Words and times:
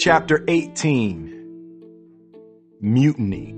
Chapter 0.00 0.42
18 0.48 1.28
Mutiny. 2.80 3.52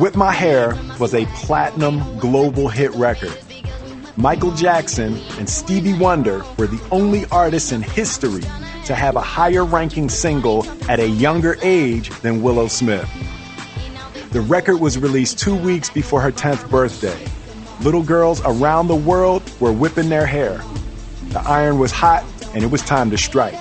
Whip 0.00 0.16
My 0.16 0.32
Hair 0.32 0.76
was 0.98 1.14
a 1.14 1.26
platinum 1.26 2.18
global 2.18 2.68
hit 2.68 2.90
record. 2.96 3.38
Michael 4.16 4.50
Jackson 4.50 5.16
and 5.38 5.48
Stevie 5.48 5.96
Wonder 5.96 6.42
were 6.58 6.66
the 6.66 6.84
only 6.90 7.24
artists 7.26 7.70
in 7.70 7.82
history 7.82 8.42
to 8.92 8.96
have 8.96 9.16
a 9.16 9.22
higher 9.22 9.64
ranking 9.64 10.10
single 10.10 10.66
at 10.86 11.00
a 11.00 11.08
younger 11.08 11.56
age 11.62 12.10
than 12.20 12.42
Willow 12.42 12.68
Smith. 12.68 13.08
The 14.32 14.42
record 14.42 14.76
was 14.76 14.98
released 14.98 15.38
two 15.38 15.56
weeks 15.56 15.88
before 15.88 16.20
her 16.20 16.30
10th 16.30 16.68
birthday. 16.68 17.26
Little 17.80 18.02
girls 18.02 18.42
around 18.44 18.88
the 18.88 18.94
world 18.94 19.42
were 19.60 19.72
whipping 19.72 20.10
their 20.10 20.26
hair. 20.26 20.62
The 21.30 21.40
iron 21.40 21.78
was 21.78 21.90
hot 21.90 22.22
and 22.54 22.62
it 22.62 22.70
was 22.70 22.82
time 22.82 23.10
to 23.12 23.16
strike. 23.16 23.54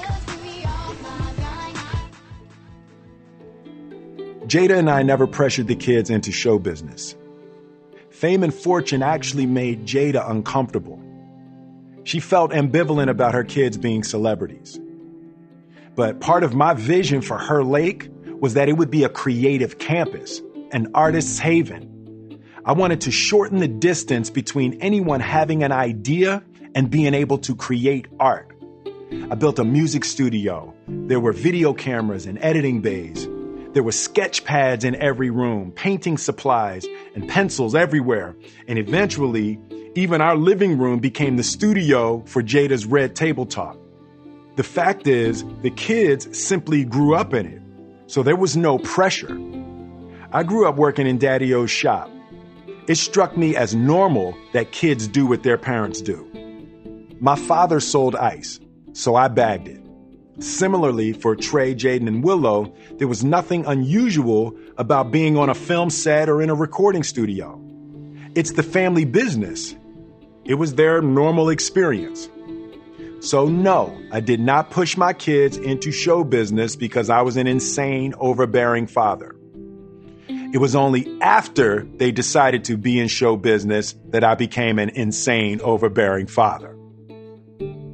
Jada 4.47 4.77
and 4.77 4.89
I 4.89 5.01
never 5.03 5.27
pressured 5.27 5.67
the 5.67 5.77
kids 5.77 6.09
into 6.09 6.33
show 6.33 6.59
business. 6.59 7.15
Fame 8.09 8.43
and 8.43 8.53
fortune 8.53 9.01
actually 9.01 9.45
made 9.45 9.85
Jada 9.85 10.29
uncomfortable. 10.29 11.01
She 12.03 12.19
felt 12.19 12.51
ambivalent 12.51 13.09
about 13.09 13.33
her 13.33 13.45
kids 13.45 13.77
being 13.77 14.03
celebrities. 14.03 14.80
But 15.95 16.19
part 16.21 16.43
of 16.43 16.53
my 16.53 16.73
vision 16.73 17.21
for 17.21 17.37
her 17.37 17.63
lake 17.63 18.09
was 18.39 18.53
that 18.53 18.69
it 18.69 18.73
would 18.73 18.89
be 18.89 19.03
a 19.03 19.09
creative 19.09 19.77
campus, 19.77 20.41
an 20.71 20.91
artist's 20.93 21.37
haven. 21.37 22.39
I 22.63 22.73
wanted 22.73 23.01
to 23.01 23.11
shorten 23.11 23.59
the 23.59 23.67
distance 23.67 24.29
between 24.29 24.81
anyone 24.81 25.19
having 25.19 25.63
an 25.63 25.71
idea 25.71 26.43
and 26.75 26.89
being 26.89 27.13
able 27.13 27.39
to 27.39 27.55
create 27.55 28.07
art. 28.19 28.51
I 29.29 29.35
built 29.35 29.59
a 29.59 29.65
music 29.65 30.05
studio. 30.05 30.73
There 30.87 31.19
were 31.19 31.33
video 31.33 31.73
cameras 31.73 32.25
and 32.25 32.37
editing 32.41 32.81
bays. 32.81 33.27
There 33.73 33.83
were 33.83 33.91
sketch 33.91 34.45
pads 34.45 34.85
in 34.85 34.95
every 34.95 35.29
room, 35.29 35.71
painting 35.71 36.17
supplies, 36.17 36.85
and 37.15 37.27
pencils 37.27 37.75
everywhere. 37.75 38.35
And 38.67 38.79
eventually, 38.79 39.59
even 39.95 40.21
our 40.21 40.37
living 40.37 40.77
room 40.77 40.99
became 40.99 41.35
the 41.35 41.43
studio 41.43 42.23
for 42.25 42.41
Jada's 42.41 42.85
Red 42.85 43.15
Table 43.15 43.45
Talk. 43.45 43.77
The 44.55 44.63
fact 44.63 45.07
is, 45.07 45.45
the 45.61 45.71
kids 45.71 46.37
simply 46.37 46.83
grew 46.83 47.15
up 47.15 47.33
in 47.33 47.45
it, 47.45 47.61
so 48.07 48.21
there 48.21 48.35
was 48.35 48.57
no 48.57 48.77
pressure. 48.79 49.39
I 50.33 50.43
grew 50.43 50.67
up 50.67 50.75
working 50.75 51.07
in 51.07 51.17
Daddy 51.17 51.53
O's 51.53 51.71
shop. 51.71 52.09
It 52.87 52.95
struck 52.95 53.37
me 53.37 53.55
as 53.55 53.73
normal 53.73 54.35
that 54.53 54.71
kids 54.71 55.07
do 55.07 55.25
what 55.25 55.43
their 55.43 55.57
parents 55.57 56.01
do. 56.01 56.27
My 57.21 57.35
father 57.35 57.79
sold 57.79 58.15
ice, 58.15 58.59
so 58.93 59.15
I 59.15 59.29
bagged 59.29 59.67
it. 59.67 59.81
Similarly, 60.39 61.13
for 61.13 61.35
Trey, 61.35 61.75
Jaden, 61.75 62.07
and 62.07 62.23
Willow, 62.23 62.73
there 62.97 63.07
was 63.07 63.23
nothing 63.23 63.65
unusual 63.65 64.57
about 64.77 65.11
being 65.11 65.37
on 65.37 65.49
a 65.49 65.53
film 65.53 65.89
set 65.89 66.29
or 66.29 66.41
in 66.41 66.49
a 66.49 66.55
recording 66.55 67.03
studio. 67.03 67.61
It's 68.35 68.53
the 68.53 68.63
family 68.63 69.05
business. 69.05 69.75
It 70.43 70.55
was 70.55 70.75
their 70.75 71.01
normal 71.01 71.49
experience. 71.49 72.27
So, 73.21 73.45
no, 73.45 73.95
I 74.11 74.19
did 74.19 74.39
not 74.39 74.71
push 74.71 74.97
my 74.97 75.13
kids 75.13 75.55
into 75.55 75.91
show 75.91 76.23
business 76.23 76.75
because 76.75 77.11
I 77.11 77.21
was 77.21 77.37
an 77.37 77.45
insane, 77.45 78.15
overbearing 78.17 78.87
father. 78.87 79.35
It 80.27 80.57
was 80.57 80.75
only 80.75 81.07
after 81.21 81.83
they 81.97 82.11
decided 82.11 82.63
to 82.65 82.77
be 82.77 82.99
in 82.99 83.07
show 83.07 83.37
business 83.37 83.93
that 84.09 84.23
I 84.23 84.33
became 84.33 84.79
an 84.79 84.89
insane, 84.89 85.61
overbearing 85.61 86.25
father. 86.25 86.75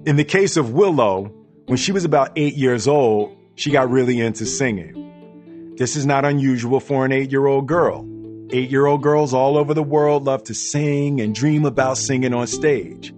In 0.05 0.15
the 0.15 0.23
case 0.23 0.55
of 0.55 0.71
Willow, 0.71 1.25
when 1.65 1.77
she 1.77 1.91
was 1.91 2.05
about 2.05 2.31
eight 2.37 2.55
years 2.55 2.87
old, 2.87 3.35
she 3.55 3.69
got 3.69 3.91
really 3.91 4.21
into 4.21 4.45
singing. 4.45 5.75
This 5.77 5.97
is 5.97 6.05
not 6.05 6.23
unusual 6.23 6.79
for 6.79 7.03
an 7.03 7.11
eight 7.11 7.31
year 7.31 7.45
old 7.45 7.67
girl. 7.67 8.07
Eight 8.51 8.71
year 8.71 8.85
old 8.85 9.03
girls 9.03 9.33
all 9.33 9.57
over 9.57 9.73
the 9.73 9.83
world 9.83 10.23
love 10.23 10.45
to 10.45 10.53
sing 10.53 11.19
and 11.19 11.35
dream 11.35 11.65
about 11.65 11.97
singing 11.97 12.33
on 12.33 12.47
stage. 12.47 13.13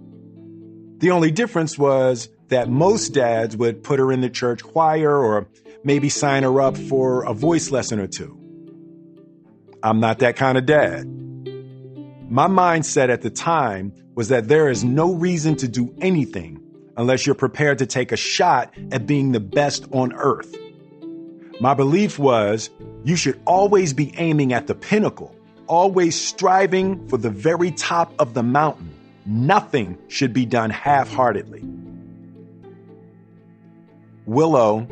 The 1.00 1.12
only 1.12 1.30
difference 1.30 1.78
was 1.78 2.28
that 2.48 2.68
most 2.68 3.14
dads 3.14 3.56
would 3.56 3.82
put 3.82 3.98
her 3.98 4.12
in 4.12 4.20
the 4.20 4.28
church 4.28 4.62
choir 4.62 5.16
or 5.16 5.48
maybe 5.82 6.10
sign 6.10 6.42
her 6.42 6.60
up 6.60 6.76
for 6.76 7.24
a 7.24 7.32
voice 7.32 7.70
lesson 7.70 7.98
or 7.98 8.06
two. 8.06 8.38
I'm 9.82 9.98
not 9.98 10.18
that 10.18 10.36
kind 10.36 10.58
of 10.58 10.66
dad. 10.66 11.06
My 12.30 12.48
mindset 12.48 13.08
at 13.08 13.22
the 13.22 13.30
time 13.30 13.94
was 14.14 14.28
that 14.28 14.48
there 14.48 14.68
is 14.68 14.84
no 14.84 15.14
reason 15.14 15.56
to 15.56 15.68
do 15.68 15.94
anything 16.02 16.60
unless 16.98 17.24
you're 17.24 17.34
prepared 17.34 17.78
to 17.78 17.86
take 17.86 18.12
a 18.12 18.16
shot 18.16 18.74
at 18.92 19.06
being 19.06 19.32
the 19.32 19.40
best 19.40 19.86
on 19.92 20.12
earth. 20.12 20.54
My 21.60 21.72
belief 21.72 22.18
was 22.18 22.68
you 23.04 23.16
should 23.16 23.40
always 23.46 23.94
be 23.94 24.12
aiming 24.18 24.52
at 24.52 24.66
the 24.66 24.74
pinnacle, 24.74 25.34
always 25.66 26.20
striving 26.20 27.08
for 27.08 27.16
the 27.16 27.30
very 27.30 27.70
top 27.70 28.12
of 28.18 28.34
the 28.34 28.42
mountain. 28.42 28.89
Nothing 29.26 29.98
should 30.08 30.32
be 30.32 30.46
done 30.46 30.70
half 30.70 31.12
heartedly. 31.12 31.62
Willow 34.26 34.86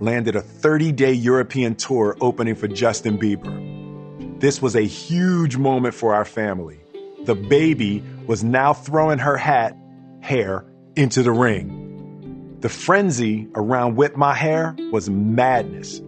landed 0.00 0.36
a 0.36 0.40
30 0.40 0.92
day 0.92 1.12
European 1.12 1.74
tour 1.74 2.16
opening 2.20 2.54
for 2.54 2.66
Justin 2.66 3.18
Bieber. 3.18 4.40
This 4.40 4.62
was 4.62 4.74
a 4.74 4.82
huge 4.82 5.56
moment 5.56 5.94
for 5.94 6.14
our 6.14 6.24
family. 6.24 6.80
The 7.24 7.34
baby 7.34 8.02
was 8.26 8.42
now 8.42 8.72
throwing 8.72 9.18
her 9.18 9.36
hat, 9.36 9.76
hair, 10.20 10.64
into 10.96 11.22
the 11.22 11.30
ring. 11.30 12.56
The 12.60 12.68
frenzy 12.68 13.48
around 13.54 13.96
Whip 13.96 14.16
My 14.16 14.34
Hair 14.34 14.76
was 14.90 15.10
madness. 15.10 16.00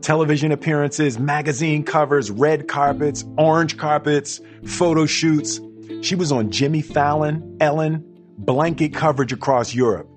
Television 0.00 0.50
appearances, 0.50 1.18
magazine 1.18 1.84
covers, 1.84 2.30
red 2.30 2.68
carpets, 2.68 3.24
orange 3.36 3.76
carpets, 3.76 4.40
photo 4.64 5.06
shoots, 5.06 5.60
she 6.02 6.14
was 6.14 6.32
on 6.32 6.50
Jimmy 6.50 6.82
Fallon, 6.82 7.56
Ellen, 7.60 8.04
blanket 8.38 8.94
coverage 8.94 9.32
across 9.32 9.74
Europe. 9.74 10.08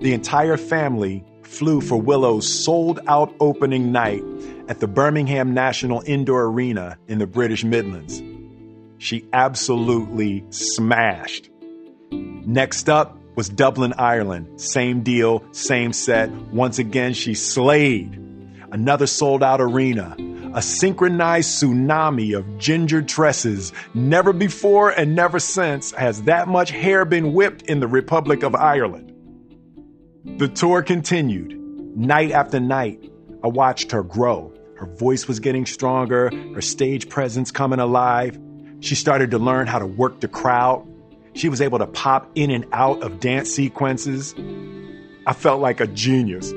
The 0.00 0.12
entire 0.12 0.56
family 0.56 1.24
flew 1.42 1.80
for 1.80 1.96
Willow's 2.00 2.46
sold 2.46 3.00
out 3.06 3.34
opening 3.40 3.90
night 3.90 4.22
at 4.68 4.80
the 4.80 4.86
Birmingham 4.86 5.54
National 5.54 6.02
Indoor 6.06 6.44
Arena 6.44 6.98
in 7.08 7.18
the 7.18 7.26
British 7.26 7.64
Midlands. 7.64 8.22
She 8.98 9.26
absolutely 9.32 10.44
smashed. 10.50 11.50
Next 12.10 12.88
up 12.88 13.18
was 13.34 13.48
Dublin, 13.48 13.94
Ireland. 13.96 14.60
Same 14.60 15.02
deal, 15.02 15.44
same 15.52 15.92
set. 15.92 16.30
Once 16.30 16.78
again, 16.78 17.14
she 17.14 17.34
slayed. 17.34 18.14
Another 18.70 19.06
sold 19.06 19.42
out 19.42 19.60
arena 19.60 20.16
a 20.54 20.62
synchronized 20.62 21.62
tsunami 21.62 22.36
of 22.36 22.58
ginger 22.58 23.02
tresses. 23.02 23.72
Never 23.94 24.32
before 24.32 24.90
and 24.90 25.14
never 25.14 25.38
since 25.38 25.92
has 25.92 26.22
that 26.22 26.48
much 26.48 26.70
hair 26.70 27.04
been 27.04 27.32
whipped 27.32 27.62
in 27.62 27.80
the 27.80 27.86
Republic 27.86 28.42
of 28.42 28.54
Ireland. 28.54 29.12
The 30.38 30.48
tour 30.48 30.82
continued. 30.82 31.54
Night 31.96 32.30
after 32.30 32.60
night, 32.60 33.10
I 33.42 33.48
watched 33.48 33.92
her 33.92 34.02
grow. 34.02 34.52
Her 34.76 34.86
voice 34.86 35.26
was 35.26 35.40
getting 35.40 35.66
stronger, 35.66 36.30
her 36.54 36.60
stage 36.60 37.08
presence 37.08 37.50
coming 37.50 37.80
alive. 37.80 38.38
She 38.80 38.94
started 38.94 39.30
to 39.32 39.38
learn 39.38 39.66
how 39.66 39.78
to 39.78 39.86
work 39.86 40.20
the 40.20 40.28
crowd. 40.28 40.86
She 41.34 41.48
was 41.48 41.60
able 41.60 41.78
to 41.78 41.86
pop 41.86 42.30
in 42.34 42.50
and 42.50 42.66
out 42.72 43.02
of 43.02 43.20
dance 43.20 43.50
sequences. 43.50 44.34
I 45.26 45.32
felt 45.32 45.60
like 45.60 45.80
a 45.80 45.86
genius. 45.86 46.52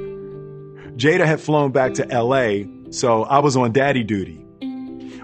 Jada 0.96 1.26
had 1.26 1.40
flown 1.40 1.72
back 1.72 1.96
to 1.96 2.06
LA 2.06 2.66
so 2.92 3.24
I 3.24 3.40
was 3.40 3.58
on 3.58 3.72
daddy 3.72 4.04
duty. 4.04 4.46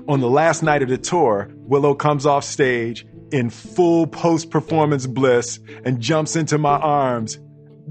On 0.08 0.22
the 0.22 0.30
last 0.30 0.64
night 0.64 0.81
of 0.81 0.90
the 0.90 0.98
tour, 0.98 1.50
Willow 1.54 1.94
comes 1.94 2.25
off 2.25 2.46
stage 2.46 3.06
in 3.31 3.50
full 3.50 4.08
post 4.08 4.50
performance 4.50 5.06
bliss 5.06 5.60
and 5.84 6.00
jumps 6.00 6.38
into 6.38 6.58
my 6.58 6.78
arms. 6.78 7.38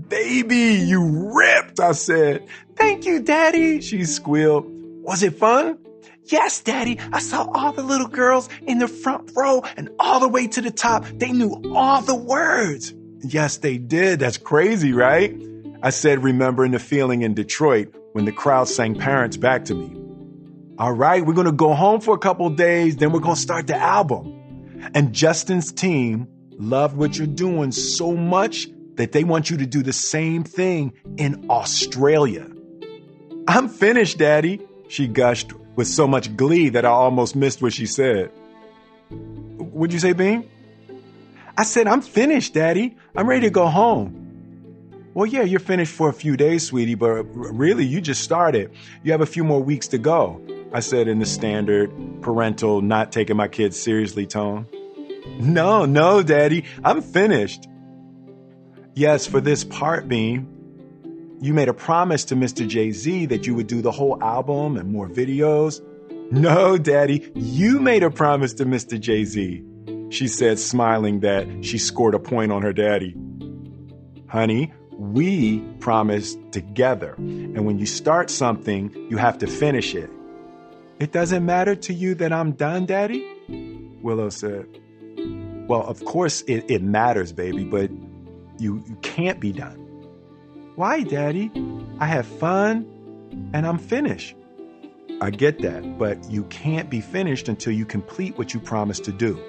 Baby, 0.09 0.83
you 0.83 1.33
ripped, 1.35 1.79
I 1.79 1.93
said. 1.93 2.47
Thank 2.75 3.05
you, 3.05 3.21
daddy, 3.21 3.81
she 3.83 4.05
squealed. 4.05 4.65
Was 4.69 5.23
it 5.23 5.39
fun? 5.39 5.79
Yes, 6.25 6.61
daddy. 6.61 6.99
I 7.13 7.21
saw 7.21 7.47
all 7.55 7.73
the 7.73 7.83
little 7.83 8.09
girls 8.09 8.49
in 8.63 8.79
the 8.79 8.89
front 8.89 9.31
row 9.37 9.63
and 9.77 9.91
all 9.99 10.19
the 10.21 10.29
way 10.29 10.49
to 10.49 10.61
the 10.61 10.71
top. 10.71 11.05
They 11.05 11.33
knew 11.33 11.63
all 11.75 12.01
the 12.01 12.17
words. 12.17 12.95
Yes, 13.21 13.59
they 13.59 13.79
did. 13.79 14.21
That's 14.21 14.39
crazy, 14.39 14.93
right? 14.93 15.37
I 15.83 15.91
said, 15.91 16.25
remembering 16.25 16.73
the 16.73 16.79
feeling 16.79 17.23
in 17.23 17.35
Detroit 17.35 17.95
when 18.17 18.25
the 18.25 18.33
crowd 18.33 18.67
sang 18.67 18.95
parents 18.95 19.37
back 19.37 19.67
to 19.67 19.75
me. 19.75 19.95
All 20.79 20.93
right, 20.93 21.23
we're 21.25 21.35
going 21.35 21.45
to 21.45 21.53
go 21.53 21.75
home 21.75 22.01
for 22.01 22.15
a 22.15 22.19
couple 22.19 22.49
days, 22.49 22.97
then 22.97 23.13
we're 23.13 23.21
going 23.21 23.35
to 23.35 23.41
start 23.41 23.67
the 23.67 23.77
album. 23.77 24.91
And 24.95 25.13
Justin's 25.13 25.71
team 25.71 26.27
loved 26.53 26.97
what 26.97 27.19
you're 27.19 27.27
doing 27.27 27.73
so 27.73 28.15
much 28.15 28.69
that 28.95 29.13
they 29.13 29.23
want 29.23 29.51
you 29.51 29.59
to 29.59 29.67
do 29.67 29.83
the 29.83 29.93
same 29.93 30.45
thing 30.45 30.95
in 31.19 31.45
Australia. 31.51 32.51
I'm 33.47 33.69
finished, 33.69 34.17
Daddy, 34.17 34.67
she 34.89 35.09
gushed 35.09 35.53
with 35.75 35.87
so 35.87 36.07
much 36.07 36.35
glee 36.39 36.71
that 36.71 36.87
I 36.87 36.89
almost 36.89 37.37
missed 37.37 37.61
what 37.61 37.75
she 37.75 37.85
said. 37.85 38.31
What'd 39.11 39.93
you 39.93 40.01
say, 40.01 40.15
Bean? 40.15 40.49
I 41.59 41.65
said, 41.65 41.87
I'm 41.87 42.01
finished, 42.01 42.55
Daddy. 42.55 42.97
I'm 43.15 43.29
ready 43.29 43.43
to 43.43 43.51
go 43.51 43.67
home. 43.67 44.26
Well, 45.17 45.25
yeah, 45.25 45.45
you're 45.45 45.61
finished 45.61 45.95
for 45.95 46.11
a 46.11 46.13
few 46.13 46.37
days, 46.37 46.67
sweetie, 46.67 46.95
but 46.95 47.23
really, 47.35 47.87
you 47.87 48.03
just 48.03 48.23
started. 48.23 48.71
You 49.03 49.13
have 49.13 49.23
a 49.23 49.27
few 49.27 49.45
more 49.45 49.63
weeks 49.63 49.89
to 49.89 49.97
go. 49.97 50.43
I 50.75 50.81
said 50.81 51.09
in 51.09 51.21
the 51.21 51.25
standard 51.25 51.91
parental, 52.21 52.83
not 52.83 53.13
taking 53.13 53.35
my 53.35 53.49
kids 53.49 53.81
seriously 53.81 54.27
tone. 54.27 54.67
No, 55.39 55.87
no, 55.87 56.23
Daddy, 56.23 56.67
I'm 56.85 57.01
finished. 57.01 57.67
Yes, 58.93 59.27
for 59.27 59.41
this 59.41 59.65
part, 59.65 60.07
Bean, 60.07 61.39
you 61.41 61.55
made 61.55 61.71
a 61.71 61.75
promise 61.75 62.27
to 62.27 62.37
Mr. 62.37 62.69
Jay 62.69 62.91
Z 62.91 63.25
that 63.25 63.47
you 63.47 63.55
would 63.55 63.69
do 63.69 63.81
the 63.81 63.93
whole 63.93 64.23
album 64.23 64.77
and 64.77 64.93
more 64.93 65.09
videos. 65.09 65.81
No, 66.31 66.77
Daddy, 66.77 67.33
you 67.35 67.81
made 67.81 68.03
a 68.03 68.11
promise 68.11 68.53
to 68.53 68.67
Mr. 68.67 69.01
Jay 69.01 69.25
Z. 69.25 69.65
She 70.11 70.29
said, 70.29 70.59
smiling 70.59 71.21
that 71.21 71.65
she 71.65 71.79
scored 71.79 72.13
a 72.13 72.19
point 72.19 72.53
on 72.53 72.61
her 72.61 72.75
daddy. 72.75 73.17
Honey, 74.29 74.75
we 74.99 75.61
promise 75.81 76.37
together. 76.53 77.15
And 77.19 77.65
when 77.67 77.79
you 77.79 77.87
start 77.87 78.31
something, 78.31 78.93
you 79.11 79.17
have 79.17 79.39
to 79.39 79.47
finish 79.47 79.95
it. 79.95 80.11
It 80.99 81.13
doesn't 81.13 81.45
matter 81.45 81.75
to 81.75 81.93
you 81.93 82.15
that 82.17 82.33
I'm 82.33 82.53
done, 82.53 82.87
Daddy? 82.87 83.99
Willow 84.03 84.31
said. 84.31 84.67
Well, 85.69 85.83
of 85.83 86.05
course 86.05 86.43
it, 86.43 86.71
it 86.71 86.83
matters, 86.83 87.33
baby, 87.33 87.65
but 87.65 87.91
you, 88.59 88.83
you 88.87 88.97
can't 89.03 89.41
be 89.41 89.53
done. 89.53 89.77
Why, 90.77 91.03
Daddy? 91.03 91.51
I 91.99 92.07
have 92.07 92.27
fun 92.27 93.51
and 93.53 93.67
I'm 93.67 93.79
finished. 93.79 94.37
I 95.21 95.31
get 95.31 95.61
that, 95.61 95.99
but 95.99 96.31
you 96.31 96.45
can't 96.45 96.91
be 96.91 97.01
finished 97.01 97.49
until 97.49 97.73
you 97.73 97.87
complete 97.87 98.37
what 98.37 98.55
you 98.55 98.61
promised 98.61 99.05
to 99.05 99.13
do. 99.13 99.43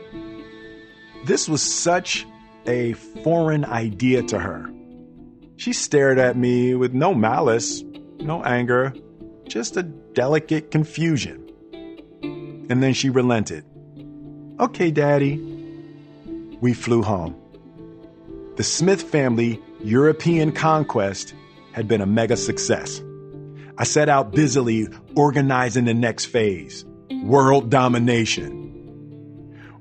This 1.26 1.50
was 1.50 1.62
such 1.62 2.26
a 2.66 2.94
foreign 2.94 3.66
idea 3.66 4.24
to 4.24 4.40
her. 4.40 4.70
She 5.58 5.74
stared 5.74 6.20
at 6.20 6.38
me 6.38 6.76
with 6.76 6.94
no 6.94 7.14
malice, 7.14 7.84
no 8.20 8.44
anger, 8.44 8.94
just 9.48 9.76
a 9.76 9.84
delicate 9.84 10.72
confusion. 10.72 11.44
And 12.70 12.82
then 12.84 12.94
she 12.94 13.10
relented. 13.10 13.66
Okay, 14.60 14.92
Daddy. 14.92 15.38
We 16.62 16.74
flew 16.74 17.02
home. 17.02 17.36
The 18.56 18.64
Smith 18.64 19.02
family 19.02 19.62
European 19.84 20.52
conquest 20.52 21.34
had 21.72 21.88
been 21.88 22.02
a 22.02 22.08
mega 22.08 22.38
success. 22.38 23.02
I 23.78 23.84
set 23.84 24.10
out 24.10 24.32
busily 24.32 24.88
organizing 25.16 25.86
the 25.86 25.94
next 25.94 26.26
phase 26.26 26.86
world 27.24 27.70
domination. 27.70 28.64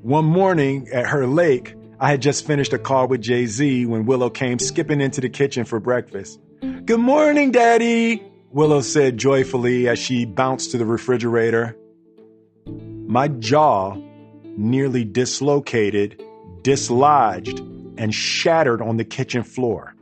One 0.02 0.24
morning 0.24 0.88
at 0.92 1.06
her 1.06 1.26
lake, 1.26 1.74
I 1.98 2.10
had 2.10 2.20
just 2.20 2.46
finished 2.46 2.74
a 2.74 2.78
call 2.78 3.08
with 3.08 3.22
Jay 3.22 3.46
Z 3.46 3.86
when 3.86 4.04
Willow 4.04 4.28
came 4.28 4.58
skipping 4.58 5.00
into 5.00 5.22
the 5.22 5.30
kitchen 5.30 5.64
for 5.64 5.80
breakfast. 5.80 6.38
Good 6.84 7.00
morning, 7.00 7.52
Daddy, 7.52 8.22
Willow 8.50 8.82
said 8.82 9.16
joyfully 9.16 9.88
as 9.88 9.98
she 9.98 10.26
bounced 10.26 10.72
to 10.72 10.78
the 10.78 10.84
refrigerator. 10.84 11.74
My 12.66 13.28
jaw 13.28 13.96
nearly 14.44 15.04
dislocated, 15.04 16.22
dislodged, 16.60 17.60
and 17.96 18.14
shattered 18.14 18.82
on 18.82 18.98
the 18.98 19.04
kitchen 19.04 19.42
floor. 19.42 19.94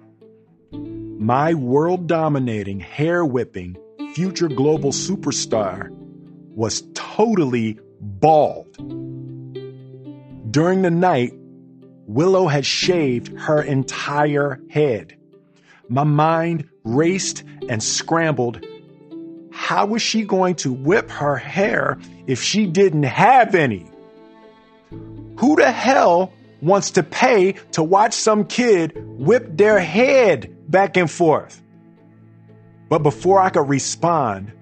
My 0.72 1.54
world 1.54 2.08
dominating, 2.08 2.80
hair 2.80 3.24
whipping, 3.24 3.76
future 4.14 4.48
global 4.48 4.90
superstar 4.90 5.90
was 5.90 6.82
totally 6.94 7.78
bald. 8.00 8.72
During 10.50 10.82
the 10.82 10.90
night, 10.90 11.34
Willow 12.06 12.48
had 12.48 12.66
shaved 12.66 13.36
her 13.38 13.62
entire 13.62 14.60
head. 14.68 15.16
My 15.88 16.04
mind 16.04 16.68
raced 16.84 17.44
and 17.68 17.82
scrambled. 17.82 18.64
How 19.52 19.86
was 19.86 20.02
she 20.02 20.24
going 20.24 20.56
to 20.56 20.72
whip 20.72 21.10
her 21.10 21.36
hair 21.36 21.98
if 22.26 22.42
she 22.42 22.66
didn't 22.66 23.04
have 23.04 23.54
any? 23.54 23.90
Who 24.90 25.56
the 25.56 25.70
hell 25.70 26.32
wants 26.60 26.92
to 26.92 27.02
pay 27.02 27.52
to 27.72 27.82
watch 27.82 28.14
some 28.14 28.46
kid 28.46 28.92
whip 29.18 29.56
their 29.56 29.78
head 29.78 30.70
back 30.70 30.96
and 30.96 31.10
forth? 31.10 31.62
But 32.88 33.02
before 33.02 33.40
I 33.40 33.50
could 33.50 33.68
respond, 33.68 34.52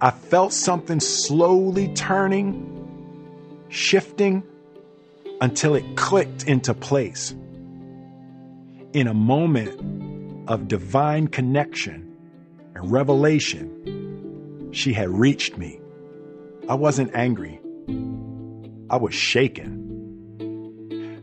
I 0.00 0.10
felt 0.10 0.52
something 0.52 1.00
slowly 1.00 1.88
turning, 1.94 3.64
shifting 3.68 4.42
until 5.40 5.74
it 5.74 5.96
clicked 5.96 6.44
into 6.44 6.74
place. 6.74 7.34
In 8.92 9.06
a 9.06 9.14
moment 9.14 10.48
of 10.48 10.68
divine 10.68 11.28
connection 11.28 12.16
and 12.74 12.90
revelation, 12.90 14.70
she 14.72 14.92
had 14.92 15.08
reached 15.08 15.58
me. 15.58 15.80
I 16.68 16.74
wasn't 16.74 17.14
angry. 17.14 17.60
I 18.88 18.96
was 18.96 19.14
shaken. 19.14 19.84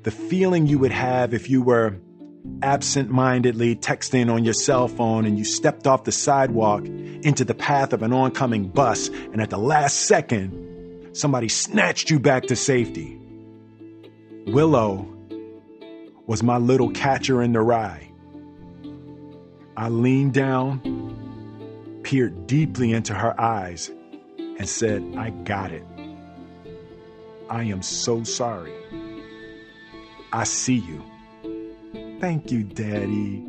The 0.04 0.12
feeling 0.12 0.68
you 0.68 0.80
would 0.80 0.92
have 0.92 1.34
if 1.34 1.50
you 1.50 1.62
were 1.62 1.98
absent 2.62 3.10
mindedly 3.10 3.76
texting 3.76 4.32
on 4.32 4.44
your 4.44 4.54
cell 4.54 4.88
phone 4.88 5.26
and 5.26 5.38
you 5.38 5.46
stepped 5.46 5.88
off 5.88 6.04
the 6.04 6.12
sidewalk 6.12 6.86
into 6.86 7.46
the 7.46 7.54
path 7.54 7.94
of 7.94 8.04
an 8.04 8.12
oncoming 8.12 8.68
bus, 8.68 9.08
and 9.08 9.42
at 9.42 9.50
the 9.50 9.58
last 9.58 10.02
second, 10.02 11.16
somebody 11.16 11.48
snatched 11.48 12.10
you 12.10 12.20
back 12.20 12.44
to 12.48 12.56
safety. 12.56 13.18
Willow 14.48 15.08
was 16.28 16.44
my 16.44 16.58
little 16.58 16.92
catcher 16.92 17.42
in 17.42 17.54
the 17.54 17.62
rye. 17.62 18.12
I 19.76 19.90
leaned 19.90 20.34
down, 20.34 22.00
peered 22.04 22.46
deeply 22.46 22.92
into 22.94 23.14
her 23.14 23.40
eyes, 23.40 23.90
and 24.38 24.68
said, 24.68 25.04
I 25.18 25.32
got 25.32 25.72
it. 25.72 25.86
I 27.50 27.64
am 27.64 27.82
so 27.82 28.24
sorry. 28.24 28.74
I 30.32 30.44
see 30.44 30.78
you. 30.78 31.04
Thank 32.20 32.52
you, 32.52 32.64
Daddy. 32.64 33.44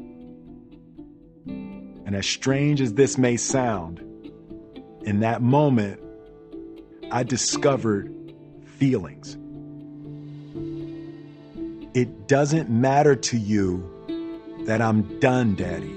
And 1.47 2.15
as 2.15 2.27
strange 2.27 2.81
as 2.81 2.95
this 2.95 3.19
may 3.19 3.37
sound, 3.37 4.01
in 5.03 5.21
that 5.21 5.43
moment, 5.43 6.01
I 7.11 7.23
discovered 7.23 8.13
feelings. 8.65 9.37
It 11.95 12.27
doesn't 12.27 12.69
matter 12.69 13.15
to 13.15 13.39
you 13.39 13.89
that 14.67 14.83
I'm 14.83 15.21
done, 15.21 15.55
Daddy. 15.55 15.95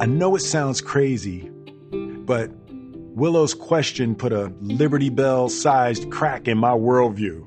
I 0.00 0.06
know 0.06 0.34
it 0.34 0.40
sounds 0.40 0.80
crazy, 0.80 1.50
but 1.90 2.50
Willow's 2.70 3.52
question 3.52 4.14
put 4.14 4.32
a 4.32 4.50
Liberty 4.62 5.10
Bell 5.10 5.50
sized 5.50 6.10
crack 6.10 6.48
in 6.48 6.56
my 6.56 6.70
worldview. 6.70 7.46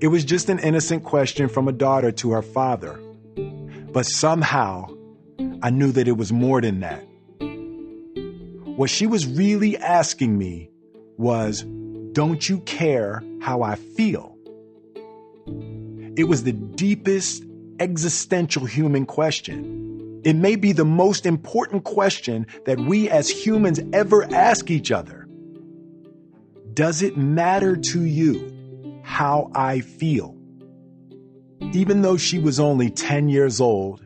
It 0.00 0.08
was 0.08 0.24
just 0.24 0.48
an 0.48 0.60
innocent 0.60 1.04
question 1.04 1.46
from 1.50 1.68
a 1.68 1.72
daughter 1.72 2.10
to 2.10 2.30
her 2.30 2.42
father. 2.42 2.98
But 3.92 4.06
somehow, 4.06 4.86
I 5.62 5.68
knew 5.68 5.92
that 5.92 6.08
it 6.08 6.16
was 6.16 6.32
more 6.32 6.62
than 6.62 6.80
that. 6.80 7.04
What 8.78 8.88
she 8.88 9.06
was 9.06 9.26
really 9.26 9.76
asking 9.76 10.38
me 10.38 10.70
was, 11.18 11.64
Don't 12.12 12.48
you 12.48 12.60
care 12.60 13.22
how 13.42 13.60
I 13.60 13.74
feel? 13.74 14.38
It 16.20 16.28
was 16.28 16.44
the 16.44 16.52
deepest 16.52 17.44
existential 17.78 18.66
human 18.66 19.06
question. 19.06 20.20
It 20.22 20.36
may 20.36 20.54
be 20.54 20.72
the 20.72 20.84
most 20.84 21.24
important 21.24 21.84
question 21.84 22.46
that 22.66 22.78
we 22.78 23.08
as 23.08 23.30
humans 23.30 23.80
ever 23.94 24.24
ask 24.24 24.70
each 24.70 24.92
other. 24.92 25.26
Does 26.74 27.00
it 27.00 27.16
matter 27.16 27.74
to 27.74 28.04
you 28.04 29.00
how 29.02 29.50
I 29.54 29.80
feel? 29.80 30.36
Even 31.72 32.02
though 32.02 32.18
she 32.18 32.38
was 32.38 32.60
only 32.60 32.90
10 32.90 33.30
years 33.30 33.58
old, 33.58 34.04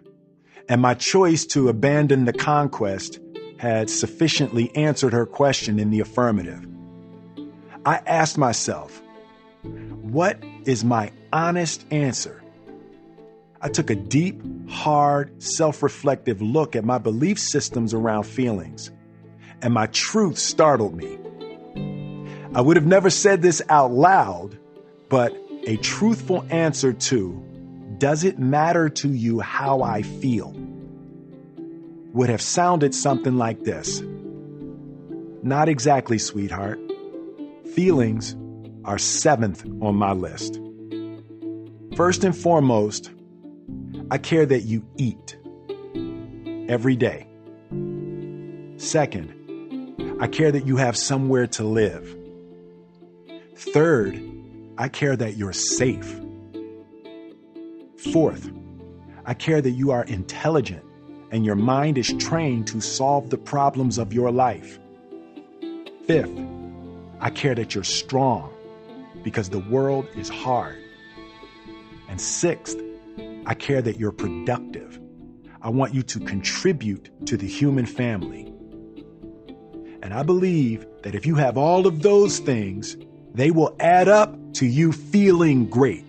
and 0.69 0.81
my 0.81 0.95
choice 0.95 1.45
to 1.47 1.69
abandon 1.69 2.27
the 2.27 2.33
conquest 2.33 3.19
had 3.59 3.91
sufficiently 3.91 4.71
answered 4.77 5.13
her 5.13 5.27
question 5.27 5.81
in 5.81 5.91
the 5.91 5.99
affirmative, 5.99 6.65
I 7.85 7.97
asked 8.07 8.39
myself, 8.39 9.03
what 9.65 10.41
is 10.65 10.85
my 10.85 11.11
honest 11.35 11.85
answer? 11.91 12.43
I 13.61 13.69
took 13.69 13.91
a 13.91 13.95
deep, 13.95 14.41
hard, 14.69 15.43
self 15.43 15.83
reflective 15.83 16.41
look 16.41 16.77
at 16.77 16.85
my 16.85 16.99
belief 16.99 17.39
systems 17.39 17.93
around 17.93 18.23
feelings, 18.23 18.91
and 19.61 19.75
my 19.75 19.87
truth 19.89 20.39
startled 20.39 20.95
me. 20.95 21.19
I 22.55 22.61
would 22.61 22.77
have 22.77 22.87
never 22.87 23.11
said 23.11 23.43
this 23.43 23.61
out 23.69 23.91
loud, 23.91 24.57
but 25.09 25.37
a 25.67 25.77
truthful 25.79 26.47
answer 26.51 26.93
to 26.93 27.43
Does 27.99 28.23
it 28.23 28.39
matter 28.39 28.89
to 28.91 29.09
you 29.09 29.41
how 29.41 29.83
I 29.83 30.03
feel? 30.03 30.55
would 32.13 32.29
have 32.29 32.41
sounded 32.43 32.95
something 32.95 33.37
like 33.37 33.65
this 33.65 34.01
Not 35.43 35.69
exactly, 35.69 36.19
sweetheart. 36.19 36.79
Feelings 37.75 38.37
are 38.85 38.99
seventh 38.99 39.67
on 39.83 39.97
my 39.97 40.13
list. 40.13 40.61
First 41.97 42.25
and 42.25 42.37
foremost, 42.37 43.13
I 44.11 44.19
care 44.19 44.45
that 44.47 44.63
you 44.63 44.85
eat 44.97 45.37
every 46.69 46.97
day. 46.97 47.29
Second, 48.79 49.33
I 50.21 50.27
care 50.27 50.51
that 50.51 50.67
you 50.67 50.77
have 50.77 50.97
somewhere 50.97 51.47
to 51.47 51.63
live. 51.63 52.17
Third, 53.55 54.21
I 54.77 54.89
care 54.89 55.15
that 55.15 55.37
you're 55.37 55.53
safe. 55.53 56.21
Fourth, 58.13 58.51
I 59.25 59.35
care 59.35 59.63
that 59.63 59.71
you 59.71 59.93
are 59.93 60.03
intelligent 60.03 60.85
and 61.31 61.47
your 61.47 61.55
mind 61.55 61.97
is 61.97 62.13
trained 62.15 62.67
to 62.69 62.81
solve 62.81 63.31
the 63.31 63.39
problems 63.39 63.99
of 63.99 64.13
your 64.13 64.33
life. 64.33 64.81
Fifth, 66.09 66.37
I 67.21 67.31
care 67.31 67.55
that 67.55 67.77
you're 67.77 67.85
strong 67.85 68.53
because 69.23 69.49
the 69.49 69.61
world 69.61 70.09
is 70.17 70.29
hard. 70.29 70.84
And 72.09 72.21
sixth, 72.21 72.79
I 73.47 73.55
care 73.55 73.83
that 73.83 73.99
you're 73.99 74.13
productive. 74.13 75.01
I 75.63 75.71
want 75.71 75.95
you 75.95 76.03
to 76.03 76.21
contribute 76.21 77.11
to 77.27 77.37
the 77.37 77.47
human 77.47 77.87
family. 77.87 78.53
And 80.03 80.13
I 80.13 80.23
believe 80.23 80.87
that 81.03 81.15
if 81.15 81.25
you 81.25 81.37
have 81.37 81.57
all 81.57 81.87
of 81.87 82.03
those 82.03 82.39
things, 82.39 82.97
they 83.33 83.51
will 83.51 83.75
add 83.81 84.09
up 84.09 84.37
to 84.55 84.67
you 84.67 84.93
feeling 84.93 85.67
great. 85.67 86.05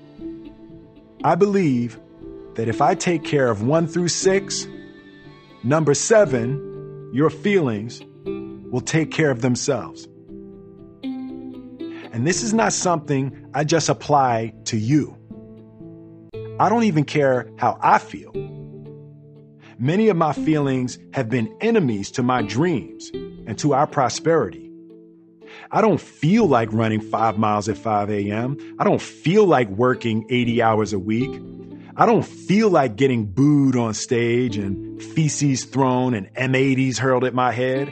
I 1.23 1.35
believe 1.35 1.99
that 2.55 2.67
if 2.67 2.81
I 2.81 2.95
take 2.95 3.23
care 3.23 3.49
of 3.49 3.63
one 3.63 3.87
through 3.87 4.09
six, 4.09 4.67
number 5.63 5.93
seven, 5.93 7.11
your 7.13 7.29
feelings 7.29 8.01
will 8.25 8.81
take 8.81 9.11
care 9.11 9.31
of 9.31 9.41
themselves. 9.41 10.07
And 11.03 12.27
this 12.27 12.43
is 12.43 12.53
not 12.53 12.73
something 12.73 13.49
I 13.53 13.63
just 13.63 13.89
apply 13.89 14.53
to 14.65 14.77
you. 14.77 15.17
I 16.57 16.69
don't 16.69 16.83
even 16.83 17.03
care 17.03 17.51
how 17.57 17.77
I 17.81 17.97
feel. 17.97 18.31
Many 19.77 20.07
of 20.07 20.15
my 20.15 20.31
feelings 20.31 20.97
have 21.13 21.29
been 21.29 21.53
enemies 21.59 22.11
to 22.11 22.23
my 22.23 22.41
dreams 22.41 23.11
and 23.13 23.57
to 23.59 23.73
our 23.73 23.85
prosperity. 23.85 24.71
I 25.69 25.81
don't 25.81 25.99
feel 25.99 26.47
like 26.47 26.71
running 26.71 27.01
five 27.01 27.37
miles 27.37 27.67
at 27.67 27.77
5 27.77 28.09
a.m. 28.09 28.57
I 28.79 28.85
don't 28.85 29.01
feel 29.01 29.45
like 29.45 29.67
working 29.69 30.25
80 30.29 30.61
hours 30.61 30.93
a 30.93 30.99
week. 30.99 31.41
I 31.97 32.05
don't 32.05 32.25
feel 32.25 32.69
like 32.69 32.95
getting 32.95 33.25
booed 33.25 33.75
on 33.75 33.93
stage 33.93 34.57
and 34.57 35.01
feces 35.01 35.65
thrown 35.65 36.13
and 36.13 36.33
M80s 36.35 36.97
hurled 36.97 37.25
at 37.25 37.33
my 37.33 37.51
head. 37.51 37.89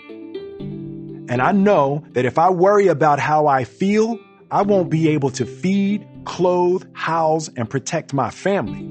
And 1.29 1.41
I 1.41 1.51
know 1.51 2.05
that 2.11 2.23
if 2.23 2.37
I 2.37 2.49
worry 2.49 2.87
about 2.87 3.19
how 3.19 3.47
I 3.47 3.65
feel, 3.65 4.19
I 4.53 4.61
won't 4.61 4.91
be 4.91 5.09
able 5.09 5.31
to 5.31 5.47
feed, 5.47 6.07
clothe, 6.25 6.85
house, 6.93 7.49
and 7.57 7.67
protect 7.67 8.13
my 8.13 8.29
family. 8.29 8.83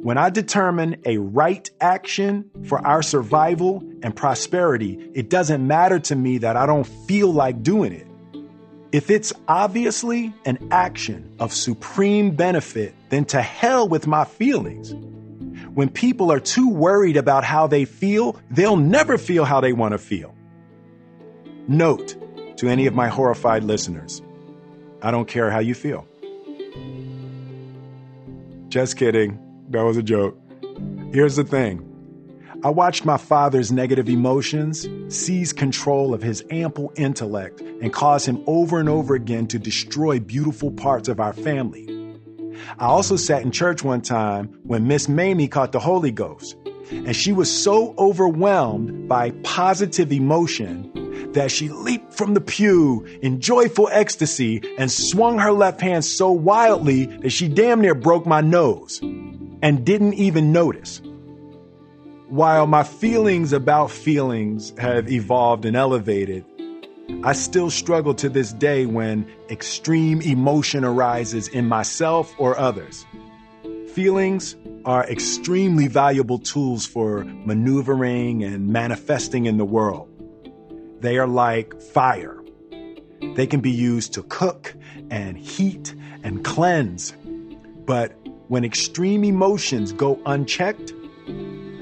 When 0.00 0.16
I 0.16 0.30
determine 0.30 1.02
a 1.04 1.18
right 1.18 1.68
action 1.80 2.48
for 2.68 2.78
our 2.86 3.02
survival 3.02 3.82
and 4.00 4.14
prosperity, 4.14 5.10
it 5.12 5.28
doesn't 5.28 5.66
matter 5.66 5.98
to 5.98 6.14
me 6.14 6.38
that 6.38 6.56
I 6.56 6.66
don't 6.66 6.86
feel 6.86 7.32
like 7.32 7.64
doing 7.64 7.92
it. 7.92 8.06
If 8.92 9.10
it's 9.10 9.32
obviously 9.48 10.32
an 10.44 10.68
action 10.70 11.34
of 11.40 11.52
supreme 11.52 12.30
benefit, 12.30 12.94
then 13.08 13.24
to 13.24 13.42
hell 13.42 13.88
with 13.88 14.06
my 14.06 14.24
feelings. 14.24 14.94
When 15.74 15.88
people 15.88 16.30
are 16.30 16.38
too 16.38 16.68
worried 16.68 17.16
about 17.16 17.42
how 17.42 17.66
they 17.66 17.84
feel, 17.86 18.40
they'll 18.52 18.76
never 18.76 19.18
feel 19.18 19.44
how 19.44 19.60
they 19.60 19.72
want 19.72 19.94
to 19.94 19.98
feel. 19.98 20.32
Note 21.66 22.14
to 22.58 22.68
any 22.68 22.86
of 22.86 22.94
my 22.94 23.08
horrified 23.08 23.64
listeners 23.64 24.22
I 25.02 25.10
don't 25.10 25.28
care 25.28 25.50
how 25.50 25.60
you 25.60 25.74
feel. 25.74 26.06
Just 28.68 28.96
kidding. 28.96 29.38
That 29.70 29.82
was 29.82 29.96
a 29.96 30.02
joke. 30.02 30.38
Here's 31.12 31.36
the 31.36 31.44
thing 31.44 31.84
I 32.64 32.70
watched 32.70 33.04
my 33.04 33.16
father's 33.16 33.70
negative 33.70 34.08
emotions 34.08 34.88
seize 35.14 35.52
control 35.52 36.12
of 36.12 36.22
his 36.22 36.44
ample 36.50 36.92
intellect 36.96 37.60
and 37.60 37.92
cause 37.92 38.26
him 38.26 38.42
over 38.46 38.80
and 38.80 38.88
over 38.88 39.14
again 39.14 39.46
to 39.48 39.58
destroy 39.58 40.18
beautiful 40.18 40.72
parts 40.72 41.08
of 41.08 41.20
our 41.20 41.32
family. 41.32 41.86
I 42.78 42.86
also 42.86 43.16
sat 43.16 43.42
in 43.42 43.52
church 43.52 43.84
one 43.84 44.00
time 44.00 44.48
when 44.64 44.88
Miss 44.88 45.08
Mamie 45.08 45.46
caught 45.46 45.70
the 45.70 45.78
Holy 45.78 46.10
Ghost, 46.10 46.56
and 46.90 47.14
she 47.14 47.32
was 47.32 47.50
so 47.50 47.94
overwhelmed 47.96 49.08
by 49.08 49.30
positive 49.44 50.12
emotion 50.12 50.90
that 51.38 51.52
she 51.52 51.68
leaped 51.68 52.12
from 52.12 52.34
the 52.34 52.40
pew 52.40 53.06
in 53.22 53.40
joyful 53.40 53.88
ecstasy 53.92 54.60
and 54.76 54.90
swung 54.90 55.38
her 55.38 55.52
left 55.52 55.80
hand 55.80 56.04
so 56.04 56.32
wildly 56.32 57.04
that 57.04 57.30
she 57.30 57.46
damn 57.46 57.80
near 57.80 57.94
broke 57.94 58.26
my 58.26 58.40
nose 58.40 58.98
and 59.62 59.86
didn't 59.86 60.14
even 60.14 60.50
notice. 60.50 61.00
While 62.26 62.66
my 62.66 62.82
feelings 62.82 63.52
about 63.52 63.92
feelings 63.92 64.72
have 64.78 65.08
evolved 65.12 65.64
and 65.64 65.76
elevated, 65.76 66.44
I 67.22 67.34
still 67.34 67.70
struggle 67.70 68.14
to 68.14 68.28
this 68.28 68.52
day 68.52 68.86
when 68.86 69.24
extreme 69.48 70.20
emotion 70.20 70.84
arises 70.84 71.46
in 71.46 71.68
myself 71.68 72.34
or 72.36 72.58
others. 72.58 73.06
Feelings 73.92 74.56
are 74.84 75.08
extremely 75.08 75.86
valuable 75.86 76.40
tools 76.40 76.84
for 76.84 77.24
maneuvering 77.24 78.42
and 78.42 78.66
manifesting 78.66 79.46
in 79.46 79.56
the 79.56 79.64
world. 79.64 80.07
They 81.00 81.18
are 81.18 81.26
like 81.26 81.80
fire. 81.80 82.36
They 83.34 83.46
can 83.46 83.60
be 83.60 83.70
used 83.70 84.14
to 84.14 84.22
cook 84.24 84.74
and 85.10 85.38
heat 85.38 85.94
and 86.22 86.44
cleanse. 86.44 87.12
But 87.86 88.16
when 88.48 88.64
extreme 88.64 89.24
emotions 89.24 89.92
go 89.92 90.20
unchecked, 90.26 90.92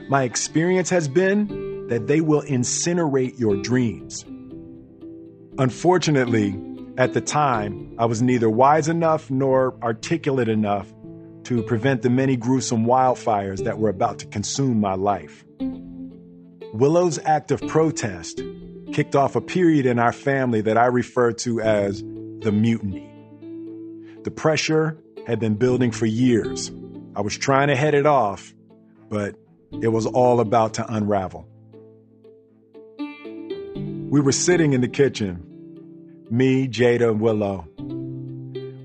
my 0.09 0.23
experience 0.25 0.91
has 0.91 1.09
been 1.09 1.89
that 1.89 2.07
they 2.07 2.21
will 2.21 2.43
incinerate 2.43 3.39
your 3.39 3.57
dreams. 3.57 4.25
Unfortunately, 5.59 6.61
at 6.99 7.15
the 7.15 7.21
time, 7.21 7.95
I 7.99 8.07
was 8.07 8.23
neither 8.23 8.51
wise 8.51 8.89
enough 8.89 9.31
nor 9.31 9.77
articulate 9.83 10.49
enough 10.49 10.93
to 11.45 11.63
prevent 11.63 12.03
the 12.03 12.11
many 12.11 12.37
gruesome 12.37 12.85
wildfires 12.85 13.65
that 13.65 13.79
were 13.79 13.89
about 13.89 14.19
to 14.19 14.27
consume 14.27 14.81
my 14.81 14.95
life. 14.95 15.45
Willow's 16.73 17.19
act 17.25 17.51
of 17.51 17.61
protest 17.69 18.43
kicked 18.93 19.17
off 19.17 19.37
a 19.37 19.41
period 19.41 19.87
in 19.87 19.99
our 19.99 20.13
family 20.13 20.61
that 20.63 20.77
I 20.77 20.87
refer 20.87 21.33
to 21.33 21.61
as 21.61 22.03
the 22.03 22.53
mutiny. 22.53 23.11
The 24.25 24.31
pressure 24.31 24.99
had 25.27 25.41
been 25.41 25.55
building 25.55 25.91
for 25.91 26.07
years. 26.07 26.71
I 27.15 27.21
was 27.21 27.37
trying 27.37 27.69
to 27.69 27.77
head 27.77 27.95
it 27.95 28.07
off, 28.07 28.55
but 29.09 29.37
it 29.83 29.89
was 29.89 30.07
all 30.07 30.41
about 30.41 30.75
to 30.75 30.93
unravel. 30.93 31.49
We 32.99 34.21
were 34.21 34.33
sitting 34.33 34.73
in 34.73 34.81
the 34.81 34.89
kitchen, 34.89 35.43
me, 36.31 36.69
Jada, 36.69 37.11
and 37.11 37.21
Willow. 37.21 37.67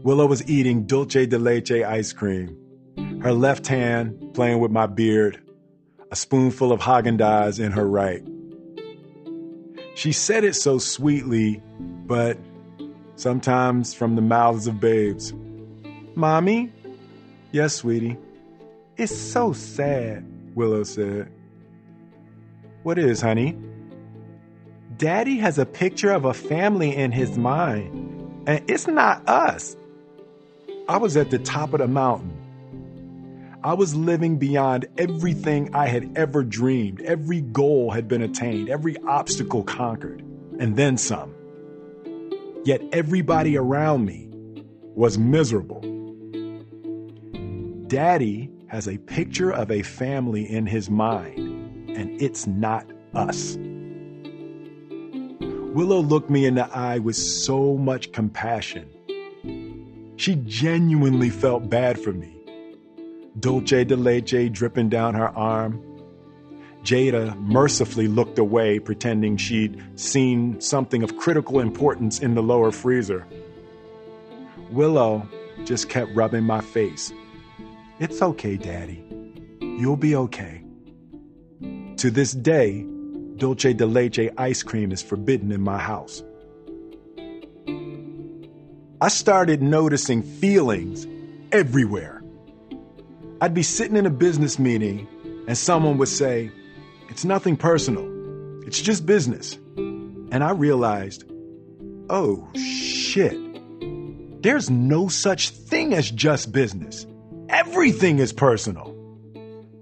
Willow 0.03 0.25
was 0.25 0.49
eating 0.49 0.85
dulce 0.85 1.27
de 1.27 1.37
leche 1.37 1.71
ice 1.71 2.11
cream, 2.11 2.57
her 3.21 3.33
left 3.33 3.67
hand 3.67 4.33
playing 4.33 4.59
with 4.59 4.71
my 4.71 4.87
beard, 4.87 5.39
a 6.09 6.15
spoonful 6.15 6.71
of 6.71 6.79
Haagen-Dazs 6.79 7.63
in 7.63 7.71
her 7.73 7.87
right. 7.87 8.23
She 9.95 10.11
said 10.11 10.43
it 10.43 10.55
so 10.55 10.77
sweetly, 10.77 11.61
but 12.05 12.37
sometimes 13.15 13.93
from 13.93 14.15
the 14.15 14.21
mouths 14.21 14.67
of 14.67 14.79
babes. 14.79 15.33
Mommy? 16.15 16.71
Yes, 17.51 17.75
sweetie. 17.75 18.17
It's 18.97 19.15
so 19.15 19.53
sad, 19.53 20.25
Willow 20.55 20.83
said. 20.83 21.31
What 22.83 22.97
is, 22.97 23.21
honey? 23.21 23.57
Daddy 24.97 25.37
has 25.37 25.57
a 25.57 25.65
picture 25.65 26.11
of 26.11 26.25
a 26.25 26.33
family 26.33 26.95
in 26.95 27.11
his 27.11 27.37
mind, 27.37 28.43
and 28.47 28.63
it's 28.69 28.87
not 28.87 29.27
us. 29.27 29.75
I 30.87 30.97
was 30.97 31.15
at 31.17 31.29
the 31.29 31.39
top 31.39 31.73
of 31.73 31.79
the 31.79 31.87
mountain 31.87 32.40
I 33.63 33.75
was 33.75 33.93
living 33.93 34.37
beyond 34.37 34.87
everything 34.97 35.75
I 35.75 35.85
had 35.85 36.17
ever 36.17 36.43
dreamed. 36.43 36.99
Every 37.01 37.41
goal 37.41 37.91
had 37.91 38.07
been 38.07 38.23
attained, 38.23 38.69
every 38.69 38.97
obstacle 39.03 39.61
conquered, 39.63 40.23
and 40.59 40.75
then 40.75 40.97
some. 40.97 41.35
Yet 42.65 42.81
everybody 42.91 43.55
around 43.57 44.05
me 44.05 44.29
was 44.95 45.19
miserable. 45.19 45.81
Daddy 47.85 48.49
has 48.65 48.87
a 48.87 48.97
picture 48.97 49.51
of 49.51 49.69
a 49.69 49.83
family 49.83 50.51
in 50.51 50.65
his 50.65 50.89
mind, 50.89 51.37
and 51.91 52.19
it's 52.19 52.47
not 52.47 52.87
us. 53.13 53.57
Willow 55.75 56.01
looked 56.01 56.31
me 56.31 56.45
in 56.45 56.55
the 56.55 56.67
eye 56.75 56.97
with 56.97 57.15
so 57.15 57.77
much 57.77 58.11
compassion. 58.11 58.89
She 60.15 60.35
genuinely 60.45 61.29
felt 61.29 61.69
bad 61.69 61.99
for 61.99 62.11
me 62.11 62.40
dulce 63.39 63.85
de 63.85 63.95
leche 63.95 64.51
dripping 64.51 64.89
down 64.89 65.13
her 65.13 65.29
arm. 65.29 65.81
Jada 66.83 67.39
mercifully 67.39 68.07
looked 68.07 68.39
away, 68.39 68.79
pretending 68.79 69.37
she'd 69.37 69.81
seen 69.99 70.59
something 70.59 71.03
of 71.03 71.17
critical 71.17 71.59
importance 71.59 72.19
in 72.19 72.33
the 72.33 72.41
lower 72.41 72.71
freezer. 72.71 73.27
Willow 74.71 75.27
just 75.63 75.89
kept 75.89 76.13
rubbing 76.15 76.43
my 76.43 76.61
face. 76.61 77.13
It's 77.99 78.21
okay, 78.21 78.57
Daddy. 78.57 79.03
You'll 79.59 79.95
be 79.97 80.15
okay. 80.15 80.63
To 81.97 82.09
this 82.09 82.31
day, 82.31 82.83
dulce 83.37 83.73
de 83.75 83.85
leche 83.85 84.31
ice 84.37 84.63
cream 84.63 84.91
is 84.91 85.03
forbidden 85.03 85.51
in 85.51 85.61
my 85.61 85.77
house. 85.77 86.23
I 88.99 89.07
started 89.07 89.61
noticing 89.61 90.23
feelings 90.23 91.05
everywhere. 91.51 92.20
I'd 93.41 93.55
be 93.55 93.63
sitting 93.63 93.97
in 93.97 94.05
a 94.05 94.11
business 94.11 94.59
meeting 94.59 95.07
and 95.47 95.57
someone 95.57 95.97
would 95.97 96.09
say, 96.09 96.51
It's 97.09 97.25
nothing 97.25 97.57
personal, 97.57 98.05
it's 98.67 98.79
just 98.79 99.07
business. 99.07 99.55
And 99.75 100.43
I 100.43 100.51
realized, 100.51 101.23
oh 102.07 102.47
shit, 102.55 103.35
there's 104.43 104.69
no 104.69 105.07
such 105.07 105.49
thing 105.49 105.95
as 105.95 106.11
just 106.11 106.51
business. 106.51 107.07
Everything 107.49 108.19
is 108.19 108.31
personal. 108.31 108.95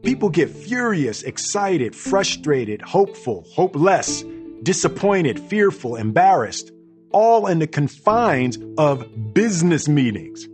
People 0.03 0.29
get 0.29 0.49
furious, 0.49 1.21
excited, 1.23 1.93
frustrated, 1.93 2.81
hopeful, 2.81 3.45
hopeless, 3.53 4.23
disappointed, 4.63 5.37
fearful, 5.37 5.97
embarrassed, 5.97 6.71
all 7.11 7.45
in 7.45 7.59
the 7.59 7.67
confines 7.67 8.57
of 8.77 9.05
business 9.33 9.89
meetings. 9.89 10.47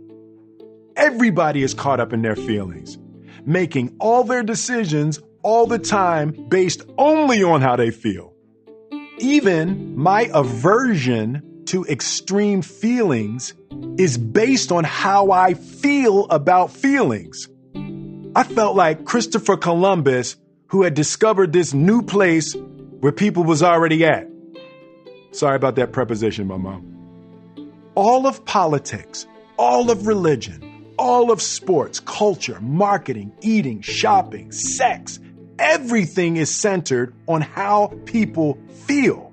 Everybody 0.96 1.62
is 1.62 1.74
caught 1.74 2.00
up 2.00 2.14
in 2.14 2.22
their 2.22 2.36
feelings, 2.36 2.96
making 3.44 3.94
all 4.00 4.24
their 4.24 4.42
decisions 4.42 5.20
all 5.42 5.66
the 5.66 5.78
time 5.78 6.30
based 6.48 6.82
only 6.96 7.42
on 7.42 7.60
how 7.60 7.76
they 7.76 7.90
feel. 7.90 8.32
Even 9.18 9.96
my 9.96 10.30
aversion 10.32 11.64
to 11.66 11.84
extreme 11.84 12.62
feelings 12.62 13.52
is 13.98 14.16
based 14.16 14.72
on 14.72 14.84
how 14.84 15.30
I 15.30 15.54
feel 15.54 16.26
about 16.30 16.70
feelings. 16.70 17.48
I 18.34 18.42
felt 18.42 18.74
like 18.74 19.04
Christopher 19.04 19.56
Columbus 19.56 20.36
who 20.68 20.82
had 20.82 20.94
discovered 20.94 21.52
this 21.52 21.74
new 21.74 22.02
place 22.02 22.54
where 23.00 23.12
people 23.12 23.44
was 23.44 23.62
already 23.62 24.04
at. 24.04 24.26
Sorry 25.32 25.56
about 25.56 25.76
that 25.76 25.92
preposition, 25.92 26.46
my 26.46 26.56
mom. 26.56 26.92
All 27.94 28.26
of 28.26 28.44
politics, 28.44 29.26
all 29.58 29.90
of 29.90 30.06
religion, 30.06 30.65
all 30.98 31.30
of 31.30 31.42
sports, 31.42 32.00
culture, 32.00 32.60
marketing, 32.60 33.32
eating, 33.40 33.80
shopping, 33.80 34.52
sex, 34.52 35.18
everything 35.58 36.36
is 36.36 36.54
centered 36.54 37.14
on 37.26 37.40
how 37.40 37.92
people 38.04 38.58
feel. 38.86 39.32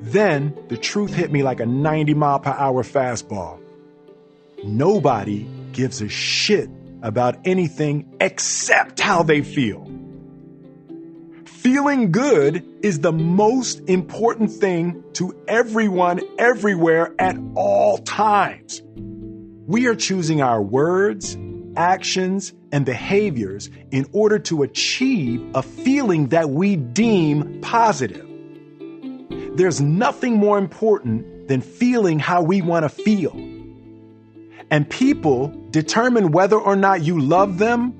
Then 0.00 0.56
the 0.68 0.76
truth 0.76 1.12
hit 1.12 1.32
me 1.32 1.42
like 1.42 1.60
a 1.60 1.66
90 1.66 2.14
mile 2.14 2.38
per 2.38 2.50
hour 2.50 2.82
fastball. 2.82 3.60
Nobody 4.64 5.48
gives 5.72 6.00
a 6.00 6.08
shit 6.08 6.70
about 7.02 7.36
anything 7.44 8.16
except 8.20 9.00
how 9.00 9.22
they 9.22 9.42
feel. 9.42 9.90
Feeling 11.44 12.12
good 12.12 12.64
is 12.82 13.00
the 13.00 13.12
most 13.12 13.80
important 13.88 14.50
thing 14.50 15.02
to 15.14 15.36
everyone, 15.48 16.20
everywhere, 16.38 17.14
at 17.18 17.36
all 17.56 17.98
times. 17.98 18.82
We 19.68 19.86
are 19.86 19.94
choosing 19.94 20.40
our 20.40 20.62
words, 20.62 21.36
actions, 21.76 22.54
and 22.72 22.86
behaviors 22.86 23.68
in 23.90 24.06
order 24.12 24.38
to 24.38 24.62
achieve 24.62 25.46
a 25.54 25.62
feeling 25.62 26.28
that 26.28 26.48
we 26.48 26.76
deem 26.76 27.60
positive. 27.60 28.26
There's 29.58 29.78
nothing 29.78 30.38
more 30.38 30.56
important 30.56 31.48
than 31.48 31.60
feeling 31.60 32.18
how 32.18 32.40
we 32.40 32.62
want 32.62 32.84
to 32.84 32.88
feel. 32.88 33.34
And 34.70 34.88
people 34.88 35.48
determine 35.68 36.32
whether 36.32 36.56
or 36.56 36.74
not 36.74 37.02
you 37.02 37.20
love 37.20 37.58
them 37.58 37.92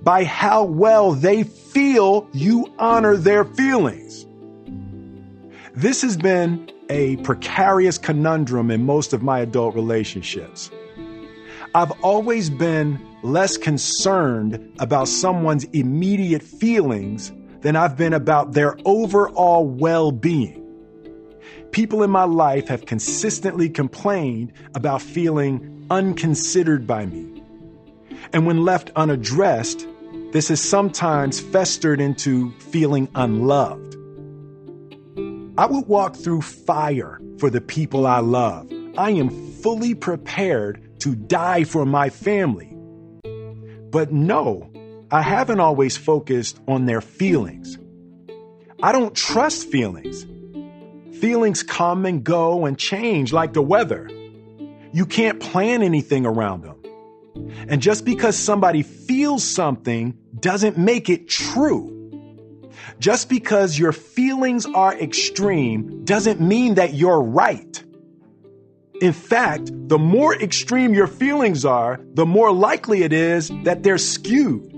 by 0.00 0.22
how 0.22 0.62
well 0.62 1.10
they 1.10 1.42
feel 1.42 2.28
you 2.32 2.72
honor 2.78 3.16
their 3.16 3.44
feelings. 3.44 4.24
This 5.74 6.02
has 6.02 6.16
been 6.16 6.70
a 6.88 7.16
precarious 7.16 7.98
conundrum 7.98 8.70
in 8.70 8.86
most 8.86 9.12
of 9.12 9.20
my 9.20 9.40
adult 9.40 9.74
relationships. 9.74 10.70
I've 11.74 11.92
always 12.02 12.48
been 12.50 12.98
less 13.22 13.56
concerned 13.56 14.72
about 14.78 15.08
someone's 15.08 15.64
immediate 15.64 16.42
feelings 16.42 17.32
than 17.60 17.76
I've 17.76 17.96
been 17.96 18.12
about 18.12 18.52
their 18.52 18.76
overall 18.84 19.66
well 19.66 20.10
being. 20.12 20.64
People 21.70 22.02
in 22.02 22.10
my 22.10 22.24
life 22.24 22.68
have 22.68 22.86
consistently 22.86 23.68
complained 23.68 24.52
about 24.74 25.02
feeling 25.02 25.86
unconsidered 25.90 26.86
by 26.86 27.06
me. 27.06 27.42
And 28.32 28.46
when 28.46 28.64
left 28.64 28.90
unaddressed, 28.96 29.86
this 30.32 30.48
has 30.48 30.60
sometimes 30.60 31.40
festered 31.40 32.00
into 32.00 32.52
feeling 32.58 33.08
unloved. 33.14 33.96
I 35.58 35.66
would 35.66 35.86
walk 35.86 36.16
through 36.16 36.42
fire 36.42 37.20
for 37.38 37.50
the 37.50 37.60
people 37.60 38.06
I 38.06 38.20
love. 38.20 38.70
I 38.96 39.10
am 39.10 39.28
fully 39.28 39.94
prepared 39.94 40.87
to 41.00 41.14
die 41.14 41.64
for 41.64 41.84
my 41.84 42.10
family. 42.10 42.74
But 43.90 44.12
no, 44.12 44.70
I 45.10 45.22
haven't 45.22 45.60
always 45.60 45.96
focused 45.96 46.60
on 46.68 46.86
their 46.86 47.00
feelings. 47.00 47.78
I 48.82 48.92
don't 48.92 49.14
trust 49.14 49.68
feelings. 49.68 50.26
Feelings 51.18 51.62
come 51.62 52.06
and 52.06 52.22
go 52.22 52.66
and 52.66 52.78
change 52.78 53.32
like 53.32 53.52
the 53.52 53.62
weather. 53.62 54.08
You 54.92 55.06
can't 55.06 55.40
plan 55.40 55.82
anything 55.82 56.26
around 56.26 56.62
them. 56.62 56.76
And 57.68 57.80
just 57.82 58.04
because 58.04 58.36
somebody 58.36 58.82
feels 58.82 59.44
something 59.44 60.16
doesn't 60.38 60.78
make 60.78 61.08
it 61.08 61.28
true. 61.28 61.94
Just 62.98 63.28
because 63.28 63.78
your 63.78 63.92
feelings 63.92 64.66
are 64.66 64.94
extreme 64.94 66.04
doesn't 66.04 66.40
mean 66.40 66.74
that 66.74 66.94
you're 66.94 67.20
right. 67.20 67.82
In 69.00 69.12
fact, 69.12 69.70
the 69.88 69.98
more 69.98 70.34
extreme 70.34 70.92
your 70.92 71.06
feelings 71.06 71.64
are, 71.64 72.00
the 72.14 72.26
more 72.26 72.52
likely 72.52 73.04
it 73.04 73.12
is 73.12 73.50
that 73.62 73.82
they're 73.84 73.98
skewed. 73.98 74.74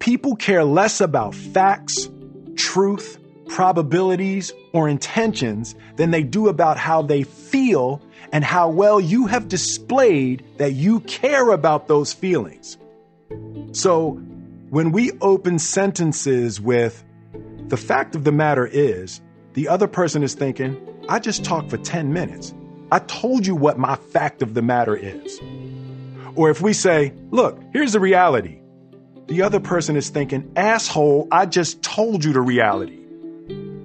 People 0.00 0.34
care 0.34 0.64
less 0.64 1.00
about 1.00 1.34
facts, 1.34 2.08
truth, 2.56 3.18
probabilities, 3.48 4.52
or 4.72 4.88
intentions 4.88 5.76
than 5.94 6.10
they 6.10 6.24
do 6.24 6.48
about 6.48 6.76
how 6.76 7.02
they 7.02 7.22
feel 7.22 8.02
and 8.32 8.42
how 8.42 8.68
well 8.68 9.00
you 9.00 9.26
have 9.26 9.46
displayed 9.46 10.44
that 10.58 10.72
you 10.72 11.00
care 11.00 11.50
about 11.50 11.86
those 11.86 12.12
feelings. 12.12 12.76
So, 13.72 14.20
when 14.70 14.90
we 14.90 15.12
open 15.20 15.60
sentences 15.60 16.60
with, 16.60 17.04
the 17.68 17.76
fact 17.76 18.16
of 18.16 18.24
the 18.24 18.32
matter 18.32 18.66
is, 18.66 19.20
the 19.54 19.68
other 19.68 19.86
person 19.86 20.22
is 20.22 20.34
thinking, 20.34 20.76
I 21.08 21.18
just 21.20 21.44
talked 21.44 21.70
for 21.70 21.78
10 21.78 22.12
minutes. 22.12 22.52
I 22.90 22.98
told 22.98 23.46
you 23.46 23.54
what 23.54 23.78
my 23.78 23.96
fact 23.96 24.42
of 24.42 24.54
the 24.54 24.62
matter 24.62 24.96
is. 24.96 25.40
Or 26.34 26.50
if 26.50 26.60
we 26.60 26.72
say, 26.72 27.12
look, 27.30 27.60
here's 27.72 27.92
the 27.92 28.00
reality. 28.00 28.60
The 29.28 29.42
other 29.42 29.60
person 29.60 29.96
is 29.96 30.08
thinking, 30.08 30.52
asshole, 30.56 31.28
I 31.32 31.46
just 31.46 31.82
told 31.82 32.24
you 32.24 32.32
the 32.32 32.40
reality. 32.40 33.04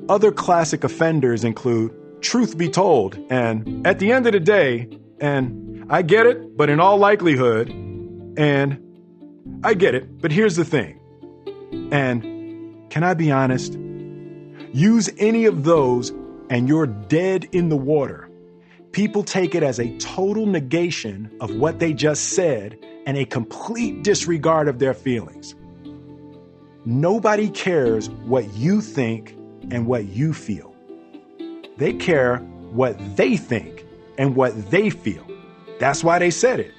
Other 0.09 0.31
classic 0.31 0.83
offenders 0.83 1.43
include 1.43 2.21
truth 2.21 2.57
be 2.57 2.69
told, 2.69 3.17
and 3.29 3.87
at 3.87 3.99
the 3.99 4.11
end 4.11 4.27
of 4.27 4.33
the 4.33 4.39
day, 4.39 4.89
and 5.19 5.85
I 5.89 6.01
get 6.03 6.25
it, 6.25 6.55
but 6.57 6.69
in 6.69 6.79
all 6.79 6.97
likelihood, 6.97 7.69
and 7.69 8.79
I 9.63 9.73
get 9.73 9.95
it, 9.95 10.21
but 10.21 10.31
here's 10.31 10.55
the 10.55 10.65
thing. 10.65 10.99
And 11.91 12.89
can 12.89 13.03
I 13.03 13.13
be 13.13 13.31
honest? 13.31 13.73
Use 14.73 15.09
any 15.17 15.45
of 15.45 15.63
those 15.63 16.11
and 16.51 16.67
you're 16.67 16.85
dead 16.85 17.47
in 17.53 17.69
the 17.69 17.77
water. 17.77 18.29
People 18.91 19.23
take 19.23 19.55
it 19.55 19.63
as 19.63 19.79
a 19.79 19.97
total 19.97 20.45
negation 20.45 21.31
of 21.39 21.49
what 21.55 21.79
they 21.79 21.93
just 21.93 22.25
said 22.31 22.77
and 23.07 23.17
a 23.17 23.23
complete 23.23 24.03
disregard 24.03 24.67
of 24.67 24.77
their 24.77 24.93
feelings. 24.93 25.55
Nobody 26.83 27.49
cares 27.49 28.09
what 28.09 28.53
you 28.53 28.81
think 28.81 29.31
and 29.71 29.87
what 29.87 30.07
you 30.07 30.33
feel. 30.33 30.75
They 31.77 31.93
care 31.93 32.39
what 32.39 33.15
they 33.15 33.37
think 33.37 33.85
and 34.17 34.35
what 34.35 34.69
they 34.69 34.89
feel. 34.89 35.25
That's 35.79 36.03
why 36.03 36.19
they 36.19 36.31
said 36.31 36.59
it. 36.59 36.73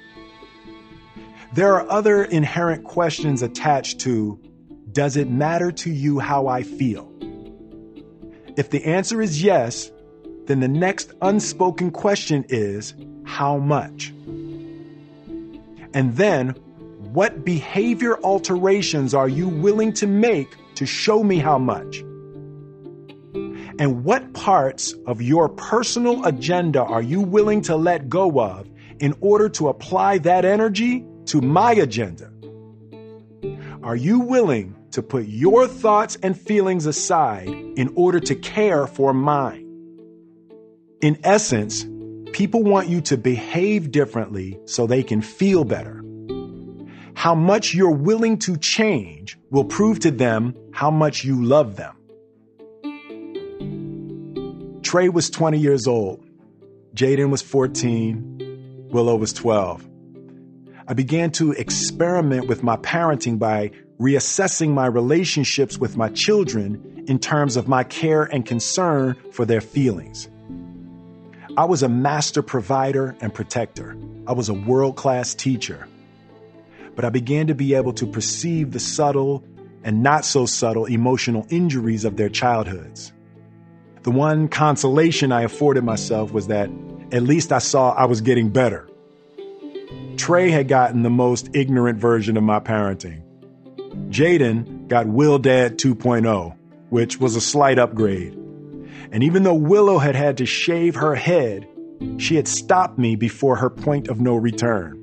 There 1.53 1.73
are 1.73 1.89
other 1.89 2.23
inherent 2.23 2.83
questions 2.83 3.41
attached 3.41 4.01
to 4.01 4.39
Does 4.91 5.17
it 5.17 5.31
matter 5.31 5.71
to 5.71 5.89
you 5.89 6.19
how 6.19 6.45
I 6.45 6.61
feel? 6.61 7.12
If 8.55 8.69
the 8.69 8.83
answer 8.85 9.21
is 9.21 9.41
yes, 9.41 9.91
then 10.45 10.59
the 10.59 10.67
next 10.67 11.13
unspoken 11.21 11.89
question 11.91 12.45
is 12.49 12.93
How 13.23 13.57
much? 13.57 14.13
And 15.93 16.15
then, 16.15 16.49
What 17.13 17.45
behavior 17.45 18.17
alterations 18.23 19.13
are 19.13 19.29
you 19.29 19.47
willing 19.47 19.93
to 19.93 20.07
make 20.07 20.55
to 20.75 20.85
show 20.85 21.23
me 21.23 21.37
how 21.37 21.59
much? 21.59 22.03
And 23.79 24.03
what 24.03 24.33
parts 24.33 24.93
of 25.05 25.21
your 25.21 25.49
personal 25.49 26.25
agenda 26.25 26.81
are 26.81 27.01
you 27.01 27.21
willing 27.21 27.61
to 27.63 27.75
let 27.75 28.09
go 28.09 28.39
of 28.39 28.67
in 28.99 29.15
order 29.19 29.49
to 29.49 29.69
apply 29.69 30.19
that 30.19 30.45
energy 30.45 31.05
to 31.25 31.41
my 31.41 31.73
agenda? 31.73 32.31
Are 33.83 33.95
you 33.95 34.19
willing 34.19 34.75
to 34.93 35.03
put 35.03 35.25
your 35.27 35.67
thoughts 35.67 36.17
and 36.23 36.39
feelings 36.39 36.85
aside 36.85 37.47
in 37.47 37.93
order 37.95 38.19
to 38.19 38.35
care 38.35 38.87
for 38.87 39.13
mine? 39.13 39.69
In 41.01 41.19
essence, 41.23 41.85
people 42.31 42.63
want 42.63 42.87
you 42.87 43.01
to 43.01 43.17
behave 43.17 43.91
differently 43.91 44.59
so 44.65 44.87
they 44.87 45.03
can 45.03 45.21
feel 45.21 45.63
better. 45.63 46.03
How 47.15 47.35
much 47.35 47.73
you're 47.73 47.91
willing 47.91 48.37
to 48.39 48.57
change 48.57 49.37
will 49.49 49.65
prove 49.65 49.99
to 49.99 50.11
them 50.11 50.55
how 50.71 50.91
much 50.91 51.23
you 51.23 51.43
love 51.43 51.75
them. 51.75 51.95
Trey 54.81 55.09
was 55.09 55.29
20 55.29 55.57
years 55.57 55.87
old. 55.87 56.25
Jaden 56.95 57.29
was 57.29 57.41
14. 57.41 58.87
Willow 58.91 59.15
was 59.15 59.33
12. 59.33 59.89
I 60.87 60.93
began 60.93 61.31
to 61.31 61.51
experiment 61.53 62.47
with 62.47 62.61
my 62.61 62.75
parenting 62.77 63.39
by 63.39 63.71
reassessing 63.99 64.69
my 64.69 64.85
relationships 64.85 65.77
with 65.77 65.95
my 65.97 66.09
children 66.09 67.05
in 67.07 67.19
terms 67.19 67.57
of 67.57 67.67
my 67.67 67.83
care 67.83 68.23
and 68.23 68.45
concern 68.45 69.15
for 69.31 69.45
their 69.45 69.61
feelings. 69.61 70.29
I 71.55 71.65
was 71.65 71.83
a 71.83 71.89
master 71.89 72.41
provider 72.41 73.15
and 73.21 73.33
protector. 73.33 73.95
I 74.25 74.33
was 74.33 74.49
a 74.49 74.53
world 74.53 74.95
class 74.95 75.35
teacher. 75.35 75.87
But 76.95 77.05
I 77.05 77.09
began 77.09 77.47
to 77.47 77.55
be 77.55 77.75
able 77.75 77.93
to 77.93 78.07
perceive 78.07 78.71
the 78.71 78.79
subtle 78.79 79.43
and 79.83 80.01
not 80.01 80.25
so 80.25 80.45
subtle 80.45 80.85
emotional 80.85 81.45
injuries 81.49 82.05
of 82.05 82.17
their 82.17 82.29
childhoods. 82.29 83.11
The 84.03 84.11
one 84.11 84.47
consolation 84.47 85.31
I 85.31 85.43
afforded 85.43 85.83
myself 85.83 86.31
was 86.31 86.47
that 86.47 86.69
at 87.11 87.23
least 87.23 87.51
I 87.51 87.59
saw 87.59 87.93
I 87.93 88.05
was 88.05 88.21
getting 88.21 88.49
better. 88.49 88.89
Trey 90.17 90.49
had 90.49 90.67
gotten 90.67 91.03
the 91.03 91.09
most 91.09 91.49
ignorant 91.53 91.99
version 91.99 92.37
of 92.37 92.43
my 92.43 92.59
parenting. 92.59 93.22
Jaden 94.09 94.87
got 94.87 95.07
Will 95.07 95.39
Dad 95.39 95.77
2.0, 95.77 96.55
which 96.89 97.19
was 97.19 97.35
a 97.35 97.41
slight 97.41 97.79
upgrade. 97.79 98.33
And 99.11 99.23
even 99.23 99.43
though 99.43 99.53
Willow 99.53 99.99
had 99.99 100.15
had 100.15 100.37
to 100.37 100.45
shave 100.45 100.95
her 100.95 101.15
head, 101.15 101.67
she 102.17 102.35
had 102.35 102.47
stopped 102.47 102.97
me 102.97 103.15
before 103.15 103.55
her 103.55 103.69
point 103.69 104.07
of 104.07 104.19
no 104.19 104.35
return. 104.35 104.99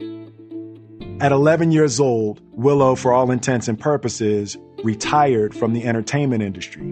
At 1.21 1.33
11 1.33 1.71
years 1.71 2.01
old, 2.01 2.41
Willow, 2.53 2.95
for 2.95 3.13
all 3.13 3.31
intents 3.31 3.69
and 3.69 3.79
purposes, 3.79 4.57
retired 4.83 5.55
from 5.55 5.73
the 5.73 5.85
entertainment 5.85 6.43
industry. 6.43 6.83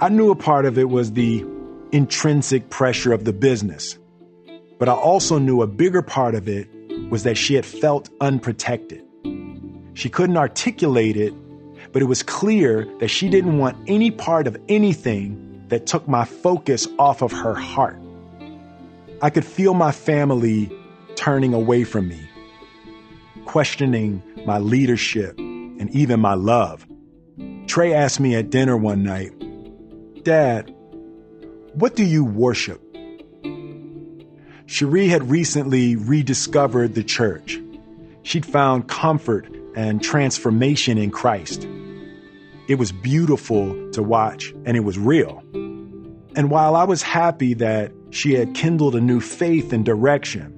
I 0.00 0.08
knew 0.08 0.30
a 0.30 0.36
part 0.36 0.66
of 0.66 0.78
it 0.78 0.88
was 0.88 1.12
the 1.12 1.44
intrinsic 1.92 2.70
pressure 2.70 3.12
of 3.12 3.24
the 3.24 3.32
business, 3.32 3.98
but 4.78 4.88
I 4.88 4.92
also 4.92 5.38
knew 5.38 5.62
a 5.62 5.66
bigger 5.66 6.02
part 6.02 6.34
of 6.34 6.48
it 6.48 6.68
was 7.10 7.22
that 7.22 7.36
she 7.36 7.54
had 7.54 7.66
felt 7.66 8.10
unprotected. 8.20 9.02
She 10.00 10.08
couldn't 10.08 10.38
articulate 10.38 11.18
it, 11.18 11.34
but 11.92 12.00
it 12.00 12.06
was 12.06 12.22
clear 12.22 12.88
that 13.00 13.08
she 13.08 13.28
didn't 13.28 13.58
want 13.58 13.76
any 13.86 14.10
part 14.10 14.46
of 14.46 14.56
anything 14.66 15.62
that 15.68 15.84
took 15.84 16.08
my 16.08 16.24
focus 16.24 16.88
off 16.98 17.20
of 17.20 17.30
her 17.32 17.52
heart. 17.52 18.00
I 19.20 19.28
could 19.28 19.44
feel 19.44 19.74
my 19.74 19.92
family 19.92 20.74
turning 21.16 21.52
away 21.52 21.84
from 21.84 22.08
me, 22.08 22.18
questioning 23.44 24.22
my 24.46 24.56
leadership 24.56 25.36
and 25.36 25.90
even 25.90 26.18
my 26.18 26.32
love. 26.32 26.86
Trey 27.66 27.92
asked 27.92 28.20
me 28.20 28.34
at 28.34 28.48
dinner 28.48 28.78
one 28.78 29.02
night, 29.02 29.32
Dad, 30.24 30.74
what 31.74 31.94
do 31.94 32.06
you 32.06 32.24
worship? 32.24 32.80
Sheree 34.64 35.10
had 35.10 35.28
recently 35.28 35.94
rediscovered 35.94 36.94
the 36.94 37.04
church. 37.04 37.60
She'd 38.22 38.46
found 38.46 38.88
comfort 38.88 39.59
and 39.74 40.02
transformation 40.02 40.98
in 40.98 41.10
Christ. 41.10 41.66
It 42.68 42.76
was 42.76 42.92
beautiful 42.92 43.90
to 43.92 44.02
watch 44.02 44.52
and 44.64 44.76
it 44.76 44.80
was 44.80 44.98
real. 44.98 45.42
And 46.36 46.50
while 46.50 46.76
I 46.76 46.84
was 46.84 47.02
happy 47.02 47.54
that 47.54 47.92
she 48.10 48.34
had 48.34 48.54
kindled 48.54 48.94
a 48.94 49.00
new 49.00 49.20
faith 49.20 49.72
and 49.72 49.84
direction, 49.84 50.56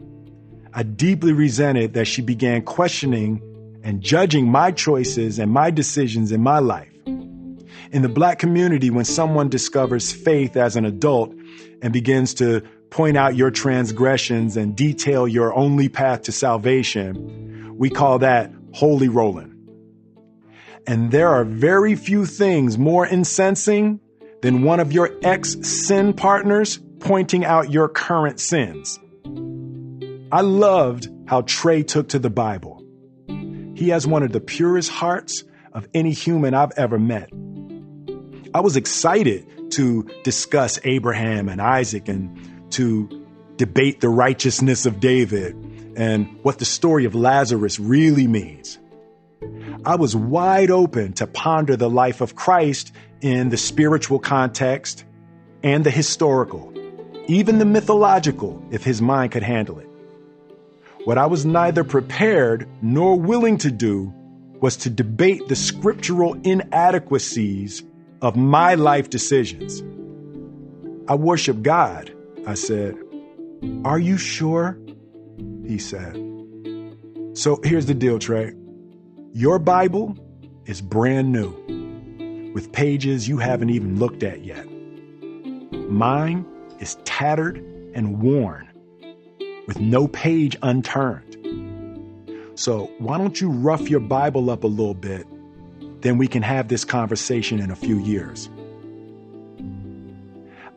I 0.75 0.83
deeply 0.83 1.33
resented 1.33 1.94
that 1.94 2.07
she 2.07 2.22
began 2.22 2.62
questioning 2.62 3.40
and 3.83 4.01
judging 4.01 4.48
my 4.48 4.70
choices 4.70 5.38
and 5.38 5.51
my 5.51 5.70
decisions 5.70 6.33
in 6.33 6.42
my 6.42 6.59
life. 6.59 6.88
In 7.07 8.01
the 8.01 8.09
black 8.09 8.38
community, 8.38 8.90
when 8.90 9.05
someone 9.05 9.48
discovers 9.48 10.12
faith 10.12 10.57
as 10.57 10.77
an 10.77 10.87
adult 10.87 11.35
and 11.83 11.92
begins 11.92 12.35
to 12.35 12.62
point 12.90 13.16
out 13.16 13.37
your 13.37 13.51
transgressions 13.51 14.57
and 14.57 14.77
detail 14.77 15.27
your 15.27 15.55
only 15.55 15.88
path 15.88 16.22
to 16.22 16.33
salvation, 16.33 17.77
we 17.77 17.90
call 17.90 18.18
that 18.20 18.51
holy 18.72 19.08
rolling. 19.08 19.52
And 20.87 21.12
there 21.12 21.28
are 21.28 21.44
very 21.44 21.94
few 21.94 22.26
things 22.26 22.76
more 22.76 23.06
incensing 23.06 24.00
than 24.42 24.62
one 24.62 24.80
of 24.80 24.92
your 24.92 25.11
ex 25.22 25.56
sin 25.62 26.12
partners 26.12 26.80
pointing 26.98 27.44
out 27.44 27.70
your 27.70 27.88
current 27.88 28.40
sins. 28.40 28.98
I 30.32 30.40
loved 30.40 31.08
how 31.26 31.42
Trey 31.42 31.82
took 31.82 32.08
to 32.11 32.18
the 32.18 32.30
Bible. 32.30 32.82
He 33.74 33.90
has 33.90 34.06
one 34.06 34.22
of 34.22 34.32
the 34.32 34.40
purest 34.40 34.90
hearts 34.90 35.44
of 35.72 35.88
any 35.94 36.12
human 36.12 36.54
I've 36.54 36.72
ever 36.76 36.98
met. 36.98 37.30
I 38.54 38.61
was 38.61 38.76
excited 38.76 39.72
to 39.72 40.08
discuss 40.24 40.78
Abraham 40.85 41.48
and 41.48 41.61
Isaac 41.61 42.08
and 42.08 42.70
to 42.72 43.26
debate 43.56 44.00
the 44.00 44.08
righteousness 44.08 44.87
of 44.87 45.00
David 45.00 45.56
and 45.96 46.38
what 46.42 46.59
the 46.59 46.64
story 46.64 47.05
of 47.05 47.14
Lazarus 47.14 47.78
really 47.78 48.26
means. 48.26 48.78
I 49.85 49.96
was 49.96 50.14
wide 50.14 50.70
open 50.70 51.12
to 51.14 51.26
ponder 51.26 51.76
the 51.76 51.90
life 51.90 52.20
of 52.20 52.37
Christ 52.37 52.92
in 53.20 53.48
the 53.48 53.57
spiritual 53.57 54.18
context 54.18 55.05
and 55.62 55.85
the 55.85 55.90
historical, 55.90 56.72
even 57.26 57.59
the 57.59 57.64
mythological, 57.64 58.62
if 58.70 58.85
his 58.85 59.02
mind 59.02 59.33
could 59.33 59.42
handle 59.42 59.78
it. 59.78 59.88
What 61.05 61.18
I 61.18 61.26
was 61.26 61.44
neither 61.44 61.83
prepared 61.83 62.68
nor 62.81 63.18
willing 63.18 63.59
to 63.59 63.70
do 63.70 64.12
was 64.61 64.76
to 64.78 64.90
debate 64.90 65.48
the 65.48 65.57
scriptural 65.57 66.35
inadequacies 66.44 67.83
of 68.20 68.37
my 68.37 68.76
life 68.76 69.11
decisions. 69.11 69.83
I 71.09 71.16
worship 71.16 71.62
God, 71.62 72.14
I 72.46 72.55
said. 72.55 72.96
Are 73.85 73.98
you 73.98 74.16
sure? 74.16 74.78
He 75.66 75.79
said. 75.79 76.14
So 77.35 77.61
here's 77.64 77.87
the 77.87 77.94
deal, 77.94 78.18
Trey. 78.18 78.53
Your 79.33 79.59
Bible 79.59 80.16
is 80.66 80.83
brand 80.83 81.33
new, 81.33 82.53
with 82.55 82.72
pages 82.72 83.29
you 83.29 83.38
haven't 83.38 83.70
even 83.70 83.98
looked 83.98 84.22
at 84.22 84.44
yet. 84.44 84.66
Mine 85.72 86.44
is 86.81 86.96
tattered 87.05 87.57
and 87.94 88.20
worn, 88.20 88.68
with 89.66 89.81
no 89.81 90.09
page 90.09 90.57
unturned. 90.62 91.29
So, 92.55 92.90
why 92.98 93.16
don't 93.16 93.40
you 93.40 93.51
rough 93.51 93.88
your 93.88 94.01
Bible 94.01 94.51
up 94.51 94.64
a 94.64 94.66
little 94.66 94.94
bit? 94.94 95.27
Then 96.03 96.18
we 96.18 96.29
can 96.29 96.42
have 96.42 96.68
this 96.68 96.85
conversation 96.85 97.61
in 97.61 97.70
a 97.70 97.77
few 97.77 97.98
years. 97.98 98.51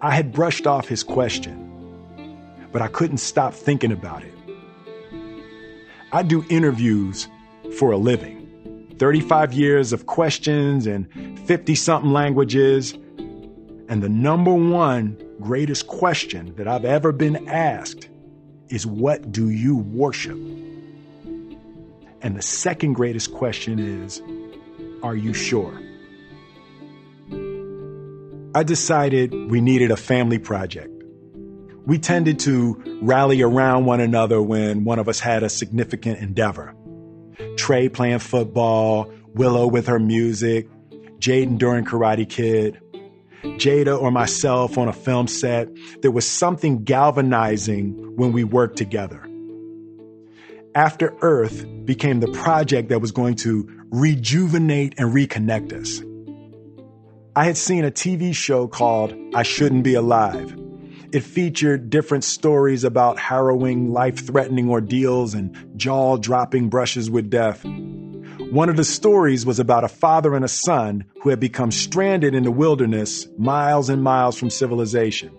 I 0.02 0.12
had 0.12 0.32
brushed 0.32 0.68
off 0.68 0.88
his 0.88 1.04
question, 1.04 2.68
but 2.72 2.82
I 2.82 2.88
couldn't 2.88 3.18
stop 3.18 3.54
thinking 3.54 3.92
about 3.92 4.24
it. 4.24 4.35
I 6.16 6.24
do 6.24 6.46
interviews 6.48 7.28
for 7.78 7.92
a 7.92 7.98
living. 7.98 8.96
35 9.00 9.52
years 9.52 9.92
of 9.92 10.06
questions 10.06 10.88
and 10.88 11.10
50 11.46 11.76
something 11.76 12.14
languages. 12.14 12.94
And 13.90 14.02
the 14.02 14.08
number 14.08 14.54
one 14.54 15.22
greatest 15.42 15.88
question 15.88 16.56
that 16.56 16.70
I've 16.70 16.86
ever 16.86 17.12
been 17.12 17.50
asked 17.50 18.08
is 18.70 18.88
what 18.88 19.30
do 19.34 19.50
you 19.50 19.76
worship? 19.76 20.38
And 22.22 22.38
the 22.38 22.42
second 22.42 22.94
greatest 22.94 23.34
question 23.34 23.78
is, 23.78 24.22
are 25.04 25.18
you 25.18 25.34
sure? 25.34 25.78
I 28.56 28.64
decided 28.64 29.34
we 29.52 29.60
needed 29.60 29.92
a 29.92 29.98
family 29.98 30.40
project. 30.40 30.95
We 31.86 32.00
tended 32.00 32.40
to 32.40 33.00
rally 33.02 33.42
around 33.42 33.86
one 33.86 34.02
another 34.02 34.42
when 34.42 34.86
one 34.86 34.98
of 34.98 35.08
us 35.08 35.20
had 35.20 35.44
a 35.44 35.50
significant 35.50 36.20
endeavor. 36.20 36.76
Trey 37.58 37.90
playing 37.90 38.20
football, 38.20 39.12
Willow 39.36 39.68
with 39.68 39.88
her 39.88 40.00
music, 40.00 40.68
Jaden 41.20 41.58
during 41.58 41.86
Karate 41.86 42.28
Kid, 42.28 42.80
Jada 43.44 44.00
or 44.00 44.12
myself 44.12 44.78
on 44.78 44.88
a 44.88 44.94
film 44.94 45.28
set. 45.28 45.70
There 46.02 46.12
was 46.12 46.28
something 46.28 46.84
galvanizing 46.84 48.16
when 48.16 48.32
we 48.32 48.44
worked 48.44 48.78
together. 48.78 49.28
After 50.74 51.16
Earth 51.22 51.66
became 51.86 52.20
the 52.20 52.32
project 52.32 52.90
that 52.90 53.00
was 53.00 53.12
going 53.12 53.36
to 53.36 53.70
rejuvenate 53.92 54.96
and 54.98 55.14
reconnect 55.14 55.72
us. 55.72 56.02
I 57.36 57.46
had 57.46 57.58
seen 57.58 57.86
a 57.86 57.92
TV 57.92 58.34
show 58.34 58.68
called 58.68 59.16
I 59.36 59.44
Shouldn't 59.44 59.84
Be 59.84 59.94
Alive. 59.94 60.56
It 61.12 61.22
featured 61.22 61.90
different 61.90 62.24
stories 62.24 62.84
about 62.84 63.20
harrowing, 63.20 63.92
life 63.92 64.26
threatening 64.26 64.70
ordeals 64.70 65.34
and 65.34 65.56
jaw 65.78 66.18
dropping 66.18 66.70
brushes 66.70 67.10
with 67.10 67.30
death. 67.30 67.64
One 68.52 68.70
of 68.70 68.76
the 68.76 68.84
stories 68.84 69.46
was 69.46 69.60
about 69.60 69.84
a 69.84 69.90
father 69.90 70.36
and 70.36 70.46
a 70.46 70.50
son 70.50 71.06
who 71.22 71.30
had 71.30 71.40
become 71.40 71.72
stranded 71.72 72.36
in 72.36 72.44
the 72.44 72.52
wilderness 72.52 73.28
miles 73.38 73.90
and 73.90 74.04
miles 74.04 74.38
from 74.38 74.50
civilization. 74.50 75.32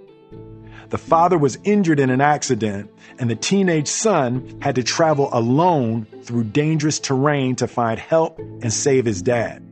The 0.89 0.99
father 0.99 1.37
was 1.37 1.59
injured 1.65 1.99
in 1.99 2.11
an 2.11 2.21
accident, 2.21 2.91
and 3.19 3.29
the 3.29 3.35
teenage 3.35 3.89
son 3.89 4.59
had 4.63 4.77
to 4.77 4.85
travel 4.85 5.29
alone 5.33 6.07
through 6.23 6.45
dangerous 6.45 7.01
terrain 7.01 7.57
to 7.57 7.67
find 7.67 7.99
help 7.99 8.39
and 8.39 8.73
save 8.73 9.05
his 9.05 9.21
dad. 9.21 9.63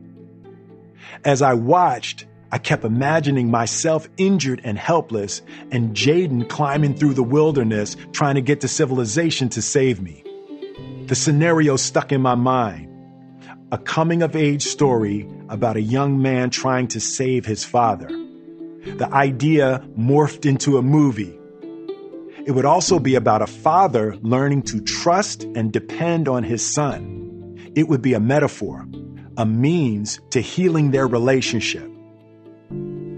As 1.23 1.41
I 1.41 1.53
watched, 1.53 2.25
I 2.51 2.57
kept 2.57 2.85
imagining 2.85 3.49
myself 3.49 4.07
injured 4.17 4.61
and 4.63 4.77
helpless, 4.77 5.41
and 5.71 5.95
Jaden 5.95 6.47
climbing 6.47 6.95
through 6.95 7.15
the 7.15 7.23
wilderness 7.23 7.97
trying 8.11 8.35
to 8.35 8.41
get 8.41 8.61
to 8.61 8.67
civilization 8.67 9.49
to 9.49 9.61
save 9.61 10.01
me. 10.01 10.23
The 11.07 11.15
scenario 11.15 11.75
stuck 11.75 12.11
in 12.11 12.21
my 12.21 12.35
mind 12.35 12.91
a 13.71 13.77
coming 13.79 14.21
of 14.21 14.35
age 14.35 14.61
story 14.61 15.27
about 15.49 15.75
a 15.75 15.81
young 15.81 16.21
man 16.21 16.49
trying 16.49 16.87
to 16.87 16.99
save 16.99 17.45
his 17.45 17.63
father. 17.65 18.07
The 18.07 19.09
idea 19.11 19.83
morphed 19.97 20.45
into 20.45 20.77
a 20.77 20.83
movie. 20.83 21.37
It 22.45 22.51
would 22.51 22.65
also 22.65 22.99
be 22.99 23.15
about 23.15 23.41
a 23.41 23.47
father 23.47 24.15
learning 24.21 24.61
to 24.63 24.81
trust 24.81 25.43
and 25.43 25.73
depend 25.73 26.27
on 26.27 26.43
his 26.43 26.63
son. 26.63 27.57
It 27.75 27.89
would 27.89 28.03
be 28.03 28.13
a 28.13 28.19
metaphor, 28.19 28.87
a 29.35 29.45
means 29.45 30.21
to 30.29 30.39
healing 30.39 30.91
their 30.91 31.07
relationship. 31.07 31.91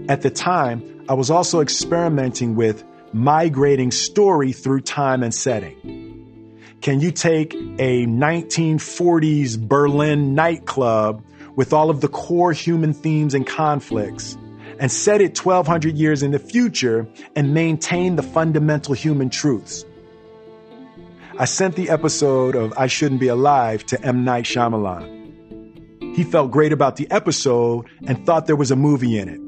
At 0.08 0.22
the 0.22 0.30
time, 0.30 1.04
I 1.10 1.12
was 1.12 1.30
also 1.30 1.60
experimenting 1.60 2.56
with 2.56 2.82
migrating 3.12 3.90
story 3.90 4.52
through 4.52 4.80
time 4.80 5.22
and 5.22 5.34
setting. 5.34 5.84
Can 6.80 7.00
you 7.00 7.10
take 7.10 7.52
a 7.54 8.06
1940s 8.06 9.58
Berlin 9.68 10.34
nightclub 10.34 11.22
with 11.56 11.74
all 11.74 11.90
of 11.90 12.00
the 12.00 12.08
core 12.08 12.52
human 12.52 12.94
themes 12.94 13.34
and 13.34 13.46
conflicts 13.46 14.38
and 14.80 14.90
set 14.90 15.20
it 15.20 15.36
1200 15.36 15.98
years 15.98 16.22
in 16.22 16.30
the 16.30 16.38
future 16.38 17.06
and 17.36 17.52
maintain 17.52 18.16
the 18.16 18.22
fundamental 18.22 18.94
human 18.94 19.28
truths? 19.28 19.84
I 21.38 21.44
sent 21.44 21.76
the 21.76 21.90
episode 21.90 22.54
of 22.54 22.72
I 22.78 22.86
Shouldn't 22.86 23.20
Be 23.20 23.28
Alive 23.28 23.84
to 23.86 24.00
M. 24.02 24.24
Night 24.24 24.44
Shyamalan. 24.44 26.16
He 26.16 26.24
felt 26.24 26.50
great 26.50 26.72
about 26.72 26.96
the 26.96 27.10
episode 27.10 27.86
and 28.06 28.24
thought 28.24 28.46
there 28.46 28.56
was 28.56 28.70
a 28.70 28.76
movie 28.76 29.18
in 29.18 29.28
it. 29.28 29.40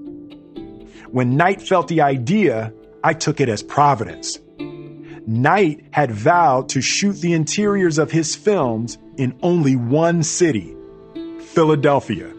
When 1.12 1.36
Night 1.36 1.60
felt 1.60 1.88
the 1.88 2.02
idea, 2.02 2.72
I 3.02 3.14
took 3.14 3.40
it 3.40 3.48
as 3.48 3.64
providence. 3.64 4.38
Night 5.26 5.84
had 5.90 6.12
vowed 6.12 6.68
to 6.68 6.80
shoot 6.80 7.14
the 7.14 7.32
interiors 7.32 7.98
of 7.98 8.12
his 8.12 8.36
films 8.36 8.96
in 9.16 9.36
only 9.42 9.74
one 9.74 10.22
city 10.22 10.76
Philadelphia. 11.40 12.32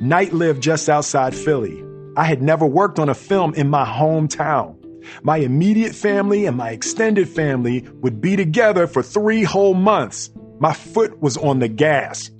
Night 0.00 0.34
lived 0.34 0.62
just 0.62 0.90
outside 0.90 1.34
Philly. 1.34 1.82
I 2.14 2.24
had 2.24 2.42
never 2.42 2.66
worked 2.66 2.98
on 2.98 3.08
a 3.08 3.14
film 3.14 3.54
in 3.54 3.70
my 3.70 3.86
hometown. 3.86 4.76
My 5.22 5.38
immediate 5.38 5.94
family 5.94 6.44
and 6.44 6.56
my 6.56 6.70
extended 6.70 7.28
family 7.28 7.88
would 8.02 8.20
be 8.20 8.36
together 8.36 8.86
for 8.86 9.02
three 9.02 9.44
whole 9.44 9.74
months. 9.74 10.30
My 10.60 10.74
foot 10.74 11.22
was 11.22 11.38
on 11.38 11.58
the 11.58 11.68
gas. 11.68 12.30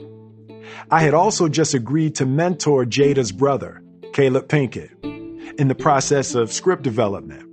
I 0.90 1.00
had 1.02 1.14
also 1.14 1.48
just 1.48 1.72
agreed 1.72 2.16
to 2.16 2.26
mentor 2.26 2.84
Jada's 2.84 3.32
brother, 3.32 3.82
Caleb 4.12 4.48
Pinkett, 4.48 4.90
in 5.58 5.68
the 5.68 5.74
process 5.74 6.34
of 6.34 6.52
script 6.52 6.82
development. 6.82 7.48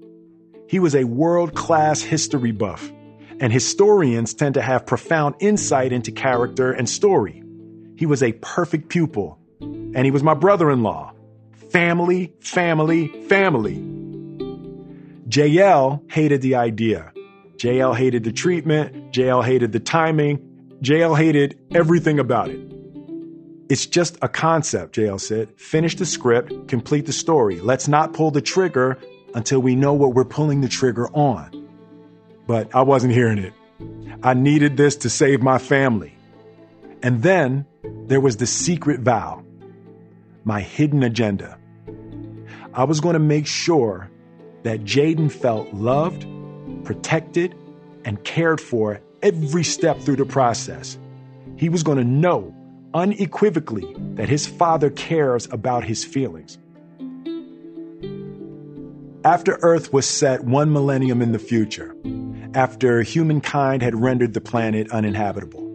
He 0.67 0.79
was 0.79 0.95
a 0.95 1.03
world 1.03 1.55
class 1.55 2.01
history 2.01 2.51
buff, 2.51 2.91
and 3.39 3.51
historians 3.51 4.33
tend 4.33 4.55
to 4.55 4.61
have 4.61 4.85
profound 4.85 5.35
insight 5.39 5.91
into 5.91 6.11
character 6.11 6.71
and 6.71 6.87
story. 6.87 7.43
He 7.97 8.05
was 8.05 8.21
a 8.21 8.33
perfect 8.33 8.89
pupil, 8.89 9.39
and 9.61 10.05
he 10.05 10.11
was 10.11 10.23
my 10.23 10.33
brother 10.33 10.69
in 10.69 10.83
law. 10.83 11.13
Family, 11.71 12.33
family, 12.39 13.07
family. 13.23 13.77
JL 15.27 16.11
hated 16.11 16.41
the 16.41 16.55
idea. 16.55 17.11
JL 17.57 17.95
hated 17.95 18.23
the 18.23 18.31
treatment. 18.31 19.11
JL 19.11 19.43
hated 19.43 19.71
the 19.71 19.79
timing. 19.79 20.37
JL 20.81 21.17
hated 21.17 21.59
everything 21.71 22.19
about 22.19 22.49
it. 22.49 22.68
It's 23.69 23.85
just 23.85 24.17
a 24.23 24.27
concept, 24.27 24.95
JL 24.95 25.21
said. 25.21 25.49
Finish 25.55 25.95
the 25.95 26.05
script, 26.05 26.67
complete 26.67 27.05
the 27.05 27.13
story. 27.13 27.61
Let's 27.61 27.87
not 27.87 28.13
pull 28.13 28.31
the 28.31 28.41
trigger 28.41 28.97
until 29.35 29.59
we 29.59 29.75
know 29.75 29.93
what 29.93 30.15
we're 30.15 30.25
pulling 30.25 30.61
the 30.61 30.67
trigger 30.67 31.07
on. 31.09 31.69
But 32.47 32.73
I 32.73 32.81
wasn't 32.81 33.13
hearing 33.13 33.37
it. 33.37 33.53
I 34.23 34.33
needed 34.33 34.75
this 34.75 34.95
to 34.97 35.09
save 35.09 35.43
my 35.43 35.59
family. 35.59 36.15
And 37.03 37.21
then 37.21 37.67
there 38.07 38.19
was 38.19 38.37
the 38.37 38.47
secret 38.47 39.01
vow, 39.01 39.43
my 40.43 40.61
hidden 40.61 41.03
agenda. 41.03 41.59
I 42.73 42.85
was 42.85 42.99
going 42.99 43.13
to 43.13 43.19
make 43.19 43.45
sure 43.45 44.09
that 44.63 44.83
Jaden 44.83 45.31
felt 45.31 45.71
loved, 45.75 46.25
protected, 46.85 47.55
and 48.03 48.21
cared 48.23 48.59
for 48.59 48.99
every 49.21 49.63
step 49.63 49.99
through 49.99 50.15
the 50.15 50.25
process. 50.25 50.97
He 51.55 51.69
was 51.69 51.83
going 51.83 51.99
to 51.99 52.03
know 52.03 52.55
unequivocally 52.93 53.95
that 54.15 54.29
his 54.29 54.47
father 54.47 54.89
cares 54.89 55.47
about 55.51 55.83
his 55.83 56.03
feelings. 56.03 56.57
After 59.23 59.59
Earth 59.61 59.91
was 59.91 60.07
set 60.07 60.45
one 60.45 60.71
millennium 60.71 61.21
in 61.21 61.33
the 61.33 61.39
future, 61.39 61.95
after 62.53 63.01
humankind 63.01 63.81
had 63.81 63.99
rendered 63.99 64.33
the 64.33 64.41
planet 64.41 64.91
uninhabitable, 64.91 65.67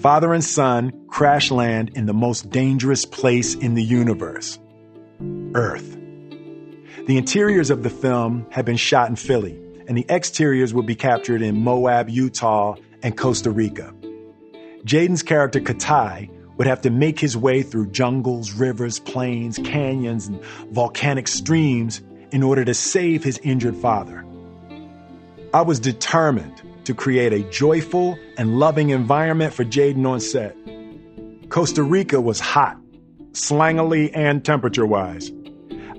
father 0.00 0.32
and 0.32 0.44
son 0.44 0.92
crash 1.08 1.50
land 1.50 1.92
in 1.94 2.06
the 2.06 2.14
most 2.14 2.50
dangerous 2.50 3.04
place 3.04 3.54
in 3.54 3.74
the 3.74 3.82
universe 3.82 4.58
Earth. 5.54 5.96
The 7.06 7.16
interiors 7.16 7.70
of 7.70 7.82
the 7.82 7.90
film 7.90 8.46
had 8.50 8.64
been 8.64 8.76
shot 8.76 9.08
in 9.08 9.16
Philly, 9.16 9.58
and 9.88 9.96
the 9.96 10.06
exteriors 10.08 10.72
would 10.72 10.86
be 10.86 10.94
captured 10.94 11.42
in 11.42 11.62
Moab, 11.62 12.08
Utah, 12.08 12.76
and 13.02 13.16
Costa 13.16 13.50
Rica. 13.50 13.92
Jaden's 14.84 15.22
character 15.22 15.60
Kitai 15.60 16.28
would 16.56 16.66
have 16.66 16.82
to 16.82 16.90
make 16.90 17.18
his 17.18 17.36
way 17.36 17.62
through 17.62 17.90
jungles, 17.90 18.52
rivers, 18.52 18.98
plains, 18.98 19.58
canyons, 19.58 20.26
and 20.26 20.42
volcanic 20.70 21.28
streams 21.28 22.00
in 22.30 22.42
order 22.42 22.64
to 22.64 22.74
save 22.74 23.22
his 23.22 23.38
injured 23.38 23.76
father. 23.76 24.24
I 25.54 25.62
was 25.62 25.78
determined 25.78 26.62
to 26.84 26.94
create 26.94 27.32
a 27.32 27.48
joyful 27.50 28.18
and 28.36 28.58
loving 28.58 28.90
environment 28.90 29.54
for 29.54 29.64
Jaden 29.64 30.06
on 30.06 30.20
set. 30.20 30.56
Costa 31.48 31.82
Rica 31.82 32.20
was 32.20 32.40
hot, 32.40 32.76
slangily 33.32 34.10
and 34.14 34.44
temperature 34.44 34.86
wise. 34.86 35.30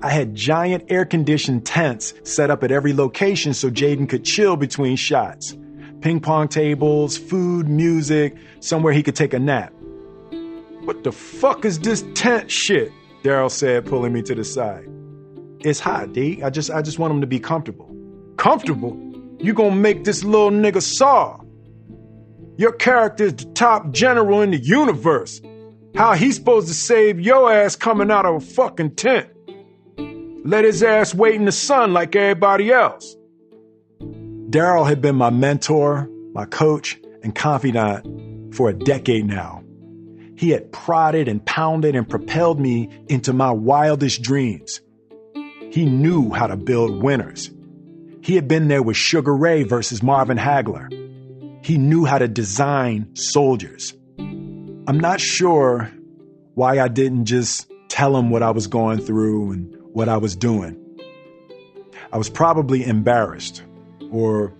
I 0.02 0.10
had 0.10 0.34
giant 0.34 0.84
air 0.88 1.06
conditioned 1.06 1.64
tents 1.64 2.12
set 2.24 2.50
up 2.50 2.62
at 2.62 2.70
every 2.70 2.92
location 2.92 3.54
so 3.54 3.70
Jaden 3.70 4.08
could 4.08 4.24
chill 4.24 4.56
between 4.56 4.96
shots 4.96 5.56
ping 6.04 6.20
pong 6.20 6.46
tables, 6.46 7.16
food, 7.16 7.66
music, 7.66 8.36
somewhere 8.60 8.92
he 8.92 9.02
could 9.02 9.16
take 9.16 9.32
a 9.32 9.38
nap. 9.38 9.72
What 10.82 11.02
the 11.02 11.10
fuck 11.10 11.64
is 11.64 11.78
this 11.78 12.04
tent 12.14 12.50
shit? 12.50 12.92
Darrell 13.22 13.48
said, 13.48 13.86
pulling 13.86 14.12
me 14.12 14.20
to 14.20 14.34
the 14.34 14.44
side. 14.44 14.86
It's 15.60 15.80
hot, 15.80 16.12
D. 16.12 16.42
I 16.42 16.50
just 16.50 16.70
I 16.70 16.82
just 16.82 16.98
want 16.98 17.14
him 17.14 17.22
to 17.22 17.26
be 17.26 17.40
comfortable. 17.40 17.90
Comfortable? 18.36 18.94
You 19.38 19.54
gonna 19.54 19.76
make 19.76 20.04
this 20.04 20.24
little 20.24 20.50
nigga 20.50 20.82
saw. 20.82 21.40
Your 22.58 22.72
character 22.72 23.24
is 23.24 23.36
the 23.36 23.46
top 23.54 23.90
general 23.90 24.42
in 24.42 24.50
the 24.50 24.58
universe. 24.58 25.40
How 25.94 26.12
he 26.12 26.32
supposed 26.32 26.68
to 26.68 26.74
save 26.74 27.18
your 27.18 27.50
ass 27.50 27.76
coming 27.76 28.10
out 28.10 28.26
of 28.26 28.34
a 28.34 28.40
fucking 28.40 28.96
tent? 28.96 29.30
Let 30.44 30.64
his 30.64 30.82
ass 30.82 31.14
wait 31.14 31.36
in 31.36 31.46
the 31.46 31.52
sun 31.52 31.94
like 31.94 32.14
everybody 32.14 32.70
else. 32.70 33.16
Darrell 34.54 34.84
had 34.84 35.00
been 35.00 35.16
my 35.16 35.30
mentor, 35.30 36.08
my 36.32 36.44
coach, 36.44 36.96
and 37.24 37.34
confidant 37.34 38.54
for 38.54 38.68
a 38.68 38.72
decade 38.72 39.26
now. 39.26 39.64
He 40.36 40.50
had 40.50 40.70
prodded 40.70 41.26
and 41.26 41.44
pounded 41.44 41.96
and 41.96 42.08
propelled 42.08 42.60
me 42.60 42.88
into 43.08 43.32
my 43.32 43.50
wildest 43.50 44.22
dreams. 44.22 44.80
He 45.72 45.86
knew 45.86 46.30
how 46.30 46.46
to 46.46 46.56
build 46.56 47.02
winners. 47.02 47.50
He 48.22 48.36
had 48.36 48.46
been 48.46 48.68
there 48.68 48.80
with 48.80 48.96
Sugar 48.96 49.34
Ray 49.34 49.64
versus 49.64 50.04
Marvin 50.04 50.38
Hagler. 50.38 50.86
He 51.66 51.76
knew 51.76 52.04
how 52.04 52.18
to 52.18 52.28
design 52.28 53.16
soldiers. 53.16 53.92
I'm 54.20 55.00
not 55.00 55.20
sure 55.20 55.90
why 56.54 56.78
I 56.78 56.86
didn't 56.86 57.24
just 57.24 57.68
tell 57.88 58.16
him 58.16 58.30
what 58.30 58.44
I 58.44 58.52
was 58.52 58.68
going 58.68 59.00
through 59.00 59.50
and 59.50 59.76
what 59.92 60.08
I 60.08 60.18
was 60.18 60.36
doing. 60.36 60.80
I 62.12 62.18
was 62.18 62.30
probably 62.30 62.86
embarrassed 62.86 63.64
or 64.14 64.52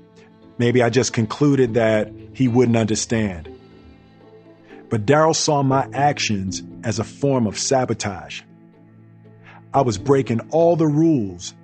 maybe 0.59 0.83
I 0.83 0.91
just 0.91 1.13
concluded 1.13 1.75
that 1.75 2.13
he 2.33 2.49
wouldn't 2.49 2.77
understand. 2.77 3.49
But 4.91 5.07
Darrell 5.07 5.33
saw 5.33 5.63
my 5.63 5.89
actions 5.93 6.61
as 6.83 6.99
a 6.99 7.05
form 7.05 7.47
of 7.47 7.57
sabotage. 7.57 8.43
I 9.73 9.83
was 9.83 9.97
breaking 9.97 10.41
all 10.51 10.75
the 10.75 10.89
rules 10.89 11.55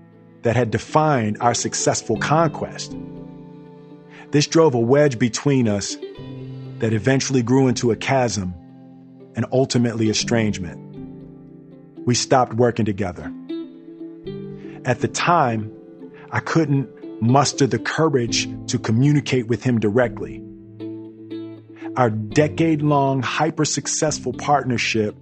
that 0.42 0.54
had 0.54 0.70
defined 0.70 1.38
our 1.40 1.52
successful 1.52 2.16
conquest. 2.16 2.94
This 4.30 4.46
drove 4.46 4.74
a 4.74 4.78
wedge 4.78 5.18
between 5.18 5.66
us 5.66 5.96
that 6.78 6.92
eventually 6.92 7.42
grew 7.42 7.66
into 7.66 7.90
a 7.90 7.96
chasm 7.96 8.54
and 9.34 9.44
ultimately 9.52 10.08
estrangement. 10.08 10.78
We 12.06 12.14
stopped 12.14 12.54
working 12.54 12.84
together. 12.84 13.32
At 14.84 15.00
the 15.00 15.08
time, 15.08 15.72
I 16.30 16.38
couldn't 16.38 16.88
muster 17.20 17.66
the 17.66 17.78
courage 17.78 18.48
to 18.68 18.78
communicate 18.78 19.46
with 19.46 19.62
him 19.62 19.78
directly. 19.78 20.42
Our 21.96 22.10
decade 22.10 22.82
long, 22.82 23.22
hyper 23.22 23.64
successful 23.64 24.32
partnership 24.32 25.16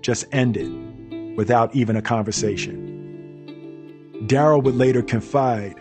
just 0.00 0.24
ended 0.32 1.36
without 1.36 1.74
even 1.74 1.96
a 1.96 2.02
conversation. 2.02 2.94
Darrell 4.26 4.62
would 4.62 4.76
later 4.76 5.02
confide, 5.02 5.74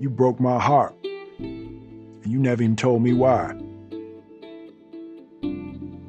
You 0.00 0.08
broke 0.10 0.40
my 0.40 0.58
heart, 0.58 0.94
and 1.38 2.26
you 2.26 2.38
never 2.38 2.62
even 2.62 2.76
told 2.76 3.02
me 3.02 3.12
why. 3.12 3.54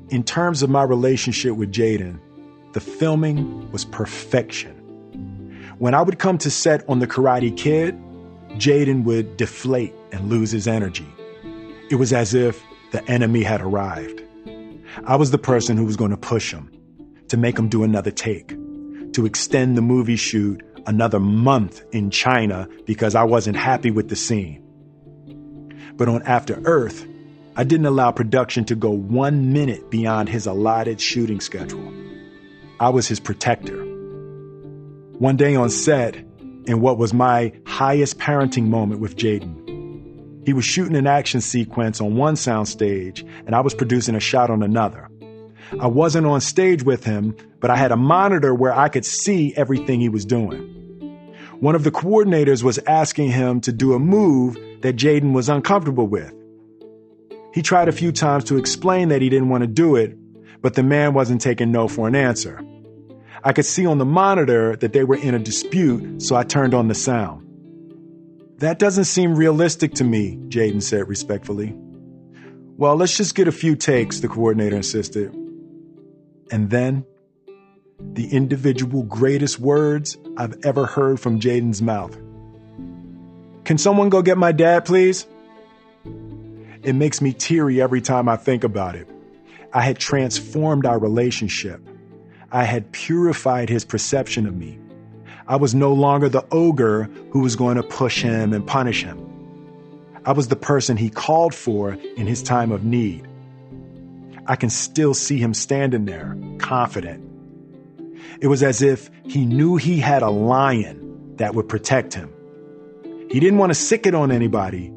In 0.09 0.23
terms 0.25 0.63
of 0.63 0.69
my 0.69 0.83
relationship 0.83 1.55
with 1.55 1.71
Jaden, 1.71 2.19
the 2.73 2.79
filming 2.79 3.71
was 3.71 3.85
perfection. 3.85 4.78
When 5.79 5.93
I 5.93 6.01
would 6.01 6.19
come 6.19 6.37
to 6.39 6.51
set 6.51 6.83
on 6.89 6.99
The 6.99 7.07
Karate 7.07 7.55
Kid, 7.55 7.97
Jaden 8.57 9.05
would 9.05 9.37
deflate 9.37 9.93
and 10.11 10.29
lose 10.29 10.51
his 10.51 10.67
energy. 10.67 11.07
It 11.89 11.95
was 11.95 12.11
as 12.11 12.33
if 12.33 12.61
the 12.91 13.01
enemy 13.09 13.43
had 13.43 13.61
arrived. 13.61 14.21
I 15.05 15.15
was 15.15 15.31
the 15.31 15.37
person 15.37 15.77
who 15.77 15.85
was 15.85 15.95
going 15.95 16.11
to 16.11 16.17
push 16.17 16.53
him, 16.53 16.69
to 17.29 17.37
make 17.37 17.57
him 17.57 17.69
do 17.69 17.85
another 17.85 18.11
take, 18.11 18.49
to 19.13 19.25
extend 19.25 19.77
the 19.77 19.81
movie 19.81 20.17
shoot 20.17 20.61
another 20.85 21.19
month 21.21 21.81
in 21.93 22.11
China 22.11 22.67
because 22.85 23.15
I 23.15 23.23
wasn't 23.23 23.55
happy 23.55 23.89
with 23.89 24.09
the 24.09 24.17
scene. 24.17 24.61
But 25.95 26.09
on 26.09 26.23
After 26.23 26.59
Earth, 26.65 27.07
I 27.55 27.63
didn't 27.63 27.85
allow 27.85 28.11
production 28.11 28.65
to 28.65 28.75
go 28.75 28.89
one 28.89 29.53
minute 29.53 29.89
beyond 29.89 30.27
his 30.27 30.45
allotted 30.45 30.99
shooting 30.99 31.39
schedule. 31.39 31.93
I 32.81 32.89
was 32.89 33.07
his 33.07 33.21
protector. 33.21 33.88
One 35.19 35.35
day 35.35 35.53
on 35.53 35.69
set, 35.69 36.15
in 36.65 36.79
what 36.79 36.97
was 36.97 37.13
my 37.13 37.51
highest 37.65 38.19
parenting 38.19 38.67
moment 38.67 39.01
with 39.01 39.17
Jaden, 39.17 40.45
he 40.45 40.53
was 40.53 40.63
shooting 40.63 40.95
an 40.95 41.07
action 41.07 41.41
sequence 41.41 41.99
on 41.99 42.15
one 42.15 42.35
soundstage, 42.35 43.27
and 43.45 43.53
I 43.53 43.59
was 43.59 43.73
producing 43.73 44.15
a 44.15 44.21
shot 44.21 44.49
on 44.49 44.63
another. 44.63 45.09
I 45.77 45.87
wasn't 45.87 46.25
on 46.25 46.39
stage 46.39 46.83
with 46.83 47.03
him, 47.03 47.35
but 47.59 47.69
I 47.69 47.75
had 47.75 47.91
a 47.91 47.97
monitor 47.97 48.55
where 48.55 48.73
I 48.73 48.87
could 48.87 49.03
see 49.03 49.53
everything 49.57 49.99
he 49.99 50.07
was 50.07 50.23
doing. 50.23 50.61
One 51.59 51.75
of 51.75 51.83
the 51.83 51.91
coordinators 51.91 52.63
was 52.63 52.79
asking 52.87 53.31
him 53.31 53.59
to 53.61 53.73
do 53.73 53.95
a 53.95 53.99
move 53.99 54.57
that 54.83 54.95
Jaden 54.95 55.33
was 55.33 55.49
uncomfortable 55.49 56.07
with. 56.07 56.33
He 57.53 57.61
tried 57.61 57.89
a 57.89 57.91
few 57.91 58.13
times 58.13 58.45
to 58.45 58.57
explain 58.57 59.09
that 59.09 59.21
he 59.21 59.27
didn't 59.27 59.49
want 59.49 59.63
to 59.63 59.67
do 59.67 59.97
it, 59.97 60.17
but 60.61 60.75
the 60.75 60.83
man 60.83 61.13
wasn't 61.13 61.41
taking 61.41 61.73
no 61.73 61.89
for 61.89 62.07
an 62.07 62.15
answer. 62.15 62.61
I 63.43 63.53
could 63.53 63.65
see 63.65 63.85
on 63.85 63.97
the 63.97 64.05
monitor 64.05 64.75
that 64.75 64.93
they 64.93 65.03
were 65.03 65.15
in 65.15 65.33
a 65.33 65.39
dispute, 65.39 66.21
so 66.21 66.35
I 66.35 66.43
turned 66.43 66.73
on 66.73 66.87
the 66.87 66.95
sound. 66.95 67.45
That 68.57 68.79
doesn't 68.79 69.05
seem 69.05 69.35
realistic 69.35 69.93
to 69.95 70.03
me, 70.03 70.37
Jaden 70.49 70.81
said 70.81 71.07
respectfully. 71.07 71.73
Well, 72.77 72.95
let's 72.95 73.15
just 73.15 73.35
get 73.35 73.47
a 73.47 73.51
few 73.51 73.75
takes, 73.75 74.19
the 74.19 74.27
coordinator 74.27 74.75
insisted. 74.75 75.33
And 76.51 76.69
then, 76.69 77.05
the 77.99 78.27
individual 78.33 79.03
greatest 79.03 79.59
words 79.59 80.17
I've 80.37 80.55
ever 80.63 80.85
heard 80.85 81.19
from 81.19 81.39
Jaden's 81.39 81.81
mouth. 81.81 82.17
Can 83.65 83.77
someone 83.77 84.09
go 84.09 84.21
get 84.21 84.37
my 84.37 84.51
dad, 84.51 84.85
please? 84.85 85.25
It 86.83 86.93
makes 86.93 87.21
me 87.21 87.33
teary 87.33 87.81
every 87.81 88.01
time 88.01 88.27
I 88.27 88.37
think 88.37 88.63
about 88.63 88.95
it. 88.95 89.07
I 89.73 89.81
had 89.81 89.99
transformed 89.99 90.85
our 90.85 90.97
relationship. 90.97 91.88
I 92.51 92.63
had 92.63 92.91
purified 92.91 93.69
his 93.69 93.85
perception 93.85 94.47
of 94.47 94.55
me. 94.55 94.79
I 95.47 95.55
was 95.55 95.75
no 95.75 95.93
longer 95.93 96.29
the 96.29 96.45
ogre 96.51 97.03
who 97.31 97.39
was 97.39 97.55
going 97.55 97.77
to 97.77 97.83
push 97.83 98.21
him 98.21 98.53
and 98.53 98.65
punish 98.65 99.03
him. 99.03 99.25
I 100.25 100.31
was 100.31 100.47
the 100.47 100.55
person 100.55 100.97
he 100.97 101.09
called 101.09 101.53
for 101.53 101.93
in 101.93 102.27
his 102.27 102.43
time 102.43 102.71
of 102.71 102.83
need. 102.83 103.27
I 104.47 104.55
can 104.55 104.69
still 104.69 105.13
see 105.13 105.37
him 105.37 105.53
standing 105.53 106.05
there, 106.05 106.35
confident. 106.57 107.23
It 108.41 108.47
was 108.47 108.63
as 108.63 108.81
if 108.81 109.09
he 109.23 109.45
knew 109.45 109.75
he 109.75 109.99
had 109.99 110.23
a 110.23 110.29
lion 110.29 111.35
that 111.37 111.53
would 111.55 111.69
protect 111.69 112.13
him. 112.13 112.33
He 113.29 113.39
didn't 113.39 113.59
want 113.59 113.69
to 113.69 113.75
sic 113.75 114.07
it 114.07 114.15
on 114.15 114.31
anybody, 114.31 114.91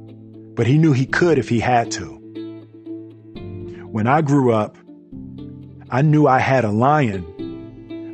but 0.55 0.67
he 0.67 0.79
knew 0.79 0.93
he 0.93 1.07
could 1.07 1.39
if 1.39 1.49
he 1.49 1.61
had 1.61 1.91
to. 1.93 2.19
When 3.91 4.07
I 4.07 4.23
grew 4.23 4.53
up, 4.53 4.79
I 5.91 6.01
knew 6.01 6.27
I 6.27 6.39
had 6.39 6.65
a 6.65 6.71
lion, 6.71 7.27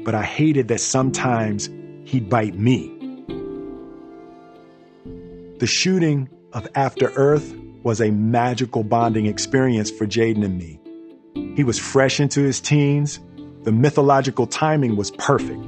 but 0.09 0.14
I 0.14 0.23
hated 0.23 0.68
that 0.68 0.81
sometimes 0.81 1.68
he'd 2.05 2.31
bite 2.31 2.55
me. 2.55 2.90
The 5.59 5.66
shooting 5.66 6.31
of 6.55 6.66
After 6.75 7.11
Earth 7.11 7.55
was 7.83 8.01
a 8.01 8.11
magical 8.11 8.85
bonding 8.85 9.27
experience 9.27 9.90
for 9.90 10.07
Jaden 10.07 10.47
and 10.47 10.57
me. 10.57 10.81
He 11.57 11.62
was 11.62 11.79
fresh 11.79 12.21
into 12.21 12.40
his 12.40 12.59
teens. 12.59 13.21
The 13.64 13.71
mythological 13.71 14.47
timing 14.47 14.97
was 14.97 15.11
perfect. 15.11 15.62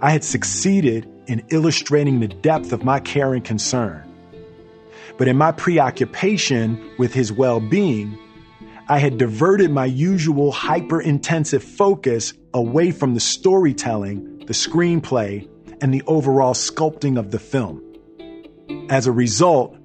I 0.00 0.10
had 0.10 0.24
succeeded 0.24 1.08
in 1.28 1.44
illustrating 1.50 2.18
the 2.18 2.26
depth 2.26 2.72
of 2.72 2.82
my 2.82 2.98
care 2.98 3.34
and 3.34 3.44
concern. 3.44 4.02
But 5.16 5.28
in 5.28 5.36
my 5.36 5.52
preoccupation 5.52 6.90
with 6.98 7.14
his 7.14 7.30
well 7.30 7.60
being, 7.60 8.18
I 8.88 8.98
had 8.98 9.16
diverted 9.16 9.70
my 9.70 9.84
usual 9.84 10.50
hyper 10.50 11.00
intensive 11.00 11.62
focus 11.62 12.34
away 12.54 12.90
from 12.90 13.14
the 13.14 13.20
storytelling 13.20 14.32
the 14.46 14.52
screenplay, 14.52 15.48
and 15.80 15.92
the 15.92 16.02
overall 16.06 16.54
sculpting 16.54 17.18
of 17.18 17.30
the 17.30 17.38
film. 17.38 17.82
As 18.90 19.06
a 19.06 19.12
result, 19.12 19.76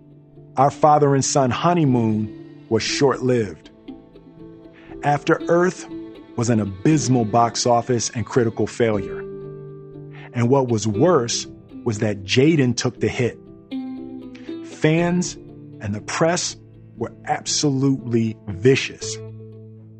our 0.58 0.72
father 0.72 1.16
and 1.16 1.24
son 1.24 1.52
honeymoon 1.52 2.66
was 2.70 2.84
short 2.84 3.22
lived. 3.22 3.70
After 5.04 5.42
Earth 5.48 5.88
was 6.36 6.50
an 6.50 6.60
abysmal 6.60 7.26
box 7.26 7.66
office 7.66 8.10
and 8.10 8.26
critical 8.26 8.68
failure. 8.68 9.20
And 10.34 10.50
what 10.50 10.68
was 10.68 10.88
worse 10.88 11.48
was 11.84 12.00
that 12.00 12.24
Jaden 12.24 12.76
took 12.76 13.00
the 13.00 13.08
hit. 13.08 13.40
Fans 14.68 15.36
and 15.80 15.96
the 15.96 16.02
press 16.02 16.56
were 16.96 17.14
absolutely 17.26 18.38
vicious. 18.48 19.18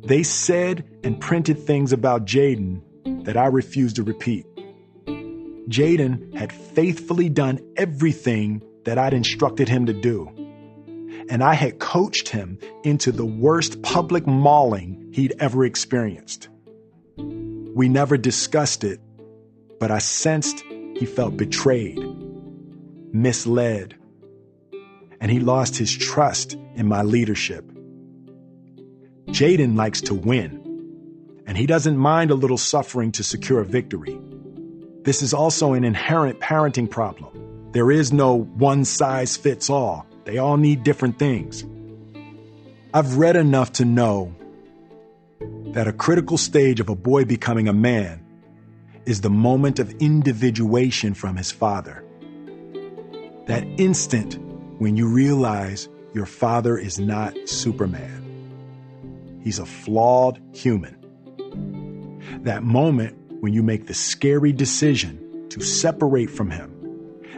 They 0.04 0.22
said 0.22 0.84
and 1.04 1.20
printed 1.20 1.58
things 1.58 1.92
about 1.92 2.24
Jaden 2.24 2.82
that 3.24 3.36
I 3.36 3.46
refuse 3.46 3.92
to 3.94 4.02
repeat. 4.02 4.46
Jaden 5.68 6.34
had 6.34 6.52
faithfully 6.52 7.28
done 7.28 7.60
everything 7.76 8.62
that 8.84 8.96
I'd 8.96 9.12
instructed 9.12 9.68
him 9.68 9.86
to 9.86 9.92
do. 9.92 10.30
And 11.28 11.42
I 11.42 11.52
had 11.54 11.78
coached 11.78 12.30
him 12.30 12.58
into 12.84 13.12
the 13.12 13.26
worst 13.26 13.82
public 13.82 14.26
mauling 14.26 15.10
he'd 15.12 15.34
ever 15.38 15.64
experienced. 15.64 16.48
We 17.16 17.88
never 17.88 18.16
discussed 18.16 18.82
it, 18.82 19.00
but 19.78 19.90
I 19.90 19.98
sensed 19.98 20.64
he 20.96 21.04
felt 21.04 21.36
betrayed, 21.36 21.98
misled, 23.12 23.94
and 25.20 25.30
he 25.30 25.38
lost 25.38 25.76
his 25.76 25.94
trust 25.94 26.56
in 26.74 26.86
my 26.86 27.02
leadership. 27.02 27.70
Jaden 29.28 29.76
likes 29.76 30.00
to 30.02 30.14
win 30.14 30.68
and 31.48 31.56
he 31.56 31.64
doesn't 31.64 31.96
mind 31.96 32.30
a 32.30 32.34
little 32.34 32.58
suffering 32.58 33.10
to 33.12 33.24
secure 33.24 33.60
a 33.60 33.64
victory. 33.64 34.20
This 35.02 35.22
is 35.22 35.32
also 35.32 35.72
an 35.72 35.82
inherent 35.82 36.40
parenting 36.40 36.90
problem. 36.90 37.70
There 37.72 37.90
is 37.90 38.12
no 38.12 38.42
one 38.42 38.84
size 38.84 39.38
fits 39.38 39.70
all, 39.70 40.06
they 40.24 40.36
all 40.36 40.58
need 40.58 40.84
different 40.84 41.18
things. 41.18 41.64
I've 42.92 43.16
read 43.16 43.34
enough 43.34 43.72
to 43.74 43.86
know 43.86 44.34
that 45.72 45.88
a 45.88 45.92
critical 45.92 46.36
stage 46.36 46.80
of 46.80 46.90
a 46.90 46.94
boy 46.94 47.24
becoming 47.24 47.66
a 47.66 47.72
man 47.72 48.22
is 49.06 49.22
the 49.22 49.30
moment 49.30 49.78
of 49.78 49.90
individuation 50.02 51.14
from 51.14 51.36
his 51.36 51.50
father. 51.50 52.04
That 53.46 53.64
instant 53.78 54.38
when 54.78 54.98
you 54.98 55.08
realize 55.08 55.88
your 56.12 56.26
father 56.26 56.76
is 56.76 56.98
not 56.98 57.34
Superman. 57.48 58.27
He's 59.48 59.58
a 59.58 59.64
flawed 59.64 60.42
human 60.52 60.94
that 62.42 62.62
moment 62.62 63.16
when 63.40 63.54
you 63.54 63.62
make 63.62 63.86
the 63.86 63.94
scary 63.94 64.52
decision 64.52 65.48
to 65.48 65.62
separate 65.62 66.28
from 66.28 66.50
Him 66.50 66.70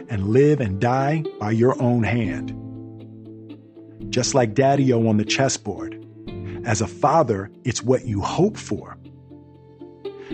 and 0.09 0.27
live 0.27 0.59
and 0.59 0.81
die 0.81 1.23
by 1.39 1.51
your 1.51 1.81
own 1.81 2.03
hand. 2.03 2.51
just 4.09 4.35
like 4.35 4.53
Daddy 4.53 4.91
O 4.91 5.07
on 5.07 5.15
the 5.15 5.23
chessboard. 5.23 6.05
As 6.65 6.81
a 6.81 6.87
father, 6.87 7.49
it's 7.63 7.81
what 7.81 8.03
you 8.03 8.19
hope 8.19 8.57
for. 8.57 8.97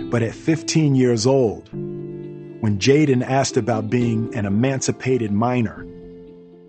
But 0.10 0.24
at 0.24 0.34
15 0.34 0.96
years 0.96 1.28
old, 1.28 1.72
when 1.72 2.80
Jaden 2.80 3.22
asked 3.22 3.56
about 3.56 3.92
being 3.92 4.34
an 4.34 4.48
emancipated 4.48 5.32
minor, 5.32 5.86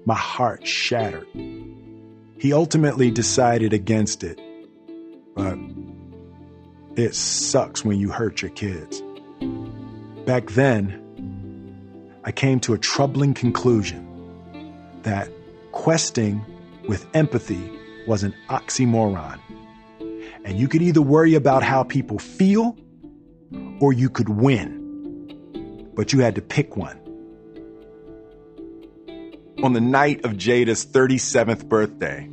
my 0.05 0.17
heart 0.17 0.67
shattered. 0.67 1.27
He 2.39 2.53
ultimately 2.53 3.11
decided 3.11 3.73
against 3.73 4.23
it, 4.23 4.39
but 5.39 5.57
it 6.97 7.15
sucks 7.15 7.85
when 7.85 7.97
you 7.97 8.11
hurt 8.11 8.43
your 8.43 8.51
kids. 8.51 9.01
Back 10.27 10.51
then, 10.51 11.01
I 12.25 12.33
came 12.33 12.59
to 12.61 12.75
a 12.75 12.79
troubling 12.79 13.35
conclusion 13.35 14.05
that 15.05 15.31
questing 15.71 16.45
with 16.89 17.07
empathy 17.15 17.71
was 18.09 18.25
an 18.25 18.35
oxymoron. 18.49 19.39
And 20.45 20.59
you 20.59 20.67
could 20.67 20.83
either 20.83 21.01
worry 21.01 21.37
about 21.37 21.63
how 21.63 21.85
people 21.85 22.19
feel 22.19 22.77
or 23.79 23.93
you 23.93 24.11
could 24.11 24.29
win. 24.29 25.93
But 25.95 26.13
you 26.13 26.19
had 26.19 26.35
to 26.35 26.43
pick 26.43 26.77
one. 26.77 26.99
On 29.63 29.73
the 29.73 29.81
night 29.81 30.25
of 30.25 30.33
Jada's 30.33 30.85
37th 30.85 31.69
birthday, 31.69 32.29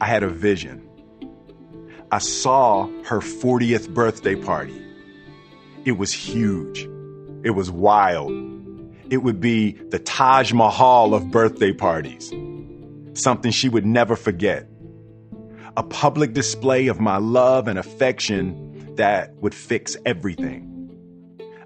I 0.00 0.06
had 0.06 0.22
a 0.22 0.28
vision. 0.28 0.87
I 2.10 2.18
saw 2.18 2.86
her 3.04 3.20
40th 3.20 3.92
birthday 3.92 4.34
party. 4.34 4.82
It 5.84 5.98
was 5.98 6.10
huge. 6.10 6.88
It 7.44 7.50
was 7.50 7.70
wild. 7.70 8.32
It 9.10 9.18
would 9.18 9.40
be 9.40 9.72
the 9.72 9.98
Taj 9.98 10.54
Mahal 10.54 11.12
of 11.12 11.30
birthday 11.30 11.72
parties. 11.72 12.32
Something 13.12 13.50
she 13.50 13.68
would 13.68 13.84
never 13.84 14.16
forget. 14.16 14.66
A 15.76 15.82
public 15.82 16.32
display 16.32 16.86
of 16.86 16.98
my 16.98 17.18
love 17.18 17.68
and 17.68 17.78
affection 17.78 18.94
that 18.96 19.34
would 19.42 19.54
fix 19.54 19.94
everything. 20.06 20.64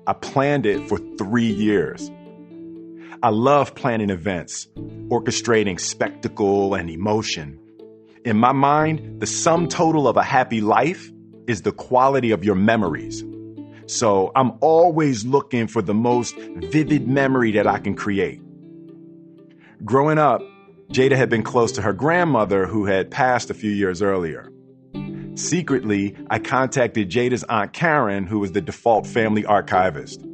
I 0.08 0.12
planned 0.12 0.66
it 0.66 0.88
for 0.88 0.98
three 1.18 1.50
years. 1.50 2.10
I 3.22 3.28
love 3.28 3.76
planning 3.76 4.10
events, 4.10 4.66
orchestrating 5.08 5.78
spectacle 5.78 6.74
and 6.74 6.90
emotion. 6.90 7.60
In 8.24 8.36
my 8.36 8.52
mind, 8.52 9.20
the 9.20 9.26
sum 9.26 9.66
total 9.66 10.06
of 10.06 10.16
a 10.16 10.22
happy 10.22 10.60
life 10.60 11.10
is 11.48 11.62
the 11.62 11.72
quality 11.72 12.30
of 12.30 12.44
your 12.44 12.54
memories. 12.54 13.24
So 13.86 14.30
I'm 14.36 14.52
always 14.60 15.24
looking 15.24 15.66
for 15.66 15.82
the 15.82 15.94
most 15.94 16.36
vivid 16.36 17.08
memory 17.08 17.50
that 17.52 17.66
I 17.66 17.78
can 17.78 17.96
create. 17.96 18.40
Growing 19.84 20.18
up, 20.18 20.40
Jada 20.92 21.16
had 21.16 21.30
been 21.30 21.42
close 21.42 21.72
to 21.72 21.82
her 21.82 21.92
grandmother 21.92 22.66
who 22.66 22.84
had 22.84 23.10
passed 23.10 23.50
a 23.50 23.54
few 23.54 23.72
years 23.72 24.00
earlier. 24.00 24.52
Secretly, 25.34 26.14
I 26.30 26.38
contacted 26.38 27.10
Jada's 27.10 27.42
Aunt 27.44 27.72
Karen, 27.72 28.28
who 28.28 28.38
was 28.38 28.52
the 28.52 28.60
default 28.60 29.04
family 29.04 29.44
archivist. 29.44 30.24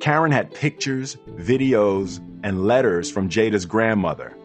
Karen 0.00 0.32
had 0.32 0.54
pictures, 0.54 1.18
videos, 1.26 2.24
and 2.42 2.64
letters 2.64 3.10
from 3.10 3.28
Jada's 3.28 3.66
grandmother 3.66 4.37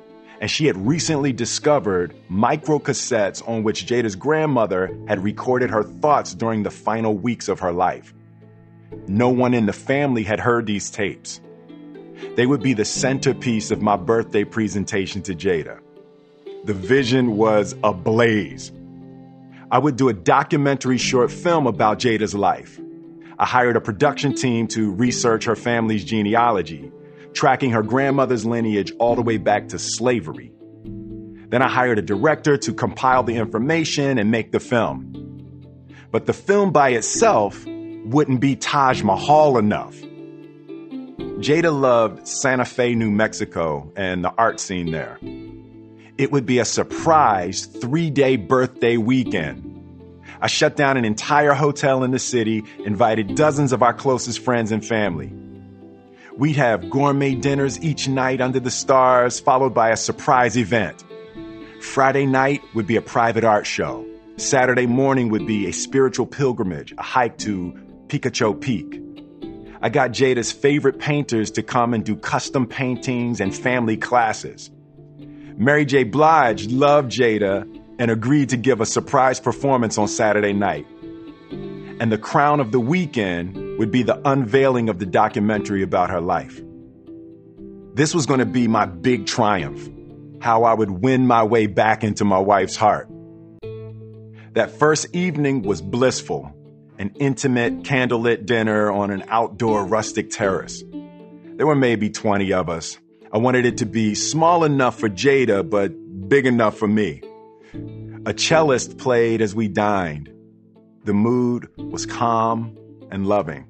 and 0.44 0.52
she 0.52 0.66
had 0.66 0.76
recently 0.86 1.32
discovered 1.32 2.14
microcassettes 2.30 3.48
on 3.48 3.64
which 3.64 3.86
Jada's 3.86 4.18
grandmother 4.18 4.94
had 5.08 5.24
recorded 5.24 5.70
her 5.70 5.84
thoughts 5.84 6.34
during 6.34 6.64
the 6.64 6.70
final 6.70 7.16
weeks 7.16 7.48
of 7.48 7.62
her 7.62 7.72
life. 7.72 8.14
No 9.08 9.30
one 9.30 9.54
in 9.54 9.68
the 9.68 9.72
family 9.72 10.22
had 10.22 10.42
heard 10.42 10.66
these 10.66 10.92
tapes. 10.92 11.40
They 12.36 12.46
would 12.46 12.62
be 12.62 12.74
the 12.74 12.84
centerpiece 12.84 13.72
of 13.72 13.82
my 13.82 13.96
birthday 13.96 14.44
presentation 14.44 15.22
to 15.22 15.34
Jada. 15.34 15.80
The 16.66 16.74
vision 16.74 17.38
was 17.38 17.74
ablaze. 17.82 18.74
I 19.72 19.80
would 19.80 19.96
do 19.96 20.10
a 20.10 20.14
documentary 20.14 20.98
short 20.98 21.32
film 21.32 21.68
about 21.68 22.00
Jada's 22.00 22.36
life. 22.36 22.82
I 23.40 23.46
hired 23.46 23.78
a 23.78 23.82
production 23.82 24.36
team 24.36 24.68
to 24.76 24.92
research 24.92 25.46
her 25.46 25.56
family's 25.56 26.04
genealogy 26.04 26.92
tracking 27.34 27.72
her 27.72 27.84
grandmother's 27.84 28.46
lineage 28.46 28.92
all 29.00 29.16
the 29.16 29.22
way 29.22 29.38
back 29.38 29.70
to 29.70 29.80
slavery. 29.80 30.52
Then 31.50 31.62
I 31.62 31.70
hired 31.70 32.00
a 32.00 32.02
director 32.02 32.58
to 32.58 32.74
compile 32.74 33.24
the 33.24 33.36
information 33.36 34.18
and 34.18 34.32
make 34.32 34.52
the 34.52 34.60
film. 34.60 35.14
But 36.12 36.26
the 36.26 36.34
film 36.34 36.72
by 36.72 36.90
itself 36.90 37.64
wouldn't 37.66 38.40
be 38.40 38.56
Taj 38.56 39.04
Mahal 39.04 39.58
enough. 39.58 39.96
Jada 41.40 41.78
loved 41.78 42.28
Santa 42.28 42.66
Fe, 42.66 42.96
New 42.96 43.12
Mexico, 43.12 43.92
and 43.96 44.24
the 44.24 44.34
art 44.38 44.60
scene 44.60 44.92
there. 44.92 45.20
It 46.18 46.32
would 46.32 46.46
be 46.46 46.60
a 46.60 46.66
surprise 46.66 47.66
three 47.66 48.10
day 48.10 48.36
birthday 48.38 48.98
weekend. 48.98 49.70
I 50.40 50.48
shut 50.48 50.76
down 50.76 50.98
an 50.98 51.06
entire 51.06 51.54
hotel 51.54 52.04
in 52.04 52.12
the 52.12 52.20
city, 52.20 52.64
invited 52.86 53.36
dozens 53.36 53.74
of 53.74 53.82
our 53.82 53.94
closest 53.94 54.40
friends 54.40 54.72
and 54.72 54.86
family. 54.86 55.34
We'd 56.38 56.56
have 56.56 56.90
gourmet 56.90 57.36
dinners 57.36 57.80
each 57.84 58.08
night 58.08 58.42
under 58.42 58.60
the 58.60 58.72
stars, 58.72 59.40
followed 59.40 59.74
by 59.76 59.90
a 59.90 59.98
surprise 59.98 60.58
event. 60.58 61.04
Friday 61.80 62.26
night 62.26 62.62
would 62.74 62.88
be 62.88 62.96
a 62.96 63.02
private 63.02 63.44
art 63.44 63.68
show. 63.68 64.04
Saturday 64.38 64.88
morning 64.88 65.30
would 65.30 65.46
be 65.46 65.68
a 65.68 65.74
spiritual 65.74 66.26
pilgrimage, 66.26 66.92
a 66.98 67.04
hike 67.04 67.38
to 67.40 67.80
Picacho 68.08 68.60
Peak. 68.60 69.00
I 69.80 69.90
got 69.90 70.12
Jada's 70.12 70.52
favorite 70.52 70.98
painters 70.98 71.52
to 71.52 71.62
come 71.62 71.94
and 71.94 72.04
do 72.04 72.16
custom 72.16 72.66
paintings 72.66 73.40
and 73.40 73.56
family 73.56 73.98
classes. 73.98 74.72
Mary 75.56 75.86
J. 75.86 76.04
Blige 76.04 76.66
loved 76.68 77.12
Jada 77.12 77.64
and 78.00 78.10
agreed 78.10 78.50
to 78.50 78.58
give 78.58 78.82
a 78.82 78.88
surprise 78.88 79.40
performance 79.40 80.00
on 80.00 80.08
Saturday 80.08 80.54
night. 80.54 80.88
And 82.00 82.12
the 82.12 82.18
crown 82.18 82.60
of 82.60 82.72
the 82.72 82.80
weekend 82.80 83.78
would 83.78 83.92
be 83.92 84.04
the 84.04 84.20
unveiling 84.28 84.90
of 84.90 85.00
the 85.00 85.06
documentary 85.06 85.84
about 85.84 86.10
her 86.10 86.22
life. 86.22 86.62
This 87.94 88.16
was 88.16 88.26
going 88.26 88.40
to 88.40 88.46
be 88.46 88.68
my 88.68 88.86
big 88.86 89.28
triumph, 89.28 89.90
how 90.42 90.64
I 90.64 90.74
would 90.74 90.90
win 90.90 91.28
my 91.28 91.44
way 91.44 91.68
back 91.68 92.04
into 92.04 92.26
my 92.26 92.40
wife's 92.40 92.76
heart. 92.76 93.08
That 94.54 94.72
first 94.72 95.16
evening 95.16 95.62
was 95.62 95.82
blissful, 95.82 96.52
an 96.98 97.12
intimate 97.20 97.84
candlelit 97.84 98.46
dinner 98.46 98.92
on 98.92 99.12
an 99.12 99.24
outdoor 99.28 99.86
rustic 99.86 100.32
terrace. 100.32 100.84
There 101.56 101.68
were 101.68 101.76
maybe 101.76 102.10
20 102.10 102.52
of 102.54 102.70
us. 102.70 102.98
I 103.32 103.38
wanted 103.38 103.66
it 103.66 103.78
to 103.78 103.86
be 103.86 104.16
small 104.16 104.64
enough 104.64 105.00
for 105.00 105.10
Jada, 105.10 105.68
but 105.68 105.92
big 106.28 106.48
enough 106.48 106.78
for 106.78 106.88
me. 106.88 107.22
A 108.26 108.34
cellist 108.34 108.98
played 108.98 109.42
as 109.42 109.54
we 109.54 109.68
dined. 109.68 110.33
The 111.04 111.14
mood 111.14 111.70
was 111.78 112.06
calm 112.06 112.78
and 113.12 113.28
loving. 113.28 113.68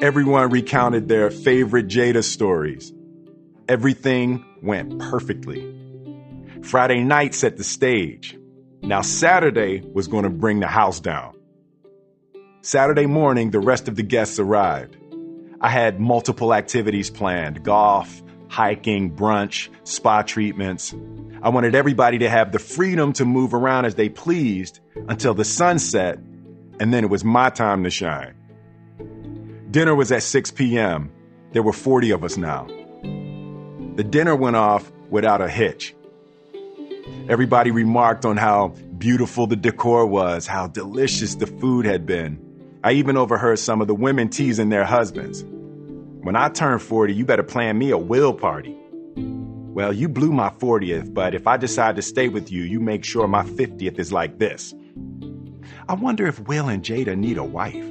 Everyone 0.00 0.50
recounted 0.50 1.08
their 1.08 1.28
favorite 1.28 1.88
Jada 1.88 2.22
stories. 2.22 2.92
Everything 3.68 4.44
went 4.62 5.00
perfectly. 5.00 5.74
Friday 6.62 7.02
night 7.02 7.34
set 7.34 7.56
the 7.56 7.64
stage. 7.64 8.38
Now 8.80 9.02
Saturday 9.02 9.80
was 9.92 10.06
going 10.06 10.22
to 10.22 10.30
bring 10.30 10.60
the 10.60 10.68
house 10.68 11.00
down. 11.00 11.34
Saturday 12.60 13.06
morning, 13.06 13.50
the 13.50 13.58
rest 13.58 13.88
of 13.88 13.96
the 13.96 14.04
guests 14.04 14.38
arrived. 14.38 14.96
I 15.60 15.68
had 15.68 15.98
multiple 15.98 16.54
activities 16.54 17.10
planned 17.10 17.64
golf, 17.64 18.22
hiking, 18.48 19.14
brunch, 19.14 19.68
spa 19.84 20.22
treatments. 20.22 20.94
I 21.42 21.50
wanted 21.50 21.74
everybody 21.74 22.18
to 22.18 22.30
have 22.30 22.52
the 22.52 22.58
freedom 22.58 23.12
to 23.14 23.24
move 23.24 23.54
around 23.54 23.84
as 23.84 23.94
they 23.94 24.08
pleased 24.08 24.80
until 25.08 25.34
the 25.34 25.44
sun 25.44 25.78
set 25.78 26.18
and 26.80 26.92
then 26.92 27.04
it 27.04 27.10
was 27.10 27.24
my 27.24 27.50
time 27.50 27.84
to 27.84 27.90
shine. 27.90 28.34
Dinner 29.70 29.94
was 29.94 30.12
at 30.12 30.22
6 30.22 30.50
p.m. 30.52 31.10
There 31.52 31.62
were 31.62 31.72
40 31.72 32.10
of 32.10 32.24
us 32.24 32.36
now. 32.36 32.66
The 33.96 34.04
dinner 34.04 34.36
went 34.36 34.56
off 34.56 34.90
without 35.10 35.40
a 35.40 35.48
hitch. 35.48 35.94
Everybody 37.28 37.70
remarked 37.70 38.24
on 38.24 38.36
how 38.36 38.68
beautiful 38.96 39.46
the 39.46 39.56
decor 39.56 40.06
was, 40.06 40.46
how 40.46 40.68
delicious 40.68 41.34
the 41.34 41.46
food 41.46 41.84
had 41.84 42.06
been. 42.06 42.44
I 42.82 42.92
even 42.92 43.16
overheard 43.16 43.58
some 43.58 43.80
of 43.80 43.88
the 43.88 43.94
women 43.94 44.28
teasing 44.28 44.68
their 44.68 44.84
husbands. 44.84 45.44
When 46.22 46.34
I 46.36 46.48
turn 46.48 46.78
40, 46.78 47.14
you 47.14 47.24
better 47.24 47.42
plan 47.42 47.78
me 47.78 47.90
a 47.90 47.98
will 47.98 48.34
party. 48.34 48.76
Well, 49.16 49.92
you 49.92 50.08
blew 50.08 50.32
my 50.32 50.50
40th, 50.50 51.14
but 51.14 51.34
if 51.34 51.46
I 51.46 51.56
decide 51.56 51.94
to 51.96 52.02
stay 52.02 52.28
with 52.28 52.50
you, 52.50 52.64
you 52.64 52.80
make 52.80 53.04
sure 53.04 53.28
my 53.28 53.44
50th 53.44 53.98
is 54.00 54.12
like 54.12 54.38
this. 54.38 54.74
I 55.88 55.94
wonder 55.94 56.26
if 56.26 56.40
Will 56.40 56.68
and 56.68 56.82
Jada 56.82 57.16
need 57.16 57.38
a 57.38 57.44
wife. 57.44 57.84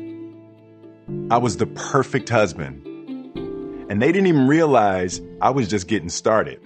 I 1.32 1.38
was 1.38 1.58
the 1.58 1.68
perfect 1.68 2.28
husband. 2.28 2.86
And 3.90 4.02
they 4.02 4.12
didn't 4.12 4.28
even 4.28 4.48
realize 4.48 5.22
I 5.42 5.52
was 5.52 5.70
just 5.70 5.88
getting 5.88 6.10
started. 6.10 6.60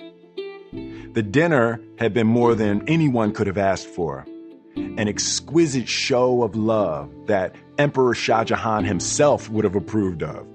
The 1.13 1.21
dinner 1.21 1.79
had 1.99 2.13
been 2.13 2.27
more 2.27 2.55
than 2.55 2.89
anyone 2.89 3.33
could 3.33 3.45
have 3.45 3.59
asked 3.59 3.87
for. 3.87 4.25
An 4.75 5.07
exquisite 5.07 5.87
show 5.87 6.41
of 6.41 6.55
love 6.55 7.11
that 7.27 7.55
Emperor 7.77 8.15
Shah 8.15 8.45
Jahan 8.45 8.85
himself 8.85 9.49
would 9.49 9.63
have 9.63 9.75
approved 9.75 10.23
of. 10.23 10.47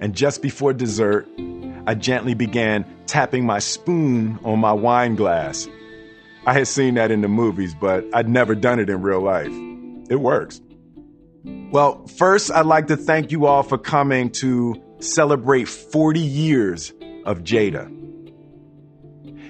And 0.00 0.14
just 0.14 0.42
before 0.42 0.72
dessert, 0.72 1.28
I 1.86 1.94
gently 1.94 2.34
began 2.34 2.84
tapping 3.06 3.46
my 3.46 3.58
spoon 3.58 4.38
on 4.44 4.58
my 4.58 4.72
wine 4.72 5.14
glass. 5.14 5.68
I 6.46 6.52
had 6.52 6.68
seen 6.68 6.94
that 6.94 7.10
in 7.10 7.22
the 7.22 7.28
movies, 7.28 7.74
but 7.74 8.04
I'd 8.12 8.28
never 8.28 8.54
done 8.54 8.78
it 8.78 8.90
in 8.90 9.02
real 9.02 9.20
life. 9.20 9.52
It 10.10 10.20
works. 10.20 10.60
Well, 11.44 12.06
first, 12.06 12.50
I'd 12.50 12.66
like 12.66 12.88
to 12.88 12.96
thank 12.96 13.32
you 13.32 13.46
all 13.46 13.62
for 13.62 13.78
coming 13.78 14.30
to 14.32 14.80
celebrate 15.00 15.64
40 15.66 16.20
years 16.20 16.92
of 17.24 17.40
Jada. 17.40 17.92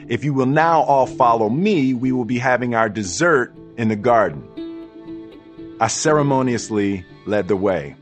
If 0.09 0.24
you 0.24 0.32
will 0.32 0.47
now 0.47 0.82
all 0.82 1.07
follow 1.07 1.49
me, 1.49 1.92
we 1.94 2.12
will 2.12 2.24
be 2.24 2.38
having 2.38 2.74
our 2.74 2.88
dessert 2.88 3.55
in 3.76 3.88
the 3.88 3.97
garden. 3.97 4.42
I 5.80 5.88
ceremoniously 5.88 7.05
led 7.26 7.49
the 7.49 7.57
way. 7.57 7.97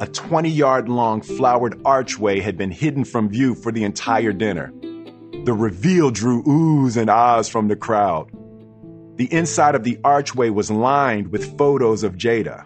A 0.00 0.06
20 0.06 0.48
yard 0.48 0.88
long 0.88 1.20
flowered 1.20 1.80
archway 1.84 2.40
had 2.40 2.56
been 2.56 2.70
hidden 2.70 3.04
from 3.04 3.28
view 3.28 3.54
for 3.54 3.70
the 3.70 3.84
entire 3.84 4.32
dinner. 4.32 4.72
The 5.44 5.52
reveal 5.52 6.10
drew 6.10 6.42
oohs 6.42 6.96
and 6.96 7.08
ahs 7.08 7.48
from 7.48 7.68
the 7.68 7.76
crowd. 7.76 8.30
The 9.16 9.32
inside 9.32 9.74
of 9.74 9.84
the 9.84 9.98
archway 10.02 10.50
was 10.50 10.70
lined 10.70 11.28
with 11.28 11.56
photos 11.56 12.02
of 12.02 12.16
Jada, 12.16 12.64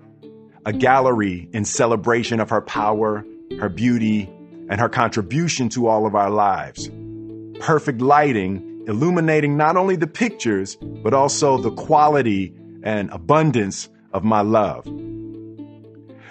a 0.65 0.73
gallery 0.73 1.49
in 1.53 1.65
celebration 1.65 2.41
of 2.41 2.51
her 2.51 2.63
power, 2.63 3.25
her 3.61 3.69
beauty, 3.69 4.31
and 4.71 4.81
her 4.81 4.89
contribution 4.89 5.69
to 5.71 5.87
all 5.87 6.07
of 6.07 6.15
our 6.15 6.31
lives. 6.31 6.91
Perfect 7.61 8.01
lighting 8.01 8.65
illuminating 8.89 9.55
not 9.57 9.77
only 9.77 9.97
the 9.97 10.07
pictures, 10.07 10.77
but 10.81 11.13
also 11.13 11.59
the 11.59 11.71
quality 11.73 12.55
and 12.83 13.11
abundance 13.11 13.91
of 14.15 14.25
my 14.25 14.41
love. 14.41 14.87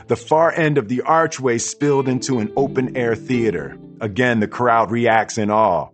The 0.08 0.16
far 0.16 0.54
end 0.54 0.78
of 0.78 0.88
the 0.88 1.02
archway 1.02 1.58
spilled 1.58 2.08
into 2.08 2.40
an 2.40 2.54
open 2.56 2.96
air 2.96 3.14
theater. 3.14 3.78
Again, 4.00 4.40
the 4.40 4.48
crowd 4.48 4.90
reacts 4.90 5.38
in 5.38 5.52
awe. 5.52 5.90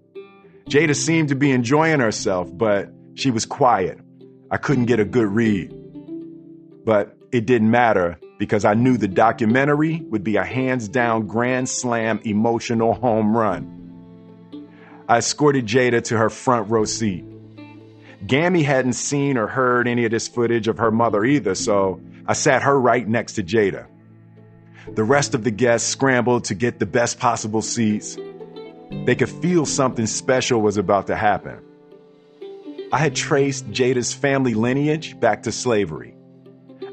Jada 0.69 0.95
seemed 0.95 1.29
to 1.29 1.35
be 1.35 1.49
enjoying 1.51 1.99
herself, 1.99 2.47
but 2.55 2.89
she 3.15 3.31
was 3.31 3.47
quiet. 3.47 3.99
I 4.51 4.57
couldn't 4.57 4.85
get 4.85 4.99
a 4.99 5.05
good 5.05 5.27
read. 5.27 5.73
But 6.85 7.17
it 7.31 7.47
didn't 7.47 7.71
matter 7.71 8.19
because 8.37 8.65
I 8.65 8.75
knew 8.75 8.97
the 8.97 9.07
documentary 9.07 10.01
would 10.09 10.23
be 10.23 10.35
a 10.35 10.43
hands 10.43 10.87
down 10.87 11.25
grand 11.25 11.67
slam 11.67 12.19
emotional 12.23 12.93
home 12.93 13.35
run. 13.35 13.79
I 15.09 15.17
escorted 15.17 15.65
Jada 15.65 16.03
to 16.03 16.17
her 16.19 16.29
front 16.29 16.69
row 16.69 16.85
seat. 16.85 17.25
Gammy 18.27 18.61
hadn't 18.61 18.93
seen 18.93 19.37
or 19.37 19.47
heard 19.47 19.87
any 19.87 20.05
of 20.05 20.11
this 20.11 20.27
footage 20.27 20.67
of 20.67 20.77
her 20.77 20.91
mother 20.91 21.25
either, 21.25 21.55
so 21.55 21.99
I 22.27 22.33
sat 22.33 22.61
her 22.61 22.79
right 22.79 23.07
next 23.07 23.33
to 23.33 23.43
Jada. 23.43 23.87
The 24.87 25.03
rest 25.03 25.33
of 25.33 25.43
the 25.43 25.51
guests 25.51 25.87
scrambled 25.87 26.45
to 26.45 26.55
get 26.55 26.79
the 26.79 26.85
best 26.85 27.19
possible 27.19 27.61
seats. 27.61 28.17
They 29.05 29.15
could 29.15 29.29
feel 29.29 29.65
something 29.65 30.05
special 30.05 30.61
was 30.61 30.77
about 30.77 31.07
to 31.07 31.15
happen. 31.15 31.59
I 32.91 32.97
had 32.97 33.15
traced 33.15 33.71
Jada's 33.71 34.13
family 34.13 34.53
lineage 34.53 35.19
back 35.19 35.43
to 35.43 35.51
slavery. 35.51 36.13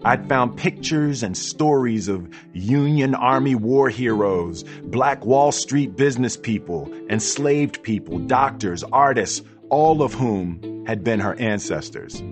I'd 0.02 0.28
found 0.28 0.56
pictures 0.56 1.22
and 1.22 1.36
stories 1.36 2.08
of 2.08 2.26
Union 2.54 3.14
Army 3.14 3.54
war 3.54 3.90
heroes, 3.90 4.64
Black 4.84 5.26
Wall 5.26 5.52
Street 5.52 5.96
business 5.96 6.38
people, 6.38 6.90
enslaved 7.10 7.82
people, 7.82 8.18
doctors, 8.18 8.82
artists, 8.84 9.42
all 9.68 10.02
of 10.02 10.14
whom 10.14 10.86
had 10.86 11.04
been 11.04 11.20
her 11.20 11.34
ancestors. 11.34 12.22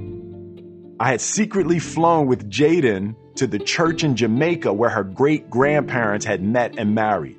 I 1.00 1.10
had 1.12 1.20
secretly 1.20 1.78
flown 1.78 2.26
with 2.26 2.50
Jaden 2.50 3.14
to 3.36 3.46
the 3.46 3.60
church 3.60 4.02
in 4.02 4.16
Jamaica 4.16 4.72
where 4.72 4.90
her 4.90 5.04
great 5.04 5.48
grandparents 5.48 6.26
had 6.26 6.42
met 6.42 6.76
and 6.76 6.92
married. 6.92 7.38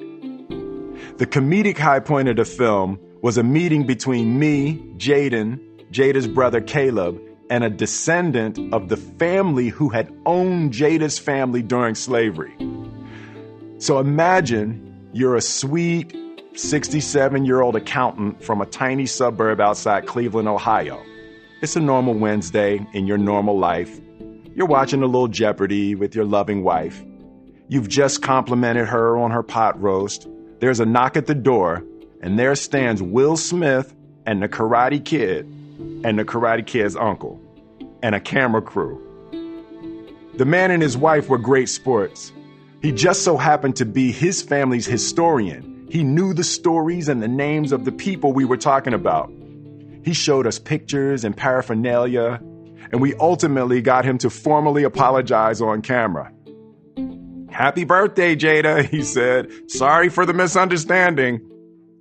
The 1.18 1.26
comedic 1.26 1.78
high 1.78 2.00
point 2.00 2.30
of 2.30 2.38
the 2.38 2.46
film 2.46 2.98
was 3.22 3.38
a 3.38 3.44
meeting 3.44 3.86
between 3.86 4.40
me, 4.40 4.78
Jaden, 4.96 5.60
Jada's 5.92 6.26
brother 6.26 6.62
Caleb, 6.62 7.20
and 7.50 7.66
a 7.66 7.70
descendant 7.70 8.74
of 8.74 8.88
the 8.88 8.96
family 8.96 9.68
who 9.68 9.90
had 9.90 10.10
owned 10.26 10.72
Jada's 10.72 11.20
family 11.20 11.62
during 11.62 11.96
slavery. 11.96 12.56
So 13.80 14.00
imagine 14.00 15.10
you're 15.12 15.36
a 15.36 15.42
sweet 15.42 16.16
67 16.54 17.44
year 17.44 17.62
old 17.62 17.76
accountant 17.76 18.42
from 18.42 18.62
a 18.62 18.66
tiny 18.66 19.06
suburb 19.06 19.60
outside 19.60 20.06
Cleveland, 20.06 20.48
Ohio. 20.48 21.04
It's 21.62 21.76
a 21.76 21.82
normal 21.82 22.14
Wednesday 22.14 22.88
in 22.94 23.06
your 23.06 23.18
normal 23.18 23.60
life. 23.60 24.00
You're 24.56 24.66
watching 24.66 25.04
a 25.04 25.06
little 25.06 25.28
Jeopardy 25.28 25.94
with 25.94 26.16
your 26.16 26.24
loving 26.24 26.64
wife. 26.64 27.04
You've 27.68 27.90
just 27.90 28.22
complimented 28.22 28.88
her 28.88 29.18
on 29.18 29.32
her 29.32 29.44
pot 29.44 29.80
roast. 29.82 30.26
There's 30.62 30.80
a 30.80 30.86
knock 30.86 31.18
at 31.18 31.26
the 31.26 31.36
door, 31.36 31.84
and 32.22 32.40
there 32.40 32.56
stands 32.56 33.04
Will 33.04 33.36
Smith 33.36 33.94
and 34.26 34.42
the 34.42 34.48
Karate 34.48 35.04
Kid 35.04 35.46
and 36.06 36.18
the 36.18 36.24
Karate 36.24 36.66
Kid's 36.66 36.96
uncle 36.96 37.42
and 38.02 38.16
a 38.16 38.22
camera 38.22 38.62
crew. 38.62 39.06
The 40.36 40.46
man 40.46 40.72
and 40.72 40.82
his 40.82 40.96
wife 40.96 41.28
were 41.28 41.38
great 41.38 41.68
sports. 41.68 42.32
He 42.82 42.94
just 42.94 43.24
so 43.24 43.36
happened 43.36 43.76
to 43.76 43.86
be 43.86 44.14
his 44.14 44.42
family's 44.42 44.86
historian. 44.86 45.88
He 45.92 46.06
knew 46.06 46.34
the 46.34 46.46
stories 46.46 47.10
and 47.10 47.22
the 47.22 47.28
names 47.28 47.74
of 47.74 47.84
the 47.84 47.92
people 47.92 48.32
we 48.32 48.46
were 48.46 48.56
talking 48.56 48.94
about. 48.94 49.30
He 50.04 50.14
showed 50.14 50.48
us 50.48 50.60
pictures 50.60 51.24
and 51.24 51.36
paraphernalia, 51.36 52.40
and 52.92 53.02
we 53.02 53.14
ultimately 53.16 53.82
got 53.82 54.06
him 54.06 54.18
to 54.20 54.30
formally 54.30 54.84
apologize 54.84 55.62
on 55.62 55.82
camera. 55.82 56.32
Happy 57.50 57.84
birthday, 57.84 58.36
Jada, 58.36 58.86
he 58.90 59.04
said. 59.04 59.52
Sorry 59.70 60.10
for 60.10 60.26
the 60.26 60.34
misunderstanding. 60.34 61.42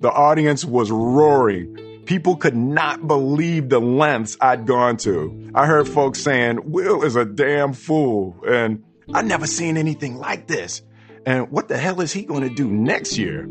The 0.01 0.11
audience 0.11 0.65
was 0.65 0.91
roaring. 0.91 1.77
People 2.05 2.37
could 2.37 2.57
not 2.57 3.07
believe 3.07 3.69
the 3.69 3.81
lengths 3.81 4.37
I'd 4.41 4.67
gone 4.67 4.97
to. 4.99 5.51
I 5.55 5.67
heard 5.67 5.89
folks 5.89 6.21
saying, 6.21 6.71
Will 6.71 7.03
is 7.03 7.17
a 7.17 7.25
damn 7.25 7.73
fool, 7.73 8.37
and 8.47 8.83
I've 9.13 9.27
never 9.27 9.47
seen 9.47 9.77
anything 9.77 10.17
like 10.17 10.47
this. 10.47 10.83
And 11.27 11.51
what 11.51 11.69
the 11.69 11.77
hell 11.77 12.01
is 12.01 12.13
he 12.13 12.23
going 12.23 12.49
to 12.49 12.55
do 12.55 12.69
next 12.69 13.19
year? 13.19 13.49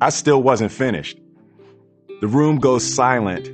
I 0.00 0.10
still 0.10 0.42
wasn't 0.42 0.72
finished. 0.72 1.18
The 2.20 2.28
room 2.28 2.58
goes 2.58 2.84
silent 2.84 3.50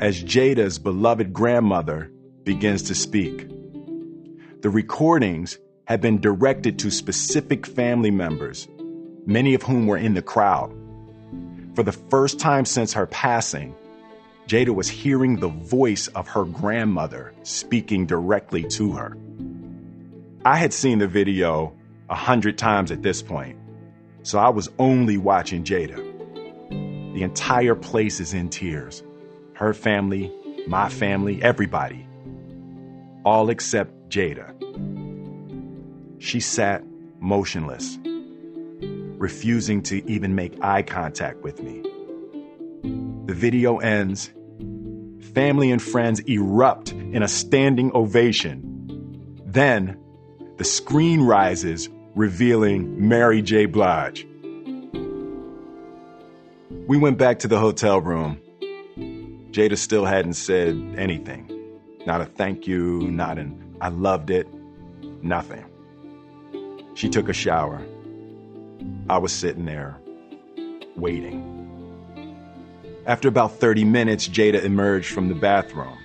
as 0.00 0.24
Jada's 0.24 0.78
beloved 0.78 1.32
grandmother 1.32 2.10
begins 2.44 2.82
to 2.84 2.94
speak. 2.94 3.46
The 4.62 4.70
recordings 4.70 5.58
had 5.84 6.00
been 6.00 6.18
directed 6.18 6.78
to 6.78 6.90
specific 6.90 7.66
family 7.66 8.10
members, 8.10 8.68
many 9.26 9.54
of 9.54 9.62
whom 9.62 9.86
were 9.86 9.98
in 9.98 10.14
the 10.14 10.22
crowd. 10.22 10.74
For 11.74 11.82
the 11.82 11.92
first 11.92 12.40
time 12.40 12.64
since 12.64 12.94
her 12.94 13.06
passing, 13.06 13.74
Jada 14.46 14.74
was 14.74 14.88
hearing 14.88 15.36
the 15.36 15.48
voice 15.48 16.08
of 16.08 16.26
her 16.28 16.44
grandmother 16.44 17.34
speaking 17.42 18.06
directly 18.06 18.64
to 18.64 18.92
her. 18.92 19.16
I 20.44 20.56
had 20.56 20.72
seen 20.72 20.98
the 20.98 21.06
video 21.06 21.74
a 22.08 22.14
hundred 22.14 22.56
times 22.56 22.90
at 22.90 23.02
this 23.02 23.22
point, 23.22 23.58
so 24.22 24.38
I 24.38 24.48
was 24.48 24.70
only 24.78 25.18
watching 25.18 25.64
Jada. 25.64 26.09
The 27.14 27.22
entire 27.22 27.74
place 27.74 28.20
is 28.20 28.32
in 28.32 28.50
tears. 28.50 29.02
Her 29.54 29.74
family, 29.74 30.32
my 30.68 30.88
family, 30.88 31.42
everybody. 31.42 32.06
All 33.24 33.50
except 33.50 34.08
Jada. 34.08 34.54
She 36.18 36.38
sat 36.38 36.84
motionless, 37.18 37.98
refusing 39.18 39.82
to 39.82 40.08
even 40.08 40.34
make 40.34 40.62
eye 40.62 40.82
contact 40.82 41.42
with 41.42 41.62
me. 41.62 41.82
The 43.26 43.34
video 43.34 43.78
ends. 43.78 44.30
Family 45.34 45.70
and 45.70 45.82
friends 45.82 46.20
erupt 46.20 46.92
in 46.92 47.22
a 47.22 47.28
standing 47.28 47.90
ovation. 47.94 48.66
Then, 49.44 49.98
the 50.58 50.64
screen 50.64 51.22
rises, 51.22 51.88
revealing 52.14 53.08
Mary 53.08 53.42
J. 53.42 53.66
Blige. 53.66 54.26
We 56.90 56.98
went 56.98 57.18
back 57.18 57.38
to 57.38 57.46
the 57.46 57.60
hotel 57.60 58.00
room. 58.00 58.40
Jada 59.52 59.78
still 59.78 60.04
hadn't 60.04 60.32
said 60.32 60.74
anything. 60.98 61.48
Not 62.04 62.20
a 62.20 62.24
thank 62.24 62.66
you, 62.66 63.02
not 63.12 63.38
an 63.38 63.76
I 63.80 63.90
loved 63.90 64.28
it, 64.30 64.48
nothing. 65.22 65.64
She 66.94 67.08
took 67.08 67.28
a 67.28 67.32
shower. 67.32 67.80
I 69.08 69.18
was 69.18 69.32
sitting 69.32 69.66
there, 69.66 70.00
waiting. 70.96 71.46
After 73.06 73.28
about 73.28 73.52
30 73.52 73.84
minutes, 73.84 74.26
Jada 74.26 74.60
emerged 74.60 75.14
from 75.14 75.28
the 75.28 75.36
bathroom. 75.36 75.96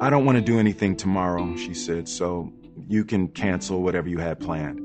I 0.00 0.10
don't 0.10 0.24
want 0.24 0.38
to 0.38 0.42
do 0.42 0.58
anything 0.58 0.96
tomorrow, 0.96 1.54
she 1.54 1.72
said, 1.72 2.08
so 2.08 2.52
you 2.88 3.04
can 3.04 3.28
cancel 3.28 3.80
whatever 3.80 4.08
you 4.08 4.18
had 4.18 4.40
planned. 4.40 4.80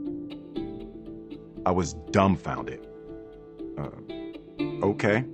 I 1.66 1.72
was 1.72 1.96
dumbfounded. 2.12 2.89
Okay, 4.82 5.26